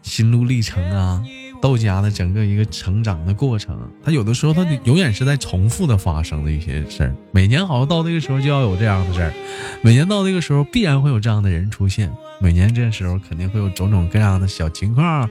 [0.00, 1.20] 心路历程啊。
[1.60, 7.14] 豆家的整个一个成长的过程，他有的时候他永远是在重复的发生的一些事儿。
[7.32, 9.34] 每年好像到那个时候就要有这样的事儿，
[9.82, 12.10] 每年到那个时候必然会有这样的人出现，
[12.40, 15.28] 每年这时候肯定会有种种各样的小情况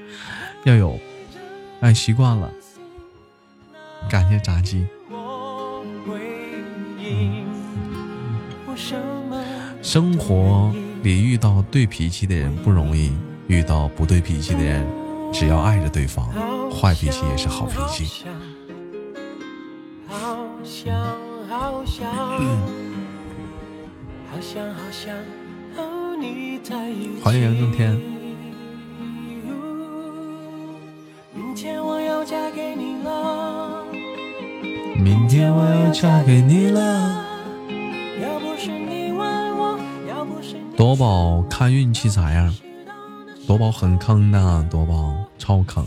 [0.65, 0.99] 要有。
[1.79, 2.51] 哎，习惯了，
[4.07, 4.85] 感谢炸鸡。
[9.81, 10.71] 生活
[11.03, 13.11] 里遇到对脾气的人不容易，
[13.47, 14.85] 遇到不对脾气的人，
[15.33, 16.27] 只要爱着对方，
[16.71, 18.25] 坏脾气也是好脾气。
[27.23, 27.99] 欢迎杨正天。
[31.33, 33.83] 明天我要嫁给你了。
[34.97, 37.28] 明天我要嫁给你了。
[40.75, 42.53] 夺宝看运气咋样？
[43.47, 45.85] 多宝很坑的，多宝超坑。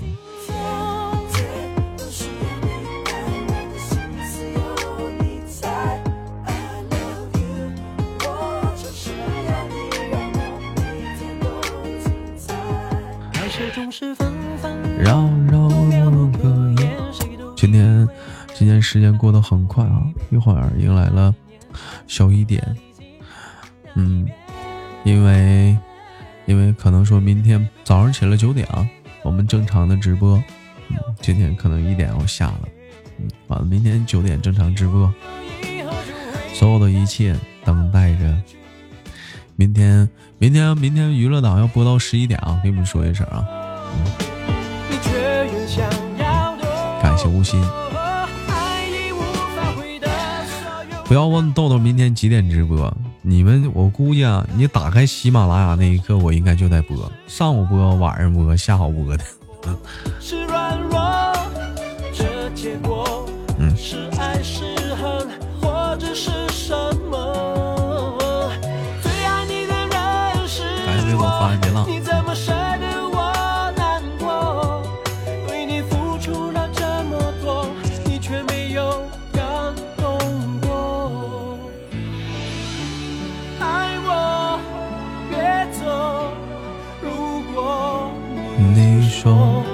[17.56, 18.08] 今天
[18.54, 21.32] 今天时间过得很快啊，一会儿迎来了
[22.06, 22.76] 小一点。
[23.94, 24.26] 嗯，
[25.04, 25.76] 因为
[26.46, 28.86] 因为可能说明天早上起了九点啊，
[29.22, 30.42] 我们正常的直播，
[30.88, 32.60] 嗯，今天可能一点要下了，
[33.18, 35.12] 嗯，完了明天九点正常直播，
[36.54, 38.36] 所有的一切等待着。
[39.54, 40.08] 明天
[40.38, 43.44] 明天明天娱乐档要播到十一点啊，给你们说一声啊，
[44.90, 45.10] 你却
[45.46, 45.84] 越想
[46.18, 46.66] 要多
[47.02, 47.62] 感谢无心。
[51.04, 52.92] 不要问豆豆明天几点直播，
[53.24, 59.24] 你们我估计啊，你打开喜马拉雅那一刻，我应该就在播，上午播，晚上播，下午播的。
[60.18, 61.00] 是软弱，
[62.12, 63.04] 这结果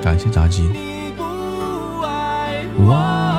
[0.09, 3.38] 感谢炸鸡，你不爱哇，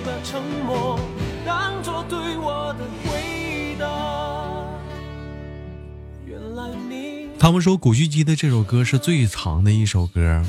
[0.00, 0.98] 把沉默
[1.44, 3.86] 当作对我的回答。
[6.24, 10.42] 原来你他们说古巨基的这首歌是最长的一首歌，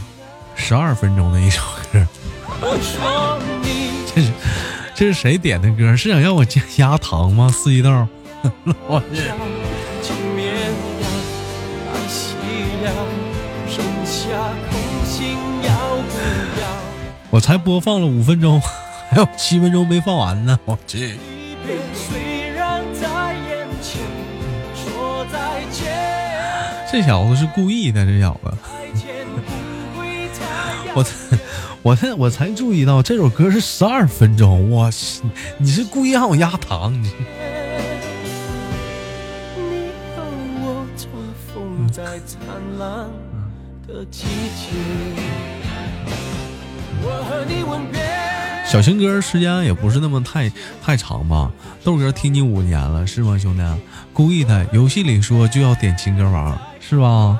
[0.55, 1.61] 十二分钟的一首
[1.91, 2.05] 歌。
[2.61, 4.31] 我说你这是
[4.95, 5.95] 这是谁点的歌？
[5.95, 7.49] 是想让我加压糖吗？
[7.49, 7.89] 四季豆，
[8.87, 9.01] 我要
[17.31, 18.59] 我才播放了五分钟，
[19.09, 20.59] 还有七分钟没放完呢。
[20.65, 24.01] 我去，离别虽然在眼前，
[24.73, 25.93] 说再见，
[26.91, 28.51] 这小子是故意的，这小子。
[28.63, 31.13] 再见不会太遥我才
[31.83, 35.21] 我才我才注意到这首歌是十二分钟，我去，
[35.59, 36.91] 你是故意让我压糖？
[36.93, 37.11] 你
[39.55, 40.23] 你和
[40.61, 41.11] 我重
[41.53, 42.39] 逢在灿
[42.79, 43.07] 烂
[43.87, 44.25] 的季
[44.55, 45.58] 节。
[48.65, 50.51] 小情歌时间也不是那么太
[50.83, 51.51] 太长吧？
[51.83, 53.63] 豆哥听你五年了，是吗，兄弟？
[54.13, 57.39] 故意的，游戏里说就要点情歌王，是吧？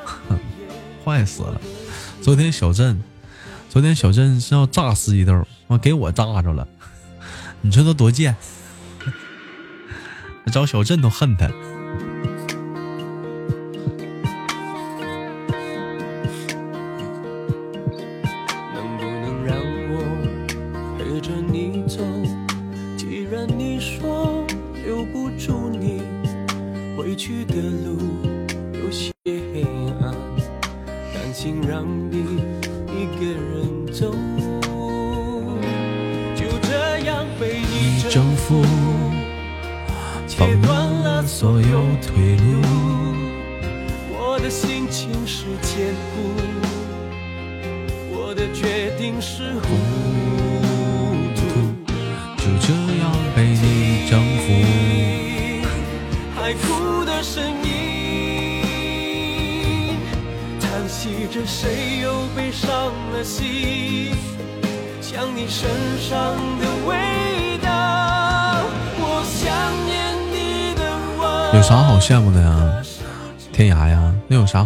[1.06, 1.62] 坏死了！
[2.22, 3.00] 昨天小镇，
[3.70, 6.68] 昨天小镇是要炸四季豆，妈给我炸着了，
[7.62, 8.36] 你说他多贱？
[10.52, 11.48] 找小镇都恨他。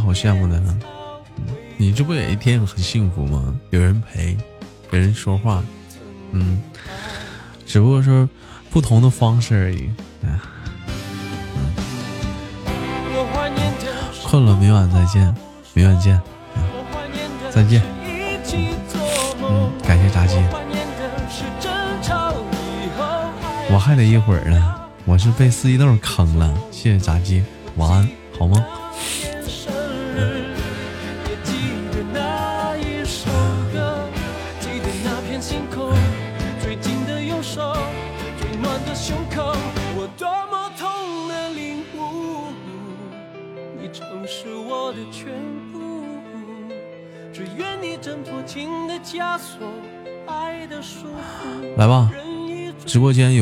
[0.03, 0.77] 好羡慕的呢？
[1.77, 3.57] 你这不也一天很幸福吗？
[3.69, 4.38] 有人陪，
[4.91, 5.63] 有人说话，
[6.31, 6.61] 嗯，
[7.65, 8.27] 只不过说
[8.69, 9.89] 不同的方式而已。
[10.21, 10.39] 嗯
[14.25, 15.34] 困了，明晚再见，
[15.73, 16.19] 明晚见，
[17.49, 17.81] 再见。
[19.41, 20.35] 嗯，感谢炸鸡。
[23.71, 24.75] 我还得一会儿呢，
[25.05, 26.53] 我是被四季豆坑了。
[26.71, 27.43] 谢谢炸鸡，
[27.77, 28.65] 晚安，好吗？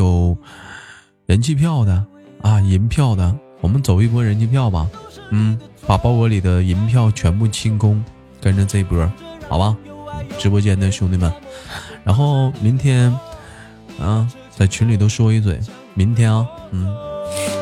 [0.02, 0.36] 有
[1.26, 2.04] 人气票的
[2.40, 4.88] 啊，银票的，我们走一波人气票吧。
[5.30, 5.56] 嗯，
[5.86, 8.02] 把包裹里的银票全部清空，
[8.40, 9.08] 跟着这波，
[9.48, 9.76] 好吧？
[10.38, 11.32] 直播间的兄弟们，
[12.02, 13.16] 然后明天
[14.00, 15.60] 啊，在群里都说一嘴，
[15.94, 17.61] 明天啊，嗯。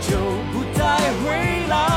[0.00, 0.16] 就
[0.52, 1.89] 不再回来。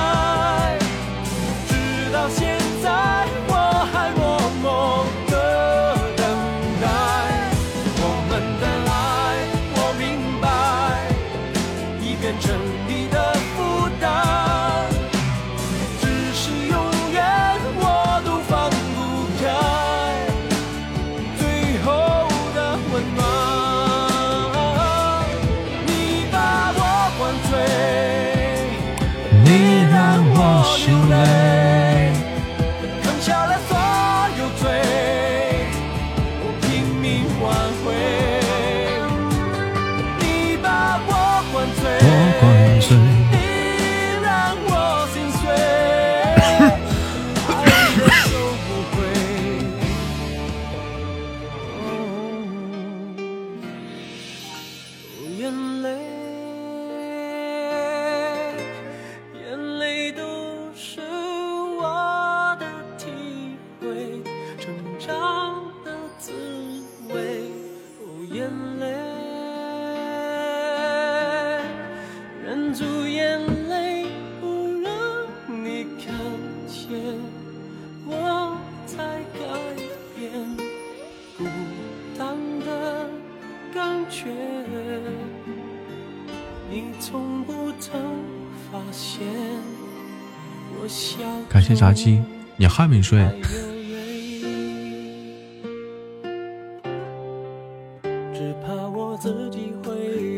[92.03, 92.21] 鸡，
[92.57, 93.25] 你还没睡？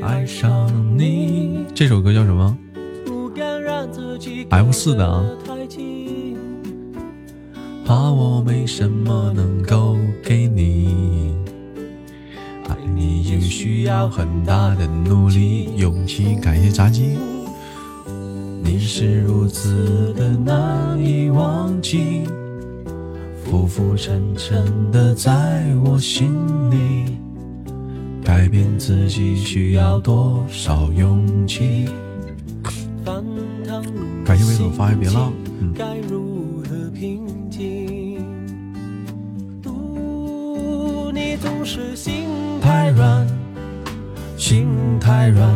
[0.03, 2.55] 爱上你，这首歌叫什么
[4.51, 5.25] ？F 四的啊。
[7.83, 11.35] 怕我没什么能够给你，
[12.69, 16.35] 爱你也需要很大的努力、勇气。
[16.35, 17.17] 感谢炸鸡。
[18.97, 22.23] 你是如此的难以忘记，
[23.43, 26.33] 浮浮沉沉的在我心
[26.71, 27.17] 里，
[28.23, 31.89] 改变自己需要多少勇气？
[34.23, 35.73] 感谢魏总发一别浪，嗯。
[42.61, 43.27] 太软，
[44.37, 44.65] 心
[45.01, 45.53] 太软。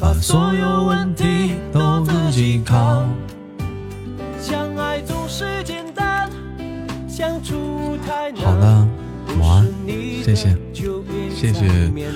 [0.00, 1.24] 把所有问题
[2.38, 3.08] 都自己扛。
[8.36, 8.86] 好的，
[9.40, 9.66] 晚安，
[10.22, 10.56] 谢谢，
[11.34, 11.68] 谢谢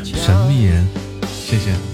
[0.04, 0.86] 神秘人，
[1.26, 1.91] 谢谢。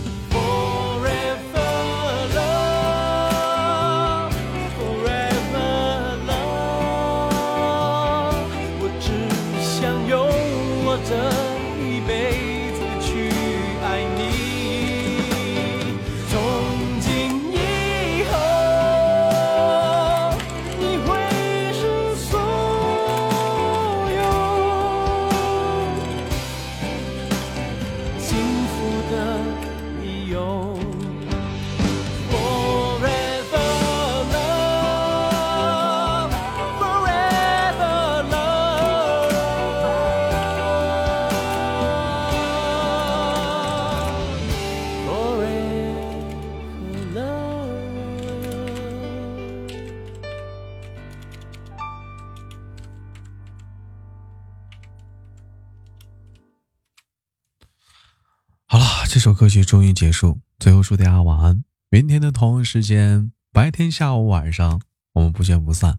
[59.48, 61.64] 歌曲终于结束，最后祝大家晚安。
[61.88, 64.82] 明天的同一时间，白天、下午、晚上，
[65.14, 65.98] 我们不见不散。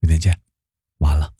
[0.00, 0.38] 明天见。
[0.98, 1.32] 晚了